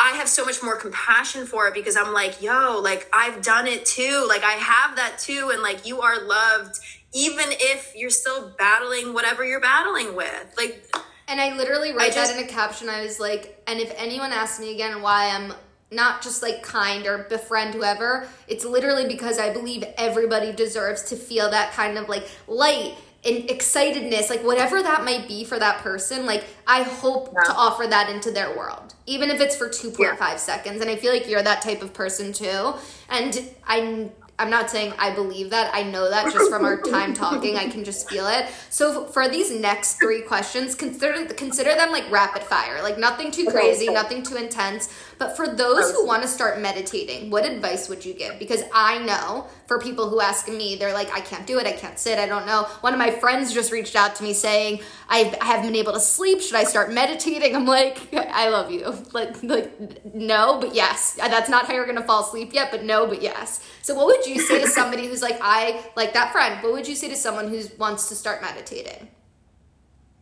I 0.00 0.12
have 0.12 0.28
so 0.28 0.44
much 0.46 0.62
more 0.62 0.76
compassion 0.76 1.46
for 1.46 1.68
it 1.68 1.74
because 1.74 1.96
I'm 1.96 2.12
like, 2.12 2.40
yo, 2.40 2.80
like 2.82 3.08
I've 3.12 3.42
done 3.42 3.66
it 3.66 3.84
too. 3.84 4.24
Like 4.26 4.42
I 4.42 4.52
have 4.52 4.96
that 4.96 5.18
too. 5.18 5.50
And 5.52 5.62
like 5.62 5.86
you 5.86 6.00
are 6.00 6.20
loved, 6.26 6.80
even 7.12 7.46
if 7.50 7.92
you're 7.96 8.10
still 8.10 8.54
battling 8.58 9.12
whatever 9.12 9.44
you're 9.44 9.60
battling 9.60 10.14
with. 10.14 10.54
Like, 10.56 10.84
and 11.28 11.40
I 11.40 11.56
literally 11.56 11.92
write 11.92 12.12
I 12.12 12.14
just, 12.14 12.32
that 12.32 12.40
in 12.40 12.48
a 12.48 12.48
caption. 12.48 12.88
I 12.88 13.02
was 13.02 13.20
like, 13.20 13.62
and 13.66 13.80
if 13.80 13.92
anyone 13.96 14.32
asks 14.32 14.60
me 14.60 14.74
again 14.74 15.02
why 15.02 15.30
I'm 15.30 15.52
not 15.92 16.22
just 16.22 16.42
like 16.42 16.62
kind 16.62 17.06
or 17.06 17.26
befriend 17.28 17.74
whoever, 17.74 18.28
it's 18.46 18.64
literally 18.64 19.06
because 19.06 19.38
I 19.38 19.52
believe 19.52 19.84
everybody 19.96 20.52
deserves 20.52 21.02
to 21.04 21.16
feel 21.16 21.50
that 21.50 21.72
kind 21.72 21.98
of 21.98 22.08
like 22.08 22.28
light 22.46 22.94
and 23.22 23.48
excitedness, 23.48 24.30
like 24.30 24.42
whatever 24.42 24.82
that 24.82 25.04
might 25.04 25.28
be 25.28 25.44
for 25.44 25.58
that 25.58 25.78
person, 25.78 26.24
like 26.24 26.44
I 26.66 26.82
hope 26.82 27.32
yeah. 27.34 27.42
to 27.42 27.54
offer 27.54 27.86
that 27.86 28.08
into 28.08 28.30
their 28.30 28.56
world, 28.56 28.94
even 29.04 29.30
if 29.30 29.40
it's 29.40 29.56
for 29.56 29.68
2.5 29.68 29.98
yeah. 29.98 30.36
seconds. 30.36 30.80
And 30.80 30.88
I 30.88 30.96
feel 30.96 31.12
like 31.12 31.28
you're 31.28 31.42
that 31.42 31.60
type 31.60 31.82
of 31.82 31.92
person 31.92 32.32
too. 32.32 32.74
And 33.10 33.50
I, 33.66 34.10
I'm 34.40 34.48
not 34.48 34.70
saying 34.70 34.94
I 34.98 35.10
believe 35.10 35.50
that. 35.50 35.70
I 35.74 35.82
know 35.82 36.08
that 36.08 36.32
just 36.32 36.50
from 36.50 36.64
our 36.64 36.80
time 36.80 37.12
talking. 37.12 37.56
I 37.56 37.68
can 37.68 37.84
just 37.84 38.08
feel 38.08 38.26
it. 38.26 38.46
So 38.70 39.04
for 39.06 39.28
these 39.28 39.50
next 39.50 39.98
three 40.00 40.22
questions, 40.22 40.74
consider 40.74 41.26
consider 41.34 41.74
them 41.74 41.92
like 41.92 42.10
rapid 42.10 42.42
fire. 42.42 42.82
Like 42.82 42.98
nothing 42.98 43.30
too 43.30 43.46
crazy, 43.46 43.88
nothing 43.88 44.22
too 44.22 44.36
intense. 44.36 44.88
But 45.20 45.36
for 45.36 45.46
those 45.46 45.92
who 45.92 46.06
want 46.06 46.22
to 46.22 46.28
start 46.28 46.62
meditating, 46.62 47.28
what 47.28 47.44
advice 47.44 47.90
would 47.90 48.06
you 48.06 48.14
give? 48.14 48.38
Because 48.38 48.62
I 48.72 49.04
know 49.04 49.46
for 49.66 49.78
people 49.78 50.08
who 50.08 50.18
ask 50.18 50.48
me, 50.48 50.76
they're 50.76 50.94
like, 50.94 51.12
I 51.12 51.20
can't 51.20 51.46
do 51.46 51.58
it. 51.58 51.66
I 51.66 51.72
can't 51.72 51.98
sit. 51.98 52.18
I 52.18 52.24
don't 52.24 52.46
know. 52.46 52.62
One 52.80 52.94
of 52.94 52.98
my 52.98 53.10
friends 53.10 53.52
just 53.52 53.70
reached 53.70 53.94
out 53.94 54.16
to 54.16 54.22
me 54.22 54.32
saying, 54.32 54.80
I 55.10 55.36
haven't 55.42 55.66
been 55.66 55.76
able 55.76 55.92
to 55.92 56.00
sleep. 56.00 56.40
Should 56.40 56.54
I 56.54 56.64
start 56.64 56.90
meditating? 56.90 57.54
I'm 57.54 57.66
like, 57.66 57.98
I 58.14 58.48
love 58.48 58.70
you. 58.70 58.96
Like, 59.12 59.42
like 59.42 60.14
no, 60.14 60.58
but 60.58 60.74
yes. 60.74 61.16
That's 61.16 61.50
not 61.50 61.66
how 61.66 61.74
you're 61.74 61.84
gonna 61.84 62.02
fall 62.02 62.22
asleep 62.24 62.54
yet. 62.54 62.70
But 62.70 62.84
no, 62.84 63.06
but 63.06 63.20
yes. 63.20 63.62
So 63.82 63.94
what 63.94 64.06
would 64.06 64.24
you 64.24 64.40
say 64.40 64.62
to 64.62 64.68
somebody 64.68 65.06
who's 65.06 65.20
like, 65.20 65.38
I 65.42 65.84
like 65.96 66.14
that 66.14 66.32
friend? 66.32 66.62
What 66.62 66.72
would 66.72 66.88
you 66.88 66.94
say 66.94 67.10
to 67.10 67.16
someone 67.16 67.48
who 67.48 67.60
wants 67.76 68.08
to 68.08 68.14
start 68.14 68.40
meditating? 68.40 69.10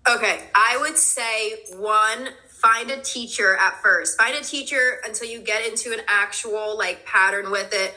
Okay, 0.09 0.41
I 0.55 0.79
would 0.81 0.97
say 0.97 1.65
one, 1.77 2.31
find 2.61 2.91
a 2.91 3.01
teacher 3.01 3.57
at 3.57 3.81
first. 3.83 4.19
Find 4.19 4.35
a 4.37 4.43
teacher 4.43 5.01
until 5.05 5.29
you 5.29 5.41
get 5.41 5.67
into 5.67 5.93
an 5.93 6.01
actual 6.09 6.77
like 6.77 7.05
pattern 7.07 7.51
with 7.51 7.71
it. 7.73 7.95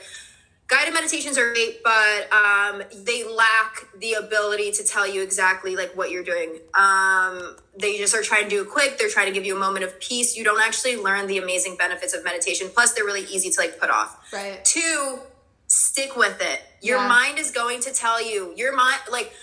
Guided 0.67 0.93
meditations 0.93 1.37
are 1.37 1.51
great, 1.51 1.83
but 1.83 2.31
um, 2.31 2.81
they 3.03 3.25
lack 3.25 3.87
the 3.99 4.13
ability 4.13 4.71
to 4.71 4.85
tell 4.85 5.05
you 5.05 5.21
exactly 5.21 5.75
like 5.75 5.97
what 5.97 6.11
you're 6.11 6.23
doing. 6.23 6.59
Um, 6.73 7.57
they 7.77 7.97
just 7.97 8.15
are 8.15 8.21
trying 8.21 8.43
to 8.45 8.49
do 8.49 8.61
it 8.61 8.69
quick. 8.69 8.97
They're 8.97 9.09
trying 9.09 9.25
to 9.25 9.33
give 9.33 9.43
you 9.45 9.53
a 9.57 9.59
moment 9.59 9.83
of 9.83 9.99
peace. 9.99 10.37
You 10.37 10.45
don't 10.45 10.61
actually 10.61 10.95
learn 10.95 11.27
the 11.27 11.39
amazing 11.39 11.75
benefits 11.75 12.13
of 12.15 12.23
meditation. 12.23 12.69
Plus, 12.73 12.93
they're 12.93 13.03
really 13.03 13.25
easy 13.25 13.49
to 13.49 13.59
like 13.59 13.81
put 13.81 13.89
off. 13.89 14.31
Right. 14.31 14.63
Two, 14.63 15.19
stick 15.67 16.15
with 16.15 16.39
it. 16.41 16.61
Your 16.81 16.99
Yeah. 16.99 17.07
mind 17.09 17.37
is 17.37 17.51
going 17.51 17.81
to 17.81 17.91
tell 17.93 18.25
you. 18.25 18.53
Your 18.55 18.73
mind, 18.73 18.97
like 19.11 19.33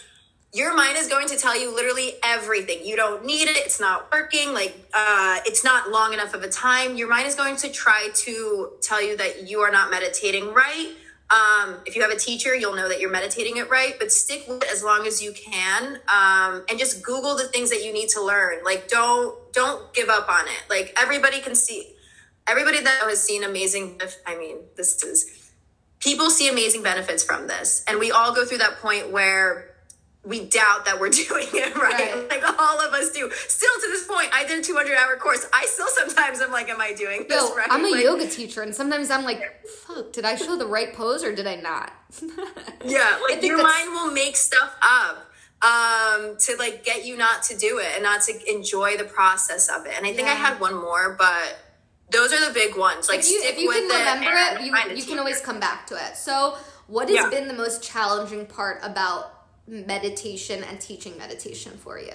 your 0.53 0.75
mind 0.75 0.97
is 0.97 1.09
going 1.09 1.29
to 1.29 1.37
tell 1.37 1.59
you 1.59 1.75
literally 1.75 2.13
everything. 2.25 2.85
You 2.85 2.97
don't 2.97 3.25
need 3.25 3.49
it. 3.49 3.57
It's 3.57 3.81
not 3.81 4.11
working. 4.13 4.55
Like 4.55 4.75
uh, 4.95 5.39
it's 5.45 5.63
not 5.63 5.91
long 5.91 6.15
enough 6.15 6.35
of 6.35 6.43
a 6.43 6.49
time. 6.49 6.97
Your 6.97 7.09
mind 7.09 7.27
is 7.27 7.35
going 7.35 7.57
to 7.57 7.71
try 7.71 8.09
to 8.15 8.73
tell 8.81 9.03
you 9.03 9.17
that 9.19 9.49
you 9.49 9.61
are 9.61 9.71
not 9.71 9.91
meditating 9.91 10.53
right. 10.55 10.95
Um, 11.31 11.77
if 11.85 11.95
you 11.95 12.01
have 12.01 12.11
a 12.11 12.17
teacher 12.17 12.55
you'll 12.55 12.75
know 12.75 12.89
that 12.89 13.01
you're 13.01 13.11
meditating 13.11 13.59
it 13.59 13.69
right 13.69 13.97
but 13.99 14.11
stick 14.11 14.47
with 14.49 14.63
it 14.63 14.73
as 14.73 14.83
long 14.83 15.07
as 15.07 15.23
you 15.23 15.35
can 15.35 15.99
um, 16.09 16.65
and 16.71 16.79
just 16.79 17.03
google 17.03 17.37
the 17.37 17.47
things 17.49 17.69
that 17.69 17.85
you 17.85 17.93
need 17.93 18.09
to 18.11 18.23
learn. 18.25 18.65
Like 18.65 18.89
don't 18.89 19.37
don't 19.53 19.93
give 19.93 20.09
up 20.09 20.31
on 20.31 20.47
it. 20.47 20.63
Like 20.71 20.97
everybody 20.99 21.41
can 21.43 21.55
see 21.55 21.95
everybody 22.49 22.81
that 22.81 23.01
has 23.03 23.23
seen 23.23 23.45
amazing 23.45 24.01
i 24.27 24.35
mean 24.39 24.57
this 24.75 25.03
is 25.05 25.49
people 26.01 26.31
see 26.31 26.49
amazing 26.49 26.83
benefits 26.83 27.25
from 27.25 27.47
this. 27.47 27.85
And 27.89 27.99
we 27.99 28.11
all 28.11 28.35
go 28.35 28.45
through 28.45 28.59
that 28.59 28.79
point 28.79 29.11
where 29.11 29.75
we 30.29 30.45
doubt 30.45 30.85
that 30.85 31.01
we're 31.01 31.09
doing 31.29 31.47
it 31.53 31.75
right. 31.77 32.15
Right. 32.15 32.29
Like 32.31 32.61
all 32.61 32.81
of 32.81 32.93
us 32.93 33.11
do. 33.13 33.31
Still 33.49 33.75
to 33.83 33.87
this 33.89 34.07
point, 34.07 34.29
I 34.33 34.45
did 34.47 34.59
a 34.61 34.63
200 34.63 34.95
hour 34.97 35.17
course. 35.17 35.47
I 35.53 35.67
still 35.67 35.87
sometimes 35.89 36.41
I'm 36.41 36.53
like, 36.53 36.69
am 36.69 36.81
I 36.81 36.93
doing 36.93 37.25
this 37.29 37.43
Yo, 37.43 37.55
right? 37.57 37.67
I'm 37.71 37.85
a 37.85 37.89
Like, 37.91 38.05
yoga 38.05 38.29
teacher, 38.29 38.63
and 38.63 38.75
sometimes 38.75 39.11
I'm 39.11 39.25
like, 39.25 39.43
fuck, 39.87 40.13
did 40.13 40.25
I 40.25 40.37
show 40.37 40.57
the 40.57 40.67
right 40.67 40.93
pose 40.95 41.25
or 41.25 41.35
did 41.35 41.47
I 41.47 41.57
not? 41.57 41.93
Yeah, 42.85 43.19
like 43.29 43.43
your 43.43 43.57
that's- 43.57 43.63
mind 43.87 43.93
will 43.93 44.13
make 44.13 44.37
stuff 44.37 44.75
up 44.83 45.25
um 45.61 46.37
to 46.39 46.55
like 46.59 46.85
get 46.85 47.05
you 47.05 47.17
not 47.17 47.43
to 47.43 47.57
do 47.57 47.79
it 47.81 47.89
and 47.95 48.03
not 48.05 48.23
to 48.23 48.33
enjoy 48.51 48.97
the 48.97 49.05
process 49.05 49.69
of 49.69 49.87
it. 49.87 49.93
And 49.97 50.07
I 50.07 50.13
think 50.13 50.29
I 50.29 50.35
had 50.35 50.61
one 50.61 50.75
more, 50.75 51.17
but 51.19 51.59
those 52.11 52.33
are 52.33 52.47
the 52.47 52.55
big 52.55 52.77
ones. 52.77 53.09
Like 53.09 53.21
if 53.21 53.29
you, 53.31 53.41
stick 53.41 53.55
if 53.55 53.59
you 53.61 53.67
with 53.69 53.77
can 53.77 53.85
it 53.91 53.99
remember 54.15 54.39
and 54.39 54.61
it, 54.61 54.91
you, 54.93 54.97
you 54.97 55.03
can 55.05 55.19
always 55.19 55.41
come 55.41 55.59
back 55.59 55.87
to 55.89 55.97
it. 55.97 56.17
So, 56.17 56.57
what 56.87 57.09
has 57.09 57.17
Yeah. 57.17 57.29
been 57.31 57.49
the 57.49 57.55
most 57.55 57.83
challenging 57.83 58.47
part 58.47 58.79
about 58.85 59.38
meditation 59.69 60.65
and 60.65 60.81
teaching 60.81 61.17
meditation 61.19 61.73
for 61.77 61.99
you? 61.99 62.15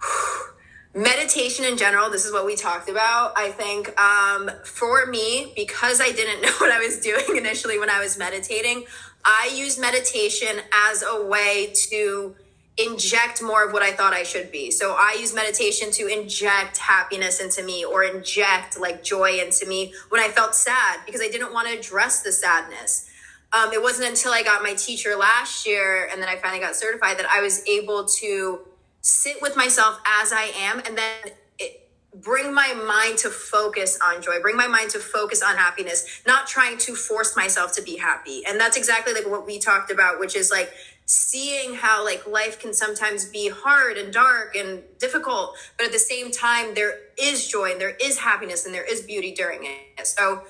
meditation 0.94 1.64
in 1.64 1.78
general 1.78 2.10
this 2.10 2.26
is 2.26 2.32
what 2.32 2.44
we 2.44 2.54
talked 2.54 2.90
about 2.90 3.32
i 3.34 3.50
think 3.50 3.98
um, 3.98 4.50
for 4.64 5.06
me 5.06 5.50
because 5.56 6.00
i 6.00 6.12
didn't 6.12 6.42
know 6.42 6.52
what 6.58 6.70
i 6.70 6.78
was 6.78 7.00
doing 7.00 7.36
initially 7.36 7.78
when 7.78 7.88
i 7.88 7.98
was 7.98 8.18
meditating 8.18 8.84
i 9.24 9.50
used 9.54 9.80
meditation 9.80 10.60
as 10.90 11.02
a 11.02 11.24
way 11.26 11.72
to 11.74 12.34
inject 12.76 13.42
more 13.42 13.66
of 13.66 13.72
what 13.72 13.82
i 13.82 13.90
thought 13.90 14.12
i 14.12 14.22
should 14.22 14.52
be 14.52 14.70
so 14.70 14.94
i 14.98 15.16
use 15.18 15.34
meditation 15.34 15.90
to 15.90 16.06
inject 16.06 16.76
happiness 16.76 17.40
into 17.40 17.62
me 17.62 17.84
or 17.84 18.04
inject 18.04 18.78
like 18.78 19.02
joy 19.02 19.38
into 19.38 19.66
me 19.66 19.94
when 20.10 20.20
i 20.20 20.28
felt 20.28 20.54
sad 20.54 21.00
because 21.06 21.22
i 21.22 21.28
didn't 21.28 21.52
want 21.54 21.66
to 21.68 21.78
address 21.78 22.22
the 22.22 22.32
sadness 22.32 23.08
um, 23.52 23.72
it 23.72 23.82
wasn't 23.82 24.08
until 24.08 24.32
I 24.32 24.42
got 24.42 24.62
my 24.62 24.74
teacher 24.74 25.14
last 25.16 25.66
year 25.66 26.08
and 26.10 26.20
then 26.20 26.28
I 26.28 26.36
finally 26.36 26.60
got 26.60 26.74
certified 26.74 27.18
that 27.18 27.26
I 27.26 27.42
was 27.42 27.66
able 27.68 28.06
to 28.06 28.60
sit 29.02 29.42
with 29.42 29.56
myself 29.56 30.00
as 30.06 30.32
I 30.32 30.52
am 30.56 30.78
and 30.78 30.96
then 30.96 31.32
it, 31.58 31.88
bring 32.14 32.54
my 32.54 32.72
mind 32.72 33.18
to 33.18 33.28
focus 33.28 33.98
on 34.02 34.22
joy, 34.22 34.40
bring 34.40 34.56
my 34.56 34.68
mind 34.68 34.90
to 34.90 34.98
focus 34.98 35.42
on 35.42 35.56
happiness, 35.56 36.22
not 36.26 36.46
trying 36.46 36.78
to 36.78 36.94
force 36.94 37.36
myself 37.36 37.74
to 37.74 37.82
be 37.82 37.96
happy. 37.96 38.42
And 38.46 38.58
that's 38.58 38.76
exactly 38.76 39.12
like 39.12 39.28
what 39.28 39.46
we 39.46 39.58
talked 39.58 39.90
about, 39.90 40.18
which 40.18 40.34
is 40.34 40.50
like 40.50 40.72
seeing 41.04 41.74
how 41.74 42.04
like 42.04 42.26
life 42.26 42.58
can 42.58 42.72
sometimes 42.72 43.26
be 43.26 43.50
hard 43.50 43.98
and 43.98 44.12
dark 44.12 44.56
and 44.56 44.82
difficult, 44.98 45.56
but 45.76 45.86
at 45.86 45.92
the 45.92 45.98
same 45.98 46.30
time, 46.30 46.74
there 46.74 46.94
is 47.20 47.46
joy 47.48 47.72
and 47.72 47.80
there 47.80 47.96
is 48.00 48.18
happiness 48.18 48.64
and 48.64 48.74
there 48.74 48.84
is 48.84 49.02
beauty 49.02 49.32
during 49.34 49.64
it. 49.64 50.06
So, 50.06 50.42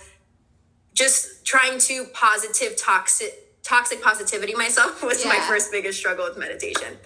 just 0.95 1.45
trying 1.45 1.79
to 1.79 2.05
positive 2.13 2.77
toxic 2.77 3.63
toxic 3.63 4.03
positivity 4.03 4.55
myself 4.55 5.03
was 5.09 5.25
my 5.25 5.39
first 5.49 5.71
biggest 5.73 5.99
struggle 5.99 6.25
with 6.29 6.37
meditation. 6.39 6.97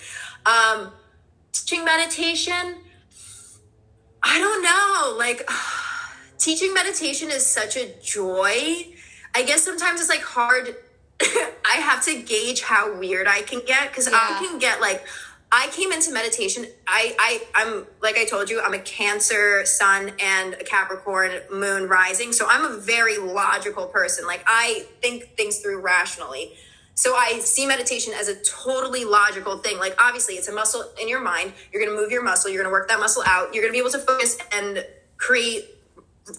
Um 0.47 0.93
teaching 1.53 1.85
meditation 1.85 2.77
i 4.23 4.39
don't 4.39 4.63
know 4.63 5.17
like 5.19 5.49
teaching 6.39 6.73
meditation 6.75 7.31
is 7.31 7.45
such 7.47 7.77
a 7.77 7.93
joy. 8.03 8.87
I 9.35 9.43
guess 9.43 9.63
sometimes 9.63 10.01
it's 10.01 10.09
like 10.11 10.23
hard. 10.23 10.77
I 11.23 11.77
have 11.81 12.05
to 12.05 12.23
gauge 12.23 12.63
how 12.63 12.99
weird 12.99 13.27
i 13.27 13.41
can 13.43 13.61
get 13.67 13.89
because 13.89 14.07
Yeah. 14.11 14.19
i 14.21 14.39
can 14.47 14.59
get 14.59 14.81
like 14.81 15.05
I 15.53 15.69
came 15.69 15.93
into 15.93 16.13
meditation. 16.13 16.67
I, 16.87 17.15
I, 17.19 17.43
I'm 17.55 17.87
like 18.03 18.17
I 18.17 18.25
told 18.25 18.51
you, 18.51 18.61
I'm 18.61 18.75
a 18.75 18.81
Cancer 18.81 19.65
Sun 19.65 20.13
and 20.21 20.55
a 20.55 20.65
Capricorn 20.65 21.33
Moon 21.53 21.89
rising, 21.89 22.33
so 22.33 22.47
I'm 22.49 22.65
a 22.65 22.77
very 22.79 23.19
logical 23.19 23.87
person. 23.87 24.27
Like 24.27 24.43
I 24.47 24.87
think 25.01 25.37
things 25.37 25.59
through 25.59 25.81
rationally. 25.81 26.53
So 26.95 27.15
I 27.15 27.41
see 27.41 27.67
meditation 27.67 28.15
as 28.17 28.29
a 28.29 28.43
totally 28.43 29.05
logical 29.05 29.59
thing. 29.59 29.79
Like 29.79 29.95
obviously, 30.01 30.35
it's 30.35 30.49
a 30.49 30.53
muscle 30.53 30.85
in 31.01 31.09
your 31.09 31.21
mind. 31.21 31.53
You're 31.73 31.85
going 31.85 31.95
to 31.95 32.03
move 32.03 32.11
your 32.11 32.23
muscle. 32.23 32.51
You're 32.51 32.63
going 32.63 32.73
to 32.73 32.77
work 32.77 32.89
that 32.89 32.99
muscle 32.99 33.23
out. 33.27 33.55
You're 33.55 33.63
going 33.63 33.73
to 33.73 33.77
be 33.77 33.81
able 33.81 33.91
to 33.91 33.99
focus 33.99 34.39
and 34.53 34.85
create 35.19 35.67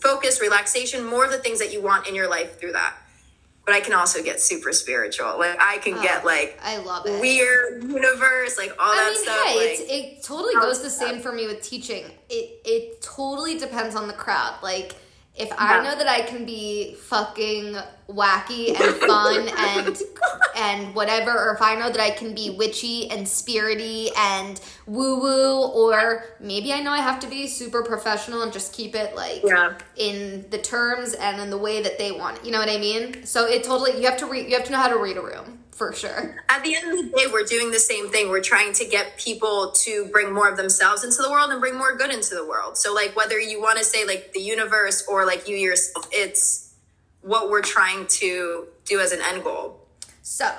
focus, 0.02 0.42
relaxation, 0.42 1.06
more 1.06 1.24
of 1.24 1.32
the 1.32 1.38
things 1.38 1.60
that 1.60 1.72
you 1.72 1.82
want 1.82 2.08
in 2.08 2.16
your 2.16 2.30
life 2.30 2.60
through 2.60 2.74
that. 2.74 2.96
But 3.68 3.76
I 3.76 3.82
can 3.82 3.94
also 3.94 4.24
get 4.24 4.42
super 4.42 4.72
spiritual. 4.72 5.38
Like 5.38 5.58
I 5.60 5.78
can 5.80 6.02
get 6.02 6.24
oh, 6.24 6.26
like 6.26 6.58
I 6.64 6.78
love 6.78 7.06
it. 7.06 7.20
weird 7.22 7.84
universe, 7.84 8.58
like 8.58 8.72
all 8.80 8.96
that 8.96 9.04
I 9.04 9.12
mean, 9.12 9.24
stuff. 9.24 9.46
hey, 9.46 9.56
like, 9.58 9.92
it 9.92 10.24
totally 10.24 10.56
goes 10.56 10.82
the 10.82 10.90
same 10.90 11.20
for 11.20 11.34
me 11.34 11.48
with 11.48 11.62
teaching. 11.62 12.06
It 12.30 12.62
it 12.66 13.02
totally 13.02 13.60
depends 13.60 13.96
on 13.96 14.08
the 14.08 14.14
crowd. 14.14 14.56
Like, 14.64 14.96
if 15.36 15.52
I 15.58 15.84
know 15.84 15.96
that 15.96 16.08
I 16.08 16.22
can 16.22 16.46
be 16.46 16.96
fucking 16.96 17.76
wacky 18.10 18.70
and 18.70 18.78
oh 18.80 19.08
fun 19.08 19.50
and 19.58 19.98
and 20.56 20.96
whatever, 20.96 21.32
or 21.32 21.54
if 21.56 21.62
I 21.62 21.76
know 21.76 21.90
that 21.92 22.00
I 22.00 22.12
can 22.12 22.34
be 22.34 22.50
witchy 22.50 23.10
and 23.12 23.26
spirity 23.28 24.10
and 24.18 24.60
woo 24.86 25.20
woo, 25.20 25.62
or 25.68 26.24
maybe 26.40 26.74
I 26.74 26.82
know 26.82 26.92
I 26.92 27.00
have 27.02 27.20
to 27.22 27.28
be 27.28 27.48
super 27.48 27.84
professional 27.84 28.42
and 28.42 28.52
just 28.52 28.74
keep 28.74 28.96
it 28.96 29.16
like 29.16 29.42
Yeah. 29.44 29.74
in 29.96 30.46
the 30.50 30.58
terms 30.58 31.14
and 31.14 31.40
in 31.42 31.50
the 31.50 31.58
way 31.58 31.82
that 31.82 31.98
they 31.98 32.12
want. 32.12 32.40
it. 32.40 32.46
You 32.46 32.52
know 32.52 32.60
what 32.60 32.70
I 32.70 32.78
mean? 32.78 33.26
So 33.26 33.46
it 33.46 33.64
totally 33.64 34.00
you 34.00 34.06
have 34.08 34.18
to 34.18 34.26
read. 34.26 34.48
You 34.50 34.56
have 34.56 34.66
to 34.66 34.72
know 34.72 34.80
how 34.80 34.88
to 34.90 34.98
read 34.98 35.18
a 35.18 35.22
room 35.22 35.60
for 35.72 35.94
sure. 35.94 36.36
at 36.50 36.64
the 36.64 36.76
end 36.76 36.90
of 36.90 36.98
the 36.98 37.16
day, 37.16 37.26
we're 37.32 37.44
doing 37.44 37.70
the 37.70 37.78
same 37.78 38.10
thing. 38.10 38.30
We're 38.30 38.42
trying 38.42 38.74
to 38.74 38.86
get 38.86 39.16
people 39.20 39.72
to 39.84 40.06
bring 40.12 40.34
more 40.34 40.50
of 40.50 40.58
themselves 40.58 41.04
into 41.04 41.22
the 41.22 41.30
world 41.30 41.52
and 41.52 41.60
bring 41.62 41.76
more 41.78 41.96
good 41.96 42.10
into 42.12 42.34
the 42.34 42.44
world. 42.48 42.78
So, 42.78 42.96
like, 42.96 43.16
whether 43.16 43.40
you 43.40 43.62
want 43.62 43.78
to 43.78 43.84
say 43.86 44.04
like 44.06 44.34
the 44.34 44.40
universe 44.42 45.06
or 45.08 45.24
like 45.26 45.48
you 45.48 45.56
yourself, 45.56 46.08
it's 46.12 46.67
what 47.28 47.50
we're 47.50 47.62
trying 47.62 48.08
to 48.08 48.68
do 48.86 49.00
as 49.00 49.12
an 49.12 49.20
end 49.22 49.44
goal. 49.44 49.86
So, 50.22 50.50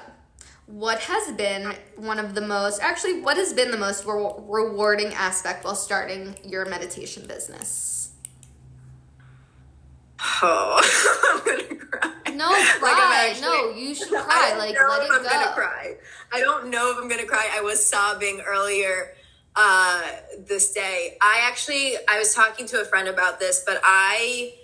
what 0.67 0.99
has 1.01 1.33
been 1.35 1.75
one 1.97 2.19
of 2.19 2.35
the 2.35 2.43
most, 2.43 2.83
actually, 2.83 3.23
what 3.23 3.39
has 3.39 3.55
been 3.55 3.71
the 3.71 3.79
most 3.79 4.05
re- 4.05 4.33
rewarding 4.47 5.15
aspect 5.15 5.65
while 5.65 5.75
starting 5.75 6.37
your 6.45 6.67
meditation 6.67 7.27
business? 7.27 8.13
Oh, 10.43 10.81
I'm 11.47 11.69
gonna 11.69 11.77
cry. 11.87 12.13
No, 12.35 12.49
Like, 12.51 12.83
actually- 12.83 13.43
no, 13.43 13.71
you 13.71 13.95
should 13.95 14.09
cry. 14.27 14.55
Like, 14.59 14.77
let 14.77 15.03
it 15.05 15.11
I'm 15.13 15.23
gonna 15.25 15.53
cry. 15.55 15.95
I 16.33 16.41
don't 16.41 16.69
know 16.71 16.91
if 16.93 16.99
I'm 16.99 17.09
gonna 17.09 17.25
cry. 17.25 17.49
I 17.53 17.61
was 17.63 17.85
sobbing 17.85 18.41
earlier 18.47 19.15
uh, 19.57 20.03
this 20.47 20.73
day. 20.73 21.17
I 21.21 21.41
actually 21.45 21.97
I 22.09 22.19
was 22.19 22.35
talking 22.35 22.67
to 22.67 22.81
a 22.81 22.85
friend 22.85 23.09
about 23.09 23.41
this, 23.41 23.63
but 23.67 23.81
I 23.83 24.55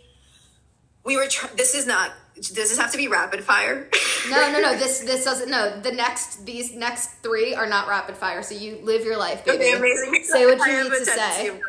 we 1.04 1.16
were 1.16 1.26
tr- 1.26 1.54
this 1.56 1.74
is 1.74 1.86
not 1.86 2.12
does 2.34 2.52
this 2.52 2.78
have 2.78 2.90
to 2.90 2.96
be 2.98 3.06
rapid 3.06 3.44
fire? 3.44 3.88
no, 4.28 4.50
no, 4.50 4.60
no. 4.60 4.74
This 4.78 5.00
this 5.00 5.24
doesn't. 5.24 5.50
No, 5.50 5.80
the 5.80 5.92
next 5.92 6.44
these 6.44 6.74
next 6.74 7.10
three 7.22 7.54
are 7.54 7.66
not 7.66 7.86
rapid 7.86 8.16
fire. 8.16 8.42
So 8.42 8.54
you 8.54 8.80
live 8.82 9.04
your 9.04 9.16
life, 9.16 9.44
baby. 9.44 9.58
Okay, 9.58 9.72
amazing. 9.72 10.24
Say 10.24 10.44
what 10.44 10.58
you 10.58 10.74
have 10.74 10.90
need 10.90 10.98
to 10.98 11.04
say. 11.04 11.60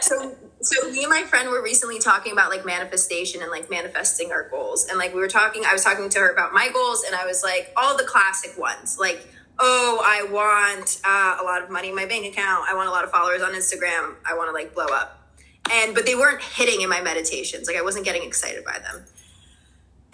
so 0.00 0.34
so 0.64 0.90
me 0.90 1.04
and 1.04 1.10
my 1.10 1.22
friend 1.22 1.50
were 1.50 1.62
recently 1.62 1.98
talking 1.98 2.32
about 2.32 2.50
like 2.50 2.64
manifestation 2.64 3.42
and 3.42 3.50
like 3.50 3.70
manifesting 3.70 4.32
our 4.32 4.48
goals 4.48 4.86
and 4.88 4.98
like 4.98 5.14
we 5.14 5.20
were 5.20 5.28
talking 5.28 5.62
i 5.66 5.72
was 5.72 5.84
talking 5.84 6.08
to 6.08 6.18
her 6.18 6.30
about 6.30 6.52
my 6.52 6.70
goals 6.70 7.04
and 7.04 7.14
i 7.14 7.26
was 7.26 7.42
like 7.42 7.72
all 7.76 7.96
the 7.96 8.04
classic 8.04 8.58
ones 8.58 8.96
like 8.98 9.26
oh 9.58 10.00
i 10.04 10.22
want 10.30 11.00
uh, 11.04 11.36
a 11.40 11.44
lot 11.44 11.62
of 11.62 11.70
money 11.70 11.90
in 11.90 11.94
my 11.94 12.06
bank 12.06 12.24
account 12.26 12.64
i 12.68 12.74
want 12.74 12.88
a 12.88 12.90
lot 12.90 13.04
of 13.04 13.10
followers 13.10 13.42
on 13.42 13.52
instagram 13.52 14.14
i 14.24 14.34
want 14.34 14.48
to 14.48 14.52
like 14.52 14.74
blow 14.74 14.86
up 14.86 15.23
and 15.70 15.94
but 15.94 16.06
they 16.06 16.14
weren't 16.14 16.42
hitting 16.42 16.80
in 16.80 16.88
my 16.88 17.00
meditations. 17.00 17.66
Like 17.66 17.76
i 17.76 17.82
wasn't 17.82 18.04
getting 18.04 18.22
excited 18.22 18.64
by 18.64 18.78
them. 18.78 19.04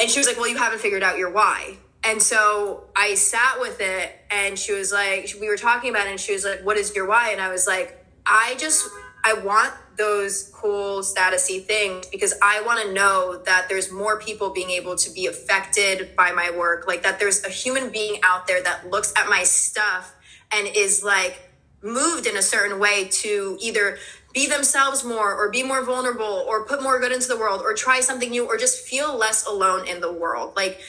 And 0.01 0.11
she 0.11 0.19
was 0.19 0.27
like 0.27 0.37
well 0.37 0.49
you 0.49 0.57
haven't 0.57 0.81
figured 0.81 1.03
out 1.03 1.19
your 1.19 1.31
why. 1.31 1.77
And 2.05 2.23
so 2.23 2.85
i 2.97 3.15
sat 3.15 3.61
with 3.61 3.81
it 3.81 4.13
and 4.31 4.59
she 4.59 4.73
was 4.73 4.93
like 4.93 5.35
we 5.41 5.49
were 5.49 5.57
talking 5.57 5.91
about 5.91 6.07
it 6.07 6.11
and 6.11 6.21
she 6.21 6.33
was 6.33 6.45
like 6.45 6.61
what 6.65 6.77
is 6.77 6.95
your 6.95 7.07
why? 7.07 7.31
And 7.31 7.41
i 7.41 7.51
was 7.51 7.67
like 7.67 8.05
i 8.27 8.55
just 8.59 8.89
i 9.25 9.35
want 9.35 9.73
those 9.97 10.51
cool 10.55 11.01
statusy 11.01 11.63
things 11.63 12.07
because 12.07 12.35
i 12.43 12.63
want 12.63 12.81
to 12.87 12.93
know 12.93 13.43
that 13.45 13.69
there's 13.69 13.91
more 13.91 14.19
people 14.19 14.51
being 14.51 14.71
able 14.71 14.97
to 14.97 15.11
be 15.11 15.27
affected 15.27 16.15
by 16.17 16.33
my 16.33 16.51
work 16.51 16.87
like 16.87 17.03
that 17.03 17.19
there's 17.19 17.45
a 17.45 17.51
human 17.51 17.91
being 17.91 18.19
out 18.23 18.47
there 18.47 18.63
that 18.63 18.89
looks 18.89 19.13
at 19.17 19.29
my 19.29 19.43
stuff 19.43 20.15
and 20.53 20.69
is 20.75 21.05
like 21.05 21.51
moved 21.83 22.27
in 22.27 22.37
a 22.37 22.43
certain 22.43 22.79
way 22.79 23.09
to 23.09 23.57
either 23.61 23.99
be 24.33 24.47
themselves 24.47 25.05
more 25.05 25.35
or 25.35 25.51
be 25.51 25.63
more 25.63 25.85
vulnerable 25.85 26.45
or 26.49 26.65
put 26.65 26.83
more 26.83 27.01
good 27.01 27.13
into 27.13 27.29
the 27.29 27.37
world 27.37 27.63
or 27.63 27.75
try 27.75 28.01
something 28.01 28.31
new 28.31 28.47
or 28.47 28.57
just 28.57 28.87
feel 28.87 29.17
less 29.17 29.47
alone 29.47 29.87
in 29.89 30.01
the 30.01 30.13
world. 30.13 30.55
Like 30.57 30.81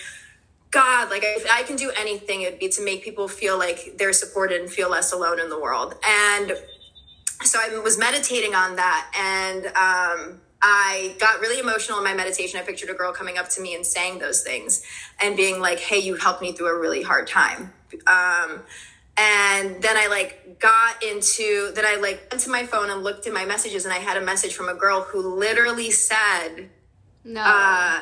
god 0.72 1.10
like 1.10 1.22
if 1.24 1.46
i 1.52 1.64
can 1.64 1.76
do 1.76 1.92
anything 2.00 2.42
it'd 2.42 2.58
be 2.58 2.70
to 2.70 2.84
make 2.84 3.04
people 3.04 3.28
feel 3.28 3.60
like 3.60 3.94
they're 3.98 4.14
supported 4.14 4.62
and 4.62 4.72
feel 4.72 4.90
less 4.90 5.12
alone 5.12 5.40
in 5.40 5.50
the 5.50 5.60
world. 5.60 5.96
And 6.04 6.54
so 7.44 7.60
i 7.62 7.78
was 7.80 7.98
meditating 7.98 8.56
on 8.56 8.78
that 8.78 9.12
and 9.18 9.66
um, 9.68 10.42
i 10.62 11.16
got 11.20 11.42
really 11.42 11.60
emotional 11.60 11.98
in 11.98 12.04
my 12.04 12.14
meditation. 12.14 12.60
I 12.60 12.64
pictured 12.64 12.90
a 12.90 12.94
girl 12.94 13.12
coming 13.12 13.38
up 13.38 13.50
to 13.50 13.62
me 13.62 13.76
and 13.76 13.86
saying 13.86 14.20
those 14.20 14.44
things 14.44 14.84
and 15.20 15.36
being 15.36 15.60
like 15.60 15.80
hey 15.80 16.00
you 16.00 16.16
helped 16.16 16.42
me 16.42 16.54
through 16.54 16.68
a 16.68 16.80
really 16.80 17.04
hard 17.04 17.28
time. 17.28 17.74
Um, 18.08 18.62
and 19.18 19.82
then 19.82 19.98
i 19.98 20.08
like 20.08 20.60
got 20.60 21.04
into 21.04 21.72
then 21.76 21.86
i 21.86 21.96
like 21.96 22.28
went 22.32 22.42
to 22.44 22.50
my 22.50 22.66
phone 22.66 22.90
and 22.90 23.04
looked 23.04 23.28
at 23.28 23.34
my 23.34 23.46
messages 23.46 23.86
and 23.86 23.94
i 23.94 23.98
had 23.98 24.18
a 24.18 24.22
message 24.22 24.54
from 24.54 24.70
a 24.70 24.74
girl 24.74 25.02
who 25.02 25.36
literally 25.38 25.92
said 25.92 26.70
No. 27.24 27.42
uh, 27.42 28.00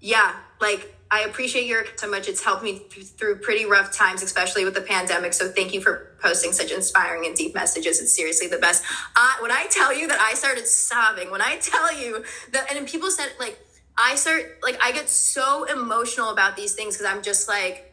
yeah, 0.00 0.36
like 0.60 0.94
I 1.10 1.22
appreciate 1.22 1.66
your 1.66 1.84
so 1.96 2.08
much. 2.08 2.28
It's 2.28 2.44
helped 2.44 2.62
me 2.62 2.80
th- 2.90 3.06
through 3.06 3.36
pretty 3.40 3.64
rough 3.64 3.92
times, 3.96 4.22
especially 4.22 4.64
with 4.64 4.74
the 4.74 4.80
pandemic. 4.82 5.32
So 5.32 5.48
thank 5.50 5.74
you 5.74 5.80
for 5.80 6.16
posting 6.22 6.52
such 6.52 6.70
inspiring 6.70 7.26
and 7.26 7.34
deep 7.34 7.54
messages. 7.54 8.00
It's 8.00 8.14
seriously 8.14 8.46
the 8.46 8.58
best. 8.58 8.84
Uh, 9.16 9.32
when 9.40 9.50
I 9.50 9.66
tell 9.70 9.92
you 9.98 10.06
that 10.08 10.20
I 10.20 10.34
started 10.34 10.66
sobbing, 10.66 11.30
when 11.30 11.42
I 11.42 11.56
tell 11.60 11.92
you 11.98 12.24
that, 12.52 12.70
and 12.72 12.86
people 12.86 13.10
said 13.10 13.32
like 13.40 13.58
I 13.96 14.14
start 14.14 14.58
like 14.62 14.78
I 14.82 14.92
get 14.92 15.08
so 15.08 15.64
emotional 15.64 16.30
about 16.30 16.56
these 16.56 16.74
things 16.74 16.96
because 16.96 17.12
I'm 17.12 17.22
just 17.22 17.48
like, 17.48 17.87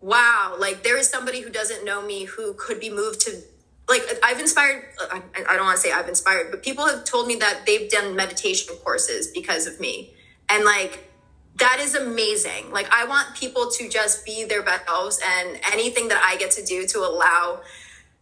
wow, 0.00 0.56
like 0.58 0.82
there 0.82 0.96
is 0.96 1.08
somebody 1.08 1.40
who 1.40 1.50
doesn't 1.50 1.84
know 1.84 2.02
me 2.02 2.24
who 2.24 2.54
could 2.54 2.80
be 2.80 2.90
moved 2.90 3.20
to 3.22 3.42
like 3.88 4.02
I've 4.22 4.40
inspired 4.40 4.84
I, 5.12 5.22
I 5.48 5.56
don't 5.56 5.64
want 5.64 5.76
to 5.76 5.82
say 5.82 5.92
I've 5.92 6.08
inspired, 6.08 6.50
but 6.50 6.62
people 6.62 6.86
have 6.86 7.04
told 7.04 7.26
me 7.26 7.36
that 7.36 7.66
they've 7.66 7.90
done 7.90 8.16
meditation 8.16 8.74
courses 8.84 9.28
because 9.28 9.66
of 9.66 9.80
me. 9.80 10.12
And 10.48 10.64
like 10.64 11.10
that 11.58 11.78
is 11.80 11.94
amazing. 11.94 12.70
Like 12.70 12.88
I 12.92 13.06
want 13.06 13.34
people 13.34 13.70
to 13.70 13.88
just 13.88 14.26
be 14.26 14.44
their 14.44 14.62
best 14.62 14.86
selves 14.86 15.20
and 15.24 15.58
anything 15.72 16.08
that 16.08 16.22
I 16.24 16.36
get 16.36 16.50
to 16.52 16.64
do 16.64 16.86
to 16.88 16.98
allow 16.98 17.60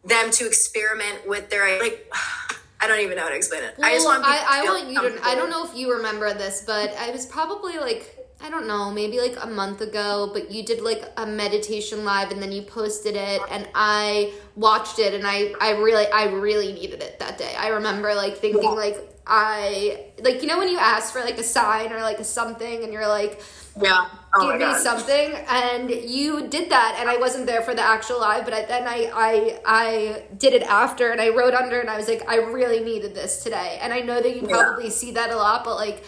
them 0.05 0.31
to 0.33 0.47
experiment 0.47 1.27
with 1.27 1.51
their 1.51 1.81
like 1.81 2.13
I 2.81 2.87
don't 2.87 3.01
even 3.01 3.17
know 3.17 3.23
how 3.23 3.31
to 3.31 3.37
explain 3.37 3.63
it. 3.63 3.75
I 3.83 3.95
just 3.95 4.05
want 4.05 4.23
people 4.23 4.39
I, 4.39 4.61
I 4.61 4.65
want 4.65 4.89
you 4.91 5.19
to. 5.19 5.27
I 5.27 5.35
don't 5.35 5.49
know 5.49 5.65
if 5.65 5.75
you 5.75 5.95
remember 5.95 6.35
this, 6.35 6.65
but 6.67 6.91
I 6.99 7.11
was 7.13 7.25
probably 7.25 7.79
like 7.79 8.14
I 8.45 8.51
don't 8.51 8.67
know, 8.67 8.91
maybe 8.91 9.19
like 9.21 9.37
a 9.43 9.47
month 9.47 9.81
ago. 9.81 10.31
But 10.33 10.51
you 10.51 10.63
did 10.65 10.83
like 10.83 11.03
a 11.17 11.27
meditation 11.27 12.05
live, 12.05 12.31
and 12.31 12.43
then 12.43 12.53
you 12.53 12.63
posted 12.63 13.17
it, 13.17 13.41
and 13.51 13.67
I 13.75 14.35
watched 14.55 14.99
it, 14.99 15.15
and 15.15 15.27
I 15.27 15.55
I 15.61 15.71
really 15.87 16.07
I 16.07 16.25
really 16.27 16.73
needed 16.73 17.03
it 17.03 17.19
that 17.21 17.39
day. 17.39 17.55
I 17.59 17.69
remember 17.69 18.15
like 18.15 18.37
thinking 18.37 18.75
like 18.75 18.99
I 19.27 20.11
like 20.23 20.43
you 20.43 20.49
know 20.49 20.59
when 20.59 20.69
you 20.69 20.79
ask 20.79 21.13
for 21.15 21.21
like 21.21 21.39
a 21.39 21.43
sign 21.43 21.91
or 21.93 22.01
like 22.03 22.19
a 22.19 22.25
something, 22.25 22.85
and 22.85 22.93
you're 22.93 23.09
like 23.09 23.41
Yeah. 23.81 24.07
Oh 24.37 24.59
give 24.59 24.69
me 24.69 24.75
something 24.75 25.33
and 25.49 25.89
you 25.91 26.49
did 26.49 26.71
that 26.71 26.97
and 26.99 27.09
i 27.09 27.17
wasn't 27.25 27.47
there 27.47 27.63
for 27.63 27.73
the 27.73 27.83
actual 27.83 28.19
live 28.21 28.45
but 28.45 28.53
I, 28.53 28.65
then 28.65 28.85
I, 28.89 28.99
I 29.15 29.61
i 29.65 30.25
did 30.37 30.53
it 30.55 30.63
after 30.65 31.11
and 31.13 31.21
i 31.21 31.29
wrote 31.29 31.55
under 31.55 31.79
and 31.81 31.89
i 31.89 31.97
was 31.97 32.09
like 32.09 32.23
i 32.29 32.37
really 32.39 32.81
needed 32.81 33.15
this 33.15 33.45
today 33.45 33.79
and 33.81 33.93
i 33.93 34.01
know 34.01 34.21
that 34.21 34.35
you 34.37 34.43
Yeah. 34.49 34.57
probably 34.57 34.91
see 34.91 35.13
that 35.13 35.31
a 35.31 35.37
lot 35.37 35.63
but 35.65 35.77
like 35.77 36.03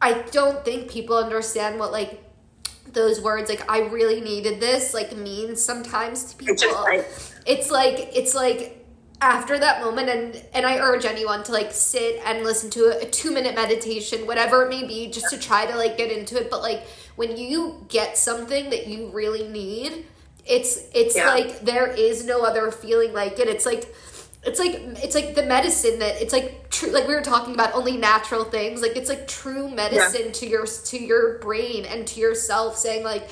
i 0.00 0.12
don't 0.32 0.64
think 0.64 0.90
people 0.90 1.16
understand 1.16 1.78
what 1.78 1.92
like 1.92 2.22
those 2.92 3.20
words 3.20 3.48
like 3.48 3.70
i 3.70 3.80
really 3.88 4.20
needed 4.20 4.60
this 4.60 4.94
like 4.94 5.16
means 5.16 5.62
sometimes 5.62 6.24
to 6.24 6.36
people 6.36 6.54
It's 6.54 6.64
like 6.64 7.08
it's 7.46 7.70
like 7.70 8.10
it's 8.16 8.34
like 8.34 8.76
after 9.22 9.58
that 9.58 9.82
moment 9.82 10.08
and 10.08 10.42
and 10.54 10.66
i 10.66 10.78
urge 10.78 11.04
anyone 11.04 11.42
to 11.44 11.52
like 11.52 11.72
sit 11.72 12.20
and 12.24 12.42
listen 12.42 12.70
to 12.70 12.84
a, 12.86 13.02
a 13.02 13.10
two 13.10 13.30
minute 13.30 13.54
meditation 13.54 14.26
whatever 14.26 14.62
it 14.64 14.70
may 14.70 14.84
be 14.86 15.08
just 15.10 15.28
to 15.30 15.38
try 15.38 15.66
to 15.66 15.76
like 15.76 15.96
get 15.96 16.10
into 16.10 16.36
it. 16.40 16.50
But 16.50 16.62
like 16.62 16.82
when 17.16 17.36
you 17.36 17.84
get 17.88 18.16
something 18.16 18.70
that 18.70 18.86
you 18.86 19.08
really 19.10 19.46
need 19.48 20.06
it's 20.46 20.78
it's 20.94 21.14
Yeah. 21.14 21.28
like 21.28 21.60
there 21.60 21.86
is 21.86 22.24
no 22.24 22.42
other 22.42 22.70
feeling 22.72 23.12
like 23.12 23.38
it. 23.38 23.46
It's 23.46 23.66
like 23.66 23.94
it's 24.42 24.58
like 24.58 24.74
it's 25.04 25.14
like 25.14 25.34
the 25.34 25.42
medicine 25.42 25.98
that 25.98 26.20
it's 26.22 26.32
like 26.32 26.70
true 26.70 26.90
like 26.90 27.06
we 27.06 27.14
were 27.14 27.20
talking 27.20 27.52
about 27.52 27.74
only 27.74 27.96
natural 27.96 28.44
things 28.44 28.80
like 28.80 28.96
it's 28.96 29.08
like 29.10 29.28
true 29.28 29.68
medicine 29.70 30.32
to 30.32 30.46
your 30.46 30.66
to 30.66 30.98
your 30.98 31.38
brain 31.40 31.84
and 31.84 32.06
to 32.06 32.20
yourself 32.20 32.76
saying 32.76 33.04
like 33.04 33.28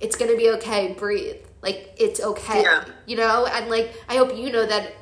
it's 0.00 0.16
gonna 0.16 0.36
be 0.36 0.50
okay 0.50 0.92
breathe. 0.94 1.36
Like 1.62 1.94
it's 1.98 2.20
okay 2.20 2.62
Yeah. 2.62 2.84
you 3.06 3.16
know? 3.16 3.46
And 3.46 3.68
like 3.70 3.94
i 4.08 4.16
hope 4.16 4.36
you 4.36 4.50
know 4.52 4.66
that 4.66 4.92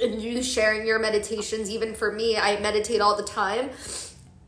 and 0.00 0.20
you 0.22 0.42
sharing 0.42 0.86
your 0.86 0.98
meditations 0.98 1.68
even 1.70 1.94
for 1.94 2.10
me 2.10 2.36
i 2.36 2.58
meditate 2.60 3.00
all 3.00 3.16
the 3.16 3.24
time. 3.24 3.70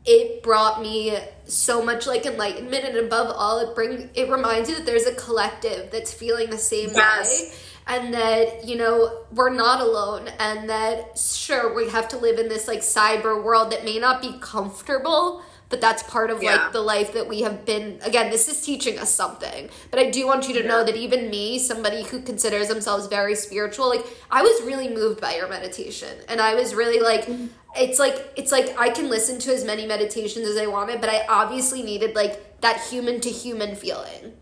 It 0.07 0.43
brought 0.43 0.81
me 0.81 1.17
so 1.45 1.83
much 1.83 2.05
like 2.05 2.25
enlightenment 2.27 2.83
and 2.85 2.97
above 2.97 3.33
all 3.35 3.59
it 3.59 3.73
bring 3.73 4.09
it 4.13 4.29
reminds 4.29 4.69
you 4.69 4.75
that 4.75 4.85
there's 4.85 5.05
a 5.07 5.15
collective 5.15 5.89
that's 5.91 6.13
feeling 6.13 6.49
the 6.49 6.57
same 6.57 6.89
Yes. 6.93 7.29
way 7.29 7.57
and 7.87 8.13
that 8.13 8.65
you 8.65 8.75
know 8.75 9.25
we're 9.31 9.53
not 9.53 9.79
alone 9.79 10.27
and 10.39 10.69
that 10.69 11.17
sure 11.17 11.73
we 11.75 11.89
have 11.89 12.07
to 12.07 12.17
live 12.17 12.39
in 12.39 12.47
this 12.47 12.67
like 12.67 12.79
cyber 12.79 13.41
world 13.41 13.71
that 13.71 13.85
may 13.85 13.99
not 13.99 14.21
be 14.21 14.37
comfortable 14.39 15.43
but 15.69 15.81
that's 15.81 16.03
part 16.03 16.29
of 16.29 16.41
Yeah. 16.41 16.55
like 16.55 16.71
the 16.73 16.81
life 16.81 17.13
that 17.13 17.27
we 17.27 17.41
have 17.41 17.65
been 17.65 17.99
again 18.03 18.31
this 18.31 18.47
is 18.47 18.61
teaching 18.61 18.97
us 18.97 19.09
something 19.09 19.69
but 19.91 19.99
i 19.99 20.09
do 20.09 20.25
want 20.25 20.47
you 20.47 20.61
to 20.61 20.67
know 20.67 20.83
that 20.83 20.95
even 20.95 21.29
me 21.29 21.59
somebody 21.59 22.03
who 22.03 22.21
considers 22.21 22.67
themselves 22.67 23.07
very 23.07 23.35
spiritual 23.35 23.89
like 23.89 24.05
i 24.31 24.41
was 24.41 24.61
really 24.63 24.89
moved 24.93 25.21
by 25.21 25.35
your 25.35 25.47
meditation 25.47 26.17
and 26.27 26.41
i 26.41 26.55
was 26.55 26.73
really 26.73 26.99
like 26.99 27.25
mm-hmm. 27.25 27.47
it's 27.75 27.99
like 27.99 28.31
it's 28.35 28.51
like 28.51 28.75
i 28.79 28.89
can 28.89 29.09
listen 29.09 29.39
to 29.39 29.53
as 29.53 29.63
many 29.63 29.85
meditations 29.85 30.47
as 30.47 30.57
i 30.57 30.65
wanted 30.65 31.01
but 31.01 31.09
i 31.09 31.25
obviously 31.29 31.83
needed 31.83 32.15
like 32.15 32.61
that 32.61 32.79
human 32.81 33.19
to 33.19 33.29
human 33.29 33.75
feeling 33.75 34.33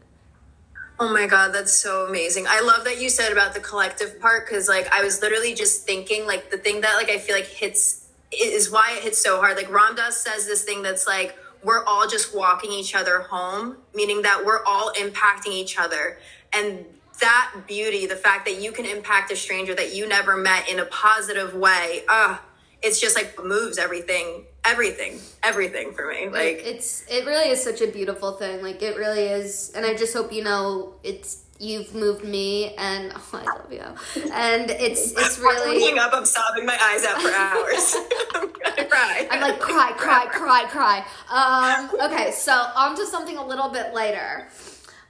Oh 0.99 1.11
my 1.11 1.25
god, 1.25 1.53
that's 1.53 1.73
so 1.73 2.05
amazing. 2.05 2.45
I 2.47 2.61
love 2.61 2.85
that 2.85 3.01
you 3.01 3.09
said 3.09 3.31
about 3.31 3.53
the 3.53 3.59
collective 3.59 4.19
part 4.19 4.45
because 4.45 4.67
like 4.67 4.87
I 4.91 5.03
was 5.03 5.21
literally 5.21 5.55
just 5.55 5.85
thinking 5.85 6.27
like 6.27 6.51
the 6.51 6.57
thing 6.57 6.81
that 6.81 6.95
like 6.95 7.09
I 7.09 7.17
feel 7.17 7.35
like 7.35 7.47
hits 7.47 8.07
is 8.31 8.71
why 8.71 8.95
it 8.97 9.03
hits 9.03 9.17
so 9.17 9.39
hard. 9.39 9.57
Like 9.57 9.71
Ram 9.71 9.95
Dass 9.95 10.17
says 10.17 10.45
this 10.45 10.63
thing 10.63 10.83
that's 10.83 11.07
like 11.07 11.37
we're 11.63 11.83
all 11.85 12.07
just 12.07 12.35
walking 12.35 12.71
each 12.71 12.93
other 12.93 13.21
home, 13.21 13.77
meaning 13.95 14.21
that 14.21 14.43
we're 14.45 14.63
all 14.65 14.91
impacting 14.93 15.51
each 15.51 15.79
other. 15.79 16.17
And 16.51 16.85
that 17.21 17.53
beauty, 17.67 18.05
the 18.05 18.15
fact 18.15 18.45
that 18.45 18.61
you 18.61 18.71
can 18.71 18.85
impact 18.85 19.31
a 19.31 19.35
stranger 19.35 19.73
that 19.75 19.95
you 19.95 20.07
never 20.07 20.35
met 20.35 20.69
in 20.69 20.79
a 20.79 20.85
positive 20.85 21.55
way, 21.55 22.03
uh, 22.09 22.37
it's 22.83 22.99
just 22.99 23.15
like 23.15 23.41
moves 23.43 23.77
everything, 23.77 24.45
everything, 24.65 25.19
everything 25.41 25.93
for 25.93 26.07
me. 26.07 26.27
Like 26.27 26.61
it's 26.63 27.05
it 27.09 27.25
really 27.25 27.49
is 27.49 27.63
such 27.63 27.81
a 27.81 27.87
beautiful 27.87 28.33
thing 28.33 28.61
like 28.61 28.81
it 28.81 28.97
really 28.97 29.23
is 29.23 29.71
and 29.75 29.85
i 29.85 29.93
just 29.93 30.13
hope 30.13 30.31
you 30.31 30.43
know 30.43 30.93
it's 31.03 31.43
you've 31.59 31.93
moved 31.93 32.23
me 32.23 32.73
and 32.75 33.11
oh, 33.15 33.29
i 33.33 33.43
love 33.43 33.71
you 33.71 34.31
and 34.31 34.69
it's 34.71 35.11
it's 35.17 35.39
really 35.39 35.79
Waking 35.79 35.99
up, 35.99 36.11
I'm 36.13 36.25
sobbing 36.25 36.65
my 36.65 36.77
eyes 36.81 37.05
out 37.05 37.21
for 37.21 37.31
hours. 37.31 37.95
I'm 38.35 38.51
gonna 38.51 38.89
cry. 38.89 39.27
I'm 39.31 39.41
like 39.41 39.59
cry, 39.59 39.91
cry, 39.95 40.25
cry, 40.27 40.65
cry. 40.67 41.05
Um, 41.29 42.11
okay, 42.11 42.31
so 42.31 42.51
on 42.51 42.95
to 42.97 43.05
something 43.05 43.37
a 43.37 43.45
little 43.45 43.69
bit 43.69 43.93
lighter. 43.93 44.49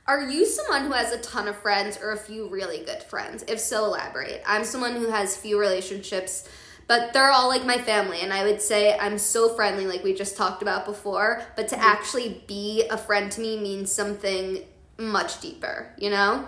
Are 0.05 0.21
you 0.21 0.45
someone 0.45 0.83
who 0.85 0.91
has 0.91 1.13
a 1.13 1.19
ton 1.19 1.47
of 1.47 1.55
friends 1.55 1.97
or 2.01 2.11
a 2.11 2.17
few 2.17 2.49
really 2.49 2.83
good 2.83 3.01
friends? 3.03 3.43
If 3.47 3.59
so, 3.59 3.85
elaborate. 3.85 4.41
I'm 4.45 4.65
someone 4.65 4.95
who 4.95 5.09
has 5.09 5.37
few 5.37 5.57
relationships, 5.57 6.49
but 6.87 7.13
they're 7.13 7.31
all 7.31 7.47
like 7.47 7.65
my 7.65 7.77
family 7.77 8.21
and 8.21 8.33
i 8.33 8.43
would 8.43 8.61
say 8.61 8.97
i'm 8.99 9.17
so 9.17 9.49
friendly 9.55 9.85
like 9.85 10.03
we 10.03 10.13
just 10.13 10.37
talked 10.37 10.61
about 10.61 10.85
before. 10.85 11.41
But 11.55 11.67
to 11.69 11.79
actually 11.79 12.43
be 12.47 12.85
a 12.89 12.97
friend 12.97 13.31
to 13.31 13.41
me 13.41 13.59
means 13.59 13.91
something 13.91 14.59
much 14.97 15.41
deeper 15.41 15.93
you 15.97 16.09
know? 16.09 16.47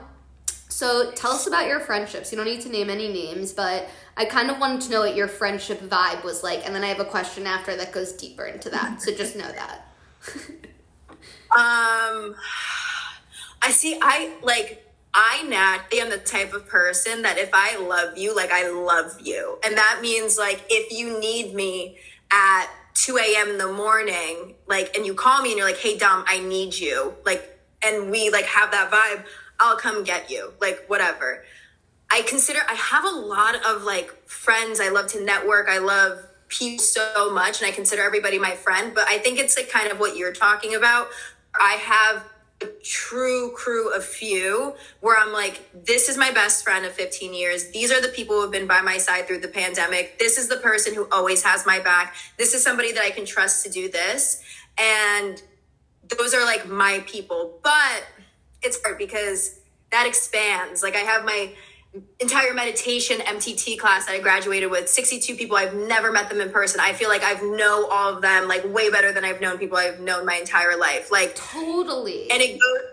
So 0.70 1.12
tell 1.12 1.32
us 1.32 1.48
about 1.48 1.68
your 1.68 1.80
friendships. 1.80 2.32
You 2.32 2.38
don't 2.38 2.48
need 2.48 2.62
to 2.62 2.70
name 2.70 2.90
any 2.90 3.08
names 3.08 3.54
but 3.54 3.88
i 4.18 4.26
kind 4.26 4.50
of 4.50 4.60
wanted 4.60 4.82
to 4.82 4.92
know 4.92 5.02
what 5.02 5.16
your 5.16 5.28
friendship 5.28 5.82
vibe 5.82 6.24
was 6.24 6.44
like 6.44 6.66
and 6.66 6.74
then 6.76 6.84
i 6.84 6.88
have 6.88 7.00
a 7.00 7.06
question 7.06 7.46
after 7.48 7.76
that 7.76 7.92
goes 7.92 8.14
deeper 8.14 8.46
into 8.46 8.70
that 8.70 9.02
so 9.02 9.14
just 9.14 9.36
know 9.36 9.52
that. 9.52 9.88
Um 11.56 12.36
i 13.62 13.70
see 13.72 13.98
i 14.02 14.34
like 14.44 14.85
I 15.18 15.44
naturally 15.44 16.02
am 16.02 16.10
the 16.10 16.18
type 16.18 16.54
of 16.54 16.68
person 16.68 17.22
that 17.22 17.38
if 17.38 17.50
I 17.54 17.78
love 17.78 18.18
you, 18.18 18.36
like 18.36 18.52
I 18.52 18.70
love 18.70 19.16
you. 19.24 19.58
And 19.64 19.78
that 19.78 20.00
means 20.02 20.38
like 20.38 20.66
if 20.70 20.92
you 20.92 21.18
need 21.20 21.56
me 21.56 21.98
at 22.32 22.68
2 22.96 23.18
a.m. 23.18 23.50
in 23.52 23.58
the 23.58 23.72
morning, 23.72 24.56
like, 24.68 24.96
and 24.96 25.06
you 25.06 25.14
call 25.14 25.42
me 25.42 25.52
and 25.52 25.58
you're 25.58 25.68
like, 25.68 25.78
hey, 25.78 25.98
Dom, 25.98 26.26
I 26.28 26.40
need 26.40 26.78
you. 26.78 27.14
Like, 27.26 27.60
and 27.82 28.12
we 28.12 28.30
like 28.30 28.46
have 28.46 28.72
that 28.72 28.92
vibe, 28.92 29.24
I'll 29.60 29.78
come 29.78 30.04
get 30.04 30.30
you. 30.30 30.52
Like, 30.60 30.86
whatever. 30.88 31.46
I 32.12 32.22
consider, 32.24 32.60
I 32.68 32.74
have 32.74 33.06
a 33.06 33.10
lot 33.10 33.56
of 33.66 33.84
like 33.84 34.12
friends. 34.28 34.82
I 34.82 34.90
love 34.90 35.08
to 35.08 35.24
network. 35.24 35.70
I 35.70 35.78
love 35.78 36.20
people 36.50 36.84
so 36.84 37.32
much 37.34 37.62
and 37.62 37.70
I 37.70 37.72
consider 37.72 38.04
everybody 38.04 38.38
my 38.38 38.56
friend. 38.56 38.94
But 38.94 39.08
I 39.08 39.18
think 39.18 39.40
it's 39.40 39.58
like 39.58 39.70
kind 39.70 39.92
of 39.92 40.00
what 40.00 40.18
you're 40.18 40.34
talking 40.34 40.76
about. 40.76 41.08
I 41.54 41.74
have 41.74 42.24
true 42.84 43.52
crew 43.56 43.94
of 43.94 44.04
few 44.04 44.76
where 45.02 45.18
I'm 45.18 45.34
like, 45.34 45.70
this 45.86 46.10
is 46.10 46.18
my 46.18 46.32
best 46.32 46.64
friend 46.64 46.86
of 46.86 46.94
15 46.94 47.34
years. 47.34 47.72
These 47.72 47.92
are 47.92 48.02
the 48.02 48.10
people 48.10 48.36
who 48.36 48.42
have 48.44 48.52
been 48.52 48.68
by 48.68 48.82
my 48.82 48.98
side 48.98 49.28
through 49.28 49.40
the 49.40 49.48
pandemic. 49.48 50.20
This 50.20 50.38
is 50.38 50.48
the 50.48 50.58
person 50.58 50.94
who 50.94 51.08
always 51.12 51.44
has 51.44 51.66
my 51.66 51.80
back. 51.80 52.16
This 52.38 52.54
is 52.54 52.64
somebody 52.64 52.92
that 52.94 53.04
I 53.04 53.12
can 53.12 53.26
trust 53.26 53.66
to 53.66 53.72
do 53.72 53.90
this. 53.90 54.44
And 54.80 55.42
those 56.18 56.34
are 56.34 56.44
like 56.44 56.68
my 56.68 57.04
people. 57.08 57.60
But 57.64 58.04
it's 58.62 58.82
hard 58.84 58.98
because 58.98 59.60
that 59.92 60.06
expands. 60.08 60.84
Like 60.84 60.96
I 60.96 61.00
have 61.00 61.26
my 61.26 61.54
entire 62.20 62.54
meditation 62.54 63.18
MTT 63.20 63.78
class 63.78 64.06
that 64.06 64.16
I 64.16 64.20
graduated 64.20 64.72
with, 64.72 64.90
62 64.90 65.36
people. 65.36 65.58
I've 65.58 65.74
never 65.74 66.12
met 66.12 66.30
them 66.30 66.42
in 66.42 66.52
person. 66.52 66.80
I 66.80 66.94
feel 66.94 67.10
like 67.10 67.24
I've 67.24 67.42
know 67.42 67.88
all 67.92 68.16
of 68.16 68.22
them 68.22 68.48
like 68.48 68.64
way 68.66 68.90
better 68.90 69.12
than 69.12 69.26
I've 69.26 69.42
known 69.42 69.58
people 69.58 69.78
I've 69.78 70.00
known 70.00 70.26
my 70.26 70.36
entire 70.36 70.78
life. 70.78 71.12
Like 71.12 71.36
totally. 71.36 72.30
And 72.32 72.42
it 72.42 72.60
goes 72.60 72.92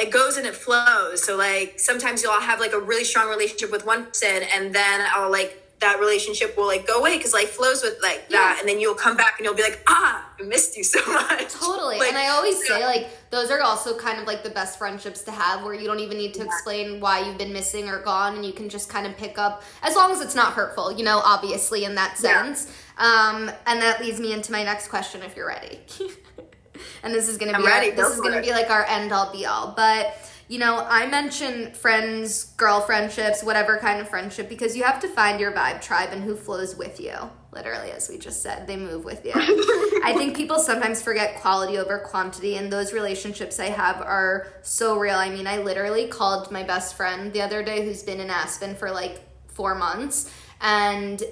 it 0.00 0.10
goes 0.10 0.36
and 0.36 0.46
it 0.46 0.54
flows. 0.54 1.22
So 1.22 1.36
like 1.36 1.78
sometimes 1.78 2.22
you'll 2.22 2.32
have 2.32 2.60
like 2.60 2.72
a 2.72 2.80
really 2.80 3.04
strong 3.04 3.28
relationship 3.28 3.70
with 3.70 3.84
one 3.84 4.06
person 4.06 4.42
and 4.54 4.74
then 4.74 5.06
I'll 5.14 5.30
like 5.30 5.61
that 5.82 6.00
relationship 6.00 6.56
will 6.56 6.66
like 6.66 6.86
go 6.86 6.98
away 6.98 7.16
because 7.16 7.32
life 7.32 7.50
flows 7.50 7.82
with 7.82 7.98
like 8.02 8.24
yeah. 8.28 8.38
that 8.38 8.56
and 8.60 8.68
then 8.68 8.80
you'll 8.80 8.94
come 8.94 9.16
back 9.16 9.34
and 9.38 9.44
you'll 9.44 9.54
be 9.54 9.62
like 9.62 9.82
ah 9.88 10.26
i 10.40 10.42
missed 10.42 10.76
you 10.76 10.82
so 10.82 10.98
much 11.12 11.52
totally 11.52 11.98
like, 11.98 12.08
and 12.08 12.16
i 12.16 12.28
always 12.28 12.58
yeah. 12.68 12.78
say 12.78 12.84
like 12.86 13.10
those 13.30 13.50
are 13.50 13.60
also 13.60 13.96
kind 13.96 14.18
of 14.18 14.26
like 14.26 14.42
the 14.42 14.50
best 14.50 14.78
friendships 14.78 15.22
to 15.22 15.30
have 15.30 15.62
where 15.64 15.74
you 15.74 15.86
don't 15.86 16.00
even 16.00 16.16
need 16.16 16.32
to 16.32 16.42
explain 16.42 17.00
why 17.00 17.20
you've 17.20 17.38
been 17.38 17.52
missing 17.52 17.88
or 17.88 18.00
gone 18.00 18.34
and 18.36 18.44
you 18.44 18.52
can 18.52 18.68
just 18.68 18.88
kind 18.88 19.06
of 19.06 19.16
pick 19.16 19.38
up 19.38 19.62
as 19.82 19.94
long 19.94 20.10
as 20.10 20.20
it's 20.20 20.34
not 20.34 20.52
hurtful 20.52 20.90
you 20.92 21.04
know 21.04 21.20
obviously 21.24 21.84
in 21.84 21.94
that 21.94 22.16
sense 22.16 22.72
yeah. 22.98 23.04
um 23.04 23.50
and 23.66 23.82
that 23.82 24.00
leads 24.00 24.20
me 24.20 24.32
into 24.32 24.52
my 24.52 24.62
next 24.62 24.88
question 24.88 25.22
if 25.22 25.36
you're 25.36 25.48
ready 25.48 25.80
and 27.02 27.12
this 27.12 27.28
is 27.28 27.36
gonna 27.36 27.56
be 27.56 27.66
our, 27.66 27.90
this 27.90 28.14
is 28.14 28.20
gonna 28.20 28.38
it. 28.38 28.44
be 28.44 28.50
like 28.50 28.70
our 28.70 28.84
end 28.86 29.12
all 29.12 29.32
be 29.32 29.44
all 29.44 29.74
but 29.76 30.16
you 30.52 30.58
know, 30.58 30.84
I 30.86 31.06
mention 31.06 31.72
friends, 31.72 32.44
girl 32.58 32.82
friendships, 32.82 33.42
whatever 33.42 33.78
kind 33.78 34.02
of 34.02 34.08
friendship, 34.10 34.50
because 34.50 34.76
you 34.76 34.82
have 34.82 35.00
to 35.00 35.08
find 35.08 35.40
your 35.40 35.50
vibe 35.50 35.80
tribe 35.80 36.10
and 36.12 36.22
who 36.22 36.36
flows 36.36 36.76
with 36.76 37.00
you. 37.00 37.14
Literally, 37.52 37.90
as 37.90 38.10
we 38.10 38.18
just 38.18 38.42
said, 38.42 38.66
they 38.66 38.76
move 38.76 39.02
with 39.02 39.24
you. 39.24 39.32
I 39.34 40.12
think 40.14 40.36
people 40.36 40.58
sometimes 40.58 41.00
forget 41.00 41.36
quality 41.36 41.78
over 41.78 42.00
quantity, 42.00 42.56
and 42.56 42.70
those 42.70 42.92
relationships 42.92 43.58
I 43.58 43.70
have 43.70 44.02
are 44.02 44.46
so 44.60 44.98
real. 44.98 45.16
I 45.16 45.30
mean, 45.30 45.46
I 45.46 45.56
literally 45.56 46.06
called 46.06 46.52
my 46.52 46.62
best 46.62 46.98
friend 46.98 47.32
the 47.32 47.40
other 47.40 47.62
day 47.62 47.86
who's 47.86 48.02
been 48.02 48.20
in 48.20 48.28
Aspen 48.28 48.74
for 48.74 48.90
like 48.90 49.22
four 49.48 49.74
months, 49.74 50.30
and 50.60 51.22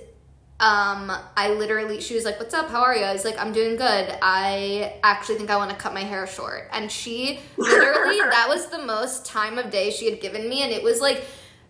um, 0.60 1.10
I 1.38 1.54
literally, 1.54 2.02
she 2.02 2.14
was 2.14 2.26
like, 2.26 2.38
What's 2.38 2.52
up? 2.52 2.68
How 2.68 2.82
are 2.82 2.94
you? 2.94 3.02
I 3.02 3.14
was 3.14 3.24
like, 3.24 3.40
I'm 3.40 3.50
doing 3.50 3.76
good. 3.76 4.18
I 4.20 4.94
actually 5.02 5.36
think 5.36 5.48
I 5.48 5.56
want 5.56 5.70
to 5.70 5.76
cut 5.76 5.94
my 5.94 6.02
hair 6.02 6.26
short. 6.26 6.68
And 6.72 6.92
she 6.92 7.40
literally, 7.56 8.18
that 8.30 8.46
was 8.46 8.66
the 8.66 8.84
most 8.84 9.24
time 9.24 9.56
of 9.56 9.70
day 9.70 9.90
she 9.90 10.08
had 10.10 10.20
given 10.20 10.50
me. 10.50 10.62
And 10.62 10.70
it 10.70 10.82
was 10.82 11.00
like, 11.00 11.24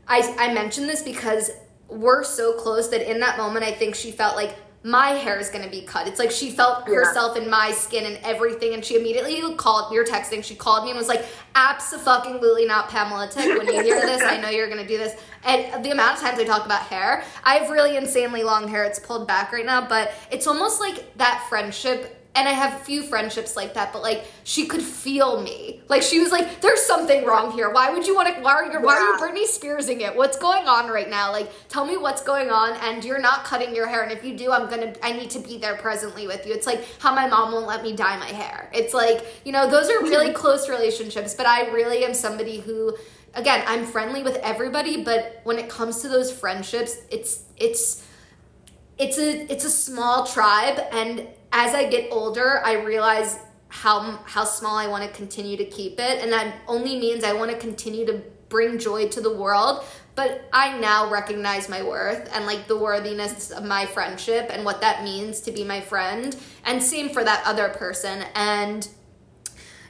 I, 0.09 0.34
I 0.38 0.53
mentioned 0.53 0.88
this 0.88 1.03
because 1.05 1.53
we're 1.88 2.24
so 2.24 2.55
close 2.55 2.88
that 2.88 3.09
in 3.09 3.20
that 3.20 3.38
moment, 3.38 3.64
I 3.64 3.70
think 3.70 3.95
she 3.95 4.11
felt 4.11 4.34
like, 4.34 4.57
my 4.83 5.11
hair 5.11 5.39
is 5.39 5.51
going 5.51 5.64
to 5.64 5.70
be 5.70 5.83
cut. 5.83 6.09
It's 6.09 6.18
like 6.18 6.31
she 6.31 6.51
felt 6.51 6.89
yeah. 6.89 6.95
herself 6.95 7.37
in 7.37 7.51
my 7.51 7.70
skin 7.72 8.07
and 8.07 8.18
everything. 8.24 8.72
And 8.72 8.83
she 8.83 8.97
immediately 8.97 9.55
called, 9.57 9.93
you're 9.93 10.07
texting, 10.07 10.43
she 10.43 10.55
called 10.55 10.85
me 10.85 10.91
and 10.91 10.99
was 10.99 11.09
like, 11.09 11.26
absolutely 11.55 12.64
not 12.64 12.89
Pamela 12.89 13.28
Tick. 13.28 13.59
When 13.59 13.66
you 13.66 13.83
hear 13.83 14.01
this, 14.01 14.22
I 14.22 14.41
know 14.41 14.49
you're 14.49 14.68
going 14.68 14.81
to 14.81 14.89
do 14.89 14.97
this. 14.97 15.20
And 15.45 15.85
the 15.85 15.91
amount 15.91 16.16
of 16.16 16.22
times 16.22 16.39
I 16.39 16.45
talk 16.45 16.64
about 16.64 16.83
hair, 16.83 17.24
I 17.45 17.57
have 17.57 17.70
really 17.70 17.97
insanely 17.97 18.43
long 18.43 18.68
hair. 18.68 18.85
It's 18.85 18.99
pulled 18.99 19.28
back 19.28 19.53
right 19.53 19.66
now, 19.66 19.87
but 19.87 20.14
it's 20.31 20.47
almost 20.47 20.81
like 20.81 21.16
that 21.18 21.45
friendship 21.51 22.19
and 22.35 22.49
I 22.49 22.53
have 22.53 22.81
a 22.81 22.85
few 22.85 23.03
friendships 23.03 23.57
like 23.57 23.74
that, 23.74 23.93
but 23.93 24.03
like 24.03 24.24
she 24.45 24.66
could 24.66 24.83
feel 24.83 25.43
me. 25.43 25.81
Like 25.89 26.03
she 26.03 26.20
was 26.20 26.31
like, 26.31 26.61
"There's 26.61 26.81
something 26.81 27.24
wrong 27.24 27.51
here. 27.51 27.70
Why 27.70 27.91
would 27.91 28.07
you 28.07 28.14
want 28.14 28.35
to? 28.35 28.41
Why 28.41 28.53
are 28.53 28.72
you? 28.72 28.81
Why 28.81 28.95
are 28.95 29.03
you 29.03 29.18
Britney 29.18 29.47
Spearsing 29.47 30.01
it? 30.01 30.14
What's 30.14 30.39
going 30.39 30.68
on 30.68 30.89
right 30.89 31.11
now? 31.11 31.33
Like, 31.33 31.51
tell 31.68 31.85
me 31.85 31.97
what's 31.97 32.22
going 32.22 32.51
on. 32.51 32.76
And 32.76 33.05
you're 33.05 33.20
not 33.20 33.45
cutting 33.45 33.74
your 33.74 33.89
hair. 33.89 34.03
And 34.03 34.12
if 34.12 34.24
you 34.24 34.37
do, 34.37 34.53
I'm 34.53 34.70
gonna. 34.70 34.95
I 35.03 35.12
need 35.12 35.31
to 35.31 35.41
be 35.41 35.59
there 35.59 35.76
presently 35.76 36.28
with 36.28 36.47
you. 36.47 36.53
It's 36.53 36.66
like 36.66 36.87
how 37.01 37.14
my 37.14 37.26
mom 37.26 37.53
won't 37.53 37.66
let 37.66 37.83
me 37.83 37.97
dye 37.97 38.16
my 38.16 38.28
hair. 38.28 38.70
It's 38.72 38.95
like 38.95 39.26
you 39.45 39.51
know, 39.51 39.68
those 39.68 39.91
are 39.91 40.01
really 40.01 40.33
close 40.43 40.68
relationships. 40.68 41.35
But 41.35 41.47
I 41.47 41.68
really 41.70 42.05
am 42.05 42.14
somebody 42.14 42.61
who, 42.61 42.97
again, 43.35 43.64
I'm 43.66 43.85
friendly 43.85 44.22
with 44.22 44.37
everybody. 44.37 45.03
But 45.03 45.41
when 45.43 45.59
it 45.59 45.68
comes 45.68 46.01
to 46.03 46.09
those 46.09 46.31
friendships, 46.31 46.97
it's 47.11 47.43
it's 47.57 48.07
it's 48.99 49.18
a 49.18 49.53
it's 49.53 49.64
a 49.64 49.70
small 49.70 50.26
tribe 50.26 50.78
and 50.93 51.26
as 51.53 51.74
I 51.74 51.88
get 51.88 52.09
older, 52.11 52.61
I 52.64 52.74
realize 52.74 53.38
how 53.68 54.18
how 54.24 54.44
small 54.44 54.76
I 54.76 54.88
want 54.88 55.05
to 55.05 55.11
continue 55.11 55.57
to 55.57 55.64
keep 55.64 56.01
it, 56.01 56.22
and 56.22 56.32
that 56.32 56.57
only 56.66 56.98
means 56.98 57.24
I 57.24 57.32
want 57.32 57.51
to 57.51 57.57
continue 57.57 58.05
to 58.07 58.22
bring 58.48 58.78
joy 58.78 59.09
to 59.09 59.20
the 59.20 59.32
world. 59.32 59.84
But 60.16 60.48
I 60.53 60.78
now 60.78 61.09
recognize 61.11 61.68
my 61.68 61.82
worth 61.82 62.28
and 62.34 62.44
like 62.44 62.66
the 62.66 62.76
worthiness 62.76 63.53
of 63.53 63.64
my 63.64 63.86
friendship 63.86 64.51
and 64.51 64.64
what 64.64 64.80
that 64.80 65.05
means 65.05 65.40
to 65.42 65.53
be 65.53 65.64
my 65.64 65.80
friend, 65.80 66.36
and 66.64 66.82
same 66.82 67.09
for 67.11 67.24
that 67.24 67.42
other 67.46 67.68
person. 67.68 68.24
And 68.34 68.86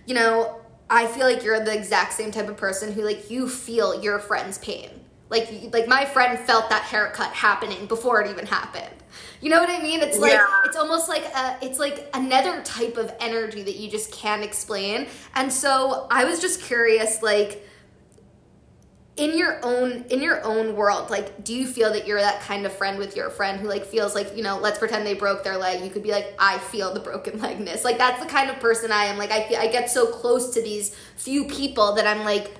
you 0.07 0.15
know, 0.15 0.61
I 0.89 1.07
feel 1.07 1.27
like 1.27 1.43
you're 1.43 1.65
the 1.65 1.77
exact 1.77 2.13
same 2.13 2.31
type 2.31 2.49
of 2.49 2.57
person 2.57 2.93
who 2.93 3.03
like 3.03 3.31
you 3.31 3.49
feel 3.49 4.03
your 4.03 4.19
friend's 4.19 4.59
pain. 4.59 5.00
Like 5.31 5.71
like 5.73 5.89
my 5.89 6.05
friend 6.05 6.39
felt 6.39 6.69
that 6.71 6.83
haircut 6.83 7.33
happening 7.33 7.87
before 7.87 8.21
it 8.21 8.31
even 8.31 8.47
happened 8.47 9.01
you 9.41 9.49
know 9.49 9.59
what 9.59 9.71
I 9.71 9.83
mean? 9.83 10.01
It's 10.01 10.19
like 10.19 10.33
yeah. 10.33 10.47
it's 10.65 10.77
almost 10.77 11.09
like 11.09 11.25
a, 11.25 11.57
it's 11.63 11.79
like 11.79 12.11
another 12.13 12.63
type 12.63 12.97
of 12.97 13.13
energy 13.21 13.63
that 13.63 13.77
you 13.77 13.91
just 13.91 14.13
can't 14.13 14.43
explain. 14.43 15.07
And 15.35 15.53
so 15.53 16.07
I 16.11 16.25
was 16.25 16.41
just 16.41 16.63
curious, 16.63 17.23
like 17.23 17.67
in 19.17 19.37
your 19.37 19.59
own 19.65 20.05
in 20.09 20.23
your 20.23 20.43
own 20.45 20.75
world 20.77 21.11
like 21.11 21.45
do 21.45 21.53
you 21.53 21.67
feel 21.67 21.93
that 21.93 22.07
you're 22.07 22.21
that 22.21 22.41
kind 22.41 22.65
of 22.65 22.73
friend 22.73 22.97
with 22.97 23.17
your 23.17 23.29
friend 23.29 23.61
who 23.61 23.69
like 23.69 23.85
feels 23.85 24.15
like 24.15 24.35
you 24.35 24.43
know 24.43 24.57
let's 24.59 24.79
pretend 24.79 25.05
they 25.05 25.15
broke 25.15 25.45
their 25.45 25.59
leg 25.59 25.85
you 25.85 25.91
could 25.91 26.03
be 26.03 26.13
like 26.13 26.33
i 26.39 26.57
feel 26.57 26.95
the 26.95 27.01
broken 27.01 27.39
legness 27.41 27.85
like 27.85 27.99
that's 27.99 28.23
the 28.23 28.29
kind 28.31 28.49
of 28.49 28.59
person 28.61 28.91
i 28.91 29.05
am 29.05 29.19
like 29.19 29.31
i 29.31 29.47
feel 29.47 29.59
i 29.59 29.67
get 29.67 29.91
so 29.91 30.07
close 30.07 30.55
to 30.55 30.63
these 30.63 30.95
few 31.17 31.45
people 31.45 31.93
that 31.93 32.07
i'm 32.07 32.25
like 32.25 32.60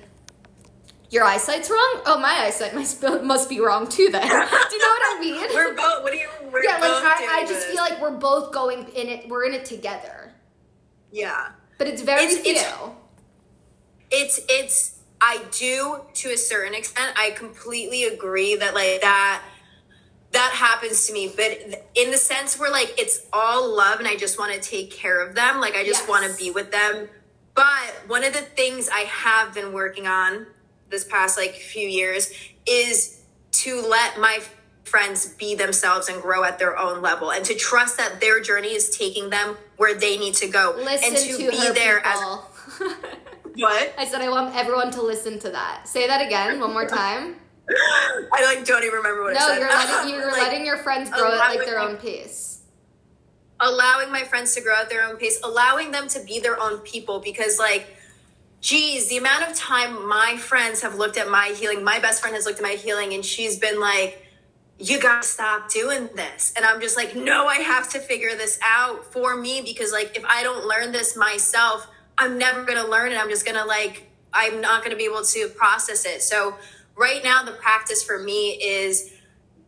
your 1.11 1.25
eyesight's 1.25 1.69
wrong. 1.69 2.01
Oh, 2.05 2.17
my 2.19 2.45
eyesight 2.45 2.73
must 2.73 3.03
must 3.03 3.49
be 3.49 3.59
wrong 3.59 3.87
too. 3.87 4.09
Then, 4.09 4.21
do 4.21 4.27
you 4.27 4.33
know 4.33 4.45
what 4.47 4.71
I 4.71 5.17
mean? 5.19 5.35
we're 5.53 5.75
both. 5.75 6.03
What 6.03 6.13
do 6.13 6.17
you? 6.17 6.29
Yeah, 6.63 6.77
like 6.77 7.03
I, 7.03 7.41
I 7.41 7.45
just 7.47 7.53
this. 7.53 7.65
feel 7.65 7.83
like 7.83 8.01
we're 8.01 8.17
both 8.17 8.51
going 8.51 8.87
in 8.89 9.09
it. 9.09 9.29
We're 9.29 9.45
in 9.45 9.53
it 9.53 9.65
together. 9.65 10.33
Yeah, 11.11 11.49
but 11.77 11.87
it's 11.87 12.01
very 12.01 12.23
it's, 12.23 12.39
few. 12.39 12.53
It's, 14.09 14.37
it's 14.39 14.45
it's 14.49 14.99
I 15.19 15.43
do 15.51 16.01
to 16.13 16.29
a 16.29 16.37
certain 16.37 16.73
extent. 16.73 17.13
I 17.17 17.31
completely 17.31 18.05
agree 18.05 18.55
that 18.55 18.73
like 18.73 19.01
that 19.01 19.43
that 20.31 20.51
happens 20.53 21.07
to 21.07 21.13
me 21.13 21.29
but 21.35 21.51
in 21.93 22.09
the 22.09 22.17
sense 22.17 22.57
where 22.57 22.71
like 22.71 22.93
it's 22.97 23.27
all 23.33 23.75
love 23.75 23.99
and 23.99 24.07
i 24.07 24.15
just 24.15 24.39
want 24.39 24.53
to 24.53 24.61
take 24.61 24.89
care 24.89 25.19
of 25.27 25.35
them 25.35 25.59
like 25.59 25.75
i 25.75 25.83
just 25.83 26.03
yes. 26.03 26.09
want 26.09 26.25
to 26.25 26.37
be 26.37 26.49
with 26.49 26.71
them 26.71 27.09
but 27.53 27.93
one 28.07 28.23
of 28.23 28.31
the 28.31 28.39
things 28.39 28.87
i 28.87 29.01
have 29.01 29.53
been 29.53 29.73
working 29.73 30.07
on 30.07 30.47
this 30.91 31.03
past 31.05 31.37
like 31.37 31.53
few 31.55 31.87
years 31.87 32.31
is 32.67 33.21
to 33.51 33.81
let 33.81 34.19
my 34.19 34.39
friends 34.83 35.29
be 35.35 35.55
themselves 35.55 36.09
and 36.09 36.21
grow 36.21 36.43
at 36.43 36.59
their 36.59 36.77
own 36.77 37.01
level 37.01 37.31
and 37.31 37.45
to 37.45 37.55
trust 37.55 37.97
that 37.97 38.19
their 38.19 38.41
journey 38.41 38.73
is 38.73 38.89
taking 38.95 39.29
them 39.29 39.57
where 39.77 39.95
they 39.97 40.17
need 40.17 40.33
to 40.33 40.47
go 40.47 40.73
listen 40.77 41.09
and 41.09 41.17
to, 41.17 41.37
to 41.37 41.49
be 41.51 41.71
there 41.71 42.01
people. 42.01 42.45
as 42.79 42.91
what 43.55 43.93
i 43.97 44.05
said 44.05 44.21
i 44.21 44.29
want 44.29 44.53
everyone 44.55 44.91
to 44.91 45.01
listen 45.01 45.39
to 45.39 45.49
that 45.49 45.87
say 45.87 46.07
that 46.07 46.25
again 46.25 46.59
one 46.59 46.71
more 46.73 46.85
time 46.87 47.35
I 48.33 48.43
like 48.43 48.65
don't 48.65 48.83
even 48.83 48.95
remember 48.95 49.21
what 49.23 49.37
I 49.37 49.39
No, 49.39 49.47
said. 49.47 49.59
you're 49.59 49.69
letting 49.69 50.09
you're 50.13 50.31
Like, 50.31 50.41
letting 50.41 50.65
your 50.65 50.77
friends 50.77 51.09
grow 51.09 51.31
at 51.31 51.37
like 51.55 51.65
their 51.65 51.79
own 51.79 51.95
pace. 51.97 52.63
allowing 53.61 54.11
my 54.11 54.23
friends 54.23 54.53
to 54.55 54.61
grow 54.61 54.75
at 54.75 54.89
their 54.89 55.03
own 55.07 55.15
pace, 55.17 55.39
allowing 55.43 55.91
them 55.91 56.07
to 56.09 56.19
be 56.25 56.39
their 56.39 56.59
own 56.59 56.79
people 56.79 57.19
because 57.19 57.59
like 57.59 57.87
geez, 58.61 59.09
the 59.09 59.17
amount 59.17 59.49
of 59.49 59.55
time 59.55 60.07
my 60.07 60.37
friends 60.37 60.81
have 60.81 60.95
looked 60.95 61.17
at 61.17 61.29
my 61.29 61.47
healing, 61.57 61.83
my 61.83 61.99
best 61.99 62.21
friend 62.21 62.35
has 62.35 62.45
looked 62.45 62.59
at 62.59 62.63
my 62.63 62.73
healing 62.73 63.13
and 63.13 63.25
she's 63.25 63.59
been 63.59 63.79
like, 63.79 64.25
you 64.77 64.99
gotta 64.99 65.25
stop 65.25 65.69
doing 65.69 66.09
this. 66.15 66.53
And 66.55 66.65
I'm 66.65 66.79
just 66.79 66.95
like, 66.95 67.15
no, 67.15 67.47
I 67.47 67.57
have 67.57 67.89
to 67.91 67.99
figure 67.99 68.35
this 68.35 68.59
out 68.63 69.11
for 69.11 69.35
me 69.35 69.61
because 69.61 69.91
like 69.91 70.15
if 70.15 70.23
I 70.25 70.43
don't 70.43 70.65
learn 70.65 70.91
this 70.91 71.17
myself, 71.17 71.87
I'm 72.17 72.37
never 72.37 72.63
gonna 72.63 72.87
learn 72.87 73.11
it. 73.11 73.17
I'm 73.17 73.29
just 73.29 73.45
gonna 73.45 73.65
like, 73.65 74.09
I'm 74.33 74.61
not 74.61 74.83
gonna 74.83 74.95
be 74.95 75.05
able 75.05 75.23
to 75.23 75.47
process 75.49 76.05
it. 76.05 76.21
So 76.21 76.55
right 76.95 77.23
now 77.23 77.43
the 77.43 77.51
practice 77.51 78.03
for 78.03 78.19
me 78.19 78.51
is 78.51 79.11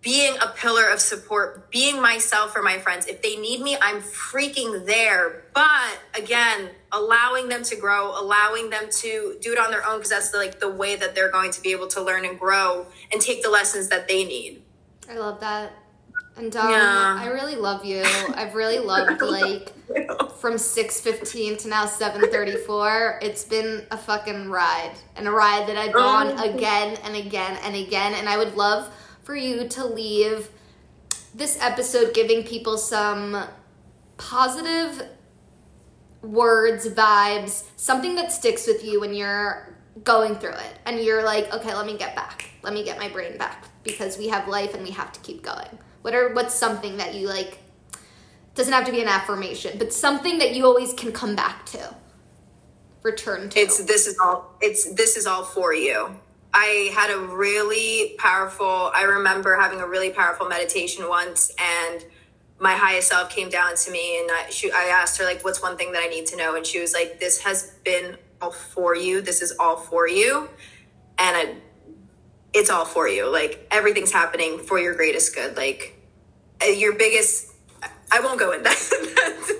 being 0.03 0.35
a 0.41 0.47
pillar 0.49 0.89
of 0.89 0.99
support, 0.99 1.71
being 1.71 2.01
myself 2.01 2.51
for 2.51 2.61
my 2.61 2.77
friends. 2.77 3.07
If 3.07 3.21
they 3.21 3.37
need 3.37 3.61
me, 3.61 3.77
I'm 3.81 4.01
freaking 4.01 4.85
there. 4.85 5.45
But 5.53 5.97
again, 6.13 6.69
allowing 6.91 7.47
them 7.47 7.63
to 7.63 7.75
grow, 7.77 8.11
allowing 8.19 8.69
them 8.69 8.89
to 9.01 9.37
do 9.41 9.53
it 9.53 9.57
on 9.57 9.71
their 9.71 9.85
own 9.87 9.97
because 9.99 10.09
that's 10.09 10.29
the, 10.31 10.37
like 10.37 10.59
the 10.59 10.69
way 10.69 10.97
that 10.97 11.15
they're 11.15 11.31
going 11.31 11.51
to 11.51 11.61
be 11.61 11.71
able 11.71 11.87
to 11.87 12.01
learn 12.01 12.25
and 12.25 12.37
grow 12.37 12.85
and 13.13 13.21
take 13.21 13.41
the 13.43 13.49
lessons 13.49 13.87
that 13.89 14.07
they 14.09 14.25
need. 14.25 14.61
I 15.09 15.15
love 15.15 15.39
that. 15.39 15.71
And 16.35 16.53
um, 16.57 16.69
Yeah. 16.69 17.17
I 17.21 17.27
really 17.27 17.55
love 17.55 17.85
you. 17.85 18.03
I've 18.35 18.55
really 18.55 18.79
loved 18.85 19.21
like 19.21 19.71
from 20.39 20.55
6:15 20.55 21.59
to 21.61 21.67
now 21.69 21.85
7:34. 21.85 23.19
It's 23.21 23.45
been 23.45 23.85
a 23.91 23.97
fucking 23.97 24.49
ride. 24.49 24.95
And 25.15 25.27
a 25.27 25.31
ride 25.31 25.67
that 25.69 25.77
I've 25.77 25.93
gone 25.93 26.33
Oh. 26.37 26.53
again 26.55 26.97
and 27.05 27.15
again 27.15 27.57
and 27.63 27.75
again 27.75 28.15
and 28.15 28.27
I 28.27 28.37
would 28.37 28.55
love 28.55 28.91
for 29.23 29.35
you 29.35 29.67
to 29.69 29.85
leave 29.85 30.49
this 31.33 31.57
episode 31.61 32.13
giving 32.13 32.43
people 32.43 32.77
some 32.77 33.43
positive 34.17 35.01
words, 36.21 36.87
vibes, 36.87 37.65
something 37.75 38.15
that 38.15 38.31
sticks 38.31 38.67
with 38.67 38.83
you 38.83 39.01
when 39.01 39.13
you're 39.13 39.75
going 40.03 40.35
through 40.35 40.51
it 40.51 40.79
and 40.85 40.99
you're 40.99 41.23
like, 41.23 41.53
okay, 41.53 41.73
let 41.73 41.85
me 41.85 41.97
get 41.97 42.15
back. 42.15 42.49
Let 42.63 42.73
me 42.73 42.83
get 42.83 42.97
my 42.97 43.09
brain 43.09 43.37
back 43.37 43.65
because 43.83 44.17
we 44.17 44.29
have 44.29 44.47
life 44.47 44.73
and 44.73 44.83
we 44.83 44.91
have 44.91 45.11
to 45.11 45.19
keep 45.19 45.43
going. 45.43 45.77
What 46.01 46.13
are 46.15 46.33
what's 46.33 46.55
something 46.55 46.97
that 46.97 47.15
you 47.15 47.27
like 47.27 47.59
doesn't 48.55 48.73
have 48.73 48.85
to 48.85 48.91
be 48.91 49.01
an 49.01 49.07
affirmation, 49.07 49.77
but 49.77 49.91
something 49.91 50.37
that 50.37 50.55
you 50.55 50.65
always 50.65 50.93
can 50.93 51.11
come 51.11 51.35
back 51.35 51.65
to. 51.67 51.95
Return 53.01 53.49
to. 53.49 53.59
It's 53.59 53.83
this 53.83 54.07
is 54.07 54.17
all 54.19 54.55
it's 54.61 54.93
this 54.93 55.17
is 55.17 55.27
all 55.27 55.43
for 55.43 55.73
you. 55.73 56.17
I 56.53 56.91
had 56.93 57.09
a 57.09 57.19
really 57.19 58.15
powerful 58.17 58.91
I 58.93 59.03
remember 59.03 59.55
having 59.55 59.81
a 59.81 59.87
really 59.87 60.11
powerful 60.11 60.47
meditation 60.47 61.09
once 61.09 61.51
and 61.59 62.05
my 62.59 62.73
highest 62.73 63.09
self 63.09 63.29
came 63.29 63.49
down 63.49 63.75
to 63.75 63.91
me 63.91 64.19
and 64.19 64.29
I, 64.31 64.49
she, 64.49 64.71
I 64.71 64.91
asked 64.93 65.17
her 65.17 65.25
like 65.25 65.43
what's 65.43 65.61
one 65.61 65.77
thing 65.77 65.91
that 65.93 66.03
I 66.03 66.07
need 66.07 66.27
to 66.27 66.37
know? 66.37 66.55
And 66.55 66.65
she 66.65 66.79
was 66.79 66.93
like 66.93 67.19
this 67.19 67.41
has 67.41 67.71
been 67.83 68.17
all 68.41 68.51
for 68.51 68.95
you. 68.95 69.21
This 69.21 69.41
is 69.41 69.55
all 69.59 69.77
for 69.77 70.07
you. 70.07 70.49
And 71.17 71.57
it's 72.53 72.69
all 72.69 72.85
for 72.85 73.07
you. 73.07 73.31
Like 73.31 73.67
everything's 73.71 74.11
happening 74.11 74.59
for 74.59 74.79
your 74.79 74.93
greatest 74.93 75.33
good. 75.33 75.57
Like 75.57 75.99
uh, 76.61 76.67
your 76.67 76.93
biggest 76.93 77.51
I 78.11 78.19
won't 78.19 78.39
go 78.39 78.51
in 78.51 78.61
that. 78.61 78.77
That's, 79.15 79.53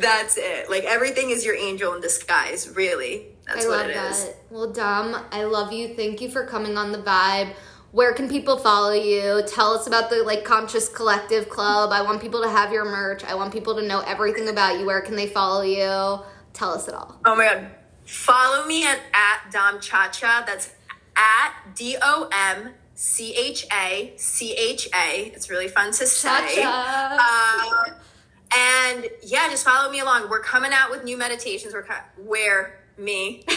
that's 0.00 0.36
it. 0.36 0.68
Like 0.68 0.84
everything 0.84 1.30
is 1.30 1.44
your 1.44 1.56
angel 1.56 1.94
in 1.94 2.00
disguise 2.00 2.68
really 2.68 3.33
that's 3.46 3.66
I 3.66 3.68
what 3.68 3.78
love 3.78 3.90
it 3.90 3.94
that. 3.94 4.12
is 4.12 4.30
Well, 4.50 4.72
Dom, 4.72 5.16
I 5.30 5.44
love 5.44 5.72
you. 5.72 5.94
Thank 5.94 6.20
you 6.20 6.30
for 6.30 6.46
coming 6.46 6.76
on 6.76 6.92
the 6.92 6.98
vibe. 6.98 7.54
Where 7.92 8.12
can 8.12 8.28
people 8.28 8.56
follow 8.56 8.92
you? 8.92 9.42
Tell 9.46 9.72
us 9.72 9.86
about 9.86 10.10
the 10.10 10.22
like 10.24 10.44
Conscious 10.44 10.88
Collective 10.88 11.48
Club. 11.48 11.92
I 11.92 12.02
want 12.02 12.20
people 12.20 12.42
to 12.42 12.50
have 12.50 12.72
your 12.72 12.84
merch. 12.84 13.22
I 13.24 13.34
want 13.36 13.52
people 13.52 13.76
to 13.76 13.82
know 13.82 14.00
everything 14.00 14.48
about 14.48 14.78
you. 14.80 14.86
Where 14.86 15.00
can 15.00 15.14
they 15.14 15.28
follow 15.28 15.62
you? 15.62 16.24
Tell 16.54 16.72
us 16.72 16.88
it 16.88 16.94
all. 16.94 17.20
Oh 17.24 17.36
my 17.36 17.44
god. 17.44 17.70
Follow 18.04 18.66
me 18.66 18.84
at, 18.86 18.98
at 19.12 19.50
Dom 19.52 19.80
Chacha. 19.80 20.44
That's 20.46 20.72
at 21.16 21.54
D 21.76 21.96
O 22.02 22.28
M 22.32 22.70
C 22.94 23.32
H 23.36 23.66
A 23.72 24.12
C 24.16 24.54
H 24.54 24.88
A. 24.94 25.32
It's 25.34 25.48
really 25.48 25.68
fun 25.68 25.92
to 25.92 26.06
say. 26.06 26.62
Uh, 26.64 27.90
and 28.56 29.08
yeah, 29.22 29.48
just 29.48 29.64
follow 29.64 29.90
me 29.90 30.00
along. 30.00 30.28
We're 30.28 30.40
coming 30.42 30.72
out 30.72 30.90
with 30.90 31.04
new 31.04 31.16
meditations. 31.16 31.72
We're 31.74 31.82
co- 31.84 31.94
where 32.18 32.80
me. 32.96 33.44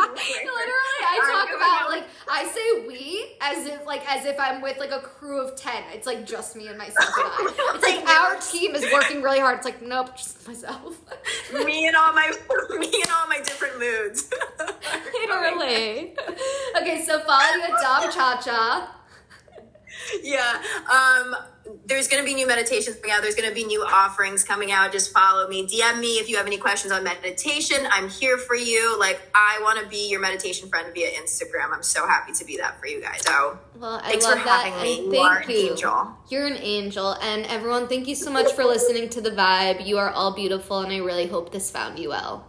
Literally, 0.00 1.00
I 1.06 1.46
talk 1.46 1.56
about 1.56 1.90
like 1.90 2.04
I 2.28 2.46
say 2.46 2.86
we 2.86 3.26
as 3.40 3.66
if 3.66 3.86
like 3.86 4.02
as 4.10 4.24
if 4.24 4.38
I'm 4.38 4.60
with 4.60 4.78
like 4.78 4.90
a 4.90 5.00
crew 5.00 5.40
of 5.40 5.56
ten. 5.56 5.82
It's 5.92 6.06
like 6.06 6.26
just 6.26 6.56
me 6.56 6.68
and 6.68 6.78
myself 6.78 7.10
and 7.16 7.26
I. 7.26 7.72
It's 7.74 7.84
like 7.84 8.08
our 8.08 8.40
team 8.40 8.74
is 8.74 8.84
working 8.92 9.22
really 9.22 9.40
hard. 9.40 9.58
It's 9.58 9.64
like 9.64 9.82
nope, 9.82 10.16
just 10.16 10.46
myself. 10.46 10.96
me 11.52 11.86
and 11.86 11.96
all 11.96 12.12
my 12.12 12.32
me 12.78 13.02
and 13.02 13.12
all 13.12 13.28
my 13.28 13.38
different 13.38 13.78
moods. 13.78 14.30
Literally. 15.12 16.14
Okay, 16.80 17.02
so 17.04 17.20
follow 17.20 17.56
you 17.56 17.62
at 17.62 17.80
Dom 17.80 18.10
Cha 18.10 18.40
Cha. 18.42 18.96
yeah. 20.22 20.62
Um, 20.90 21.36
there's 21.86 22.08
going 22.08 22.22
to 22.22 22.26
be 22.26 22.34
new 22.34 22.46
meditations 22.46 22.96
coming 22.96 23.10
out. 23.12 23.22
There's 23.22 23.34
going 23.34 23.48
to 23.48 23.54
be 23.54 23.64
new 23.64 23.82
offerings 23.82 24.44
coming 24.44 24.72
out. 24.72 24.92
Just 24.92 25.12
follow 25.12 25.46
me. 25.48 25.66
DM 25.66 26.00
me 26.00 26.14
if 26.14 26.28
you 26.28 26.36
have 26.36 26.46
any 26.46 26.56
questions 26.58 26.92
on 26.92 27.04
meditation. 27.04 27.78
I'm 27.90 28.08
here 28.08 28.38
for 28.38 28.54
you. 28.56 28.98
Like, 28.98 29.20
I 29.34 29.58
want 29.62 29.80
to 29.82 29.86
be 29.88 30.08
your 30.08 30.20
meditation 30.20 30.68
friend 30.68 30.92
via 30.94 31.10
Instagram. 31.10 31.72
I'm 31.72 31.82
so 31.82 32.06
happy 32.06 32.32
to 32.32 32.44
be 32.44 32.56
that 32.58 32.80
for 32.80 32.86
you 32.86 33.00
guys. 33.00 33.22
So, 33.22 33.58
Well, 33.78 34.00
I 34.02 34.10
Thanks 34.10 34.24
love 34.24 34.38
for 34.38 34.44
that. 34.44 34.64
having 34.66 34.82
me. 34.82 35.04
And 35.04 35.12
You 35.14 35.20
are 35.20 35.36
thank 35.36 35.50
an 35.50 35.54
you. 35.56 35.70
angel. 35.70 36.08
You're 36.28 36.46
an 36.46 36.56
angel. 36.56 37.12
And 37.22 37.46
everyone, 37.46 37.88
thank 37.88 38.08
you 38.08 38.14
so 38.14 38.30
much 38.30 38.52
for 38.52 38.64
listening 38.64 39.08
to 39.10 39.20
the 39.20 39.30
vibe. 39.30 39.86
You 39.86 39.98
are 39.98 40.10
all 40.10 40.32
beautiful, 40.34 40.80
and 40.80 40.92
I 40.92 40.98
really 40.98 41.26
hope 41.26 41.52
this 41.52 41.70
found 41.70 41.98
you 41.98 42.08
well. 42.10 42.46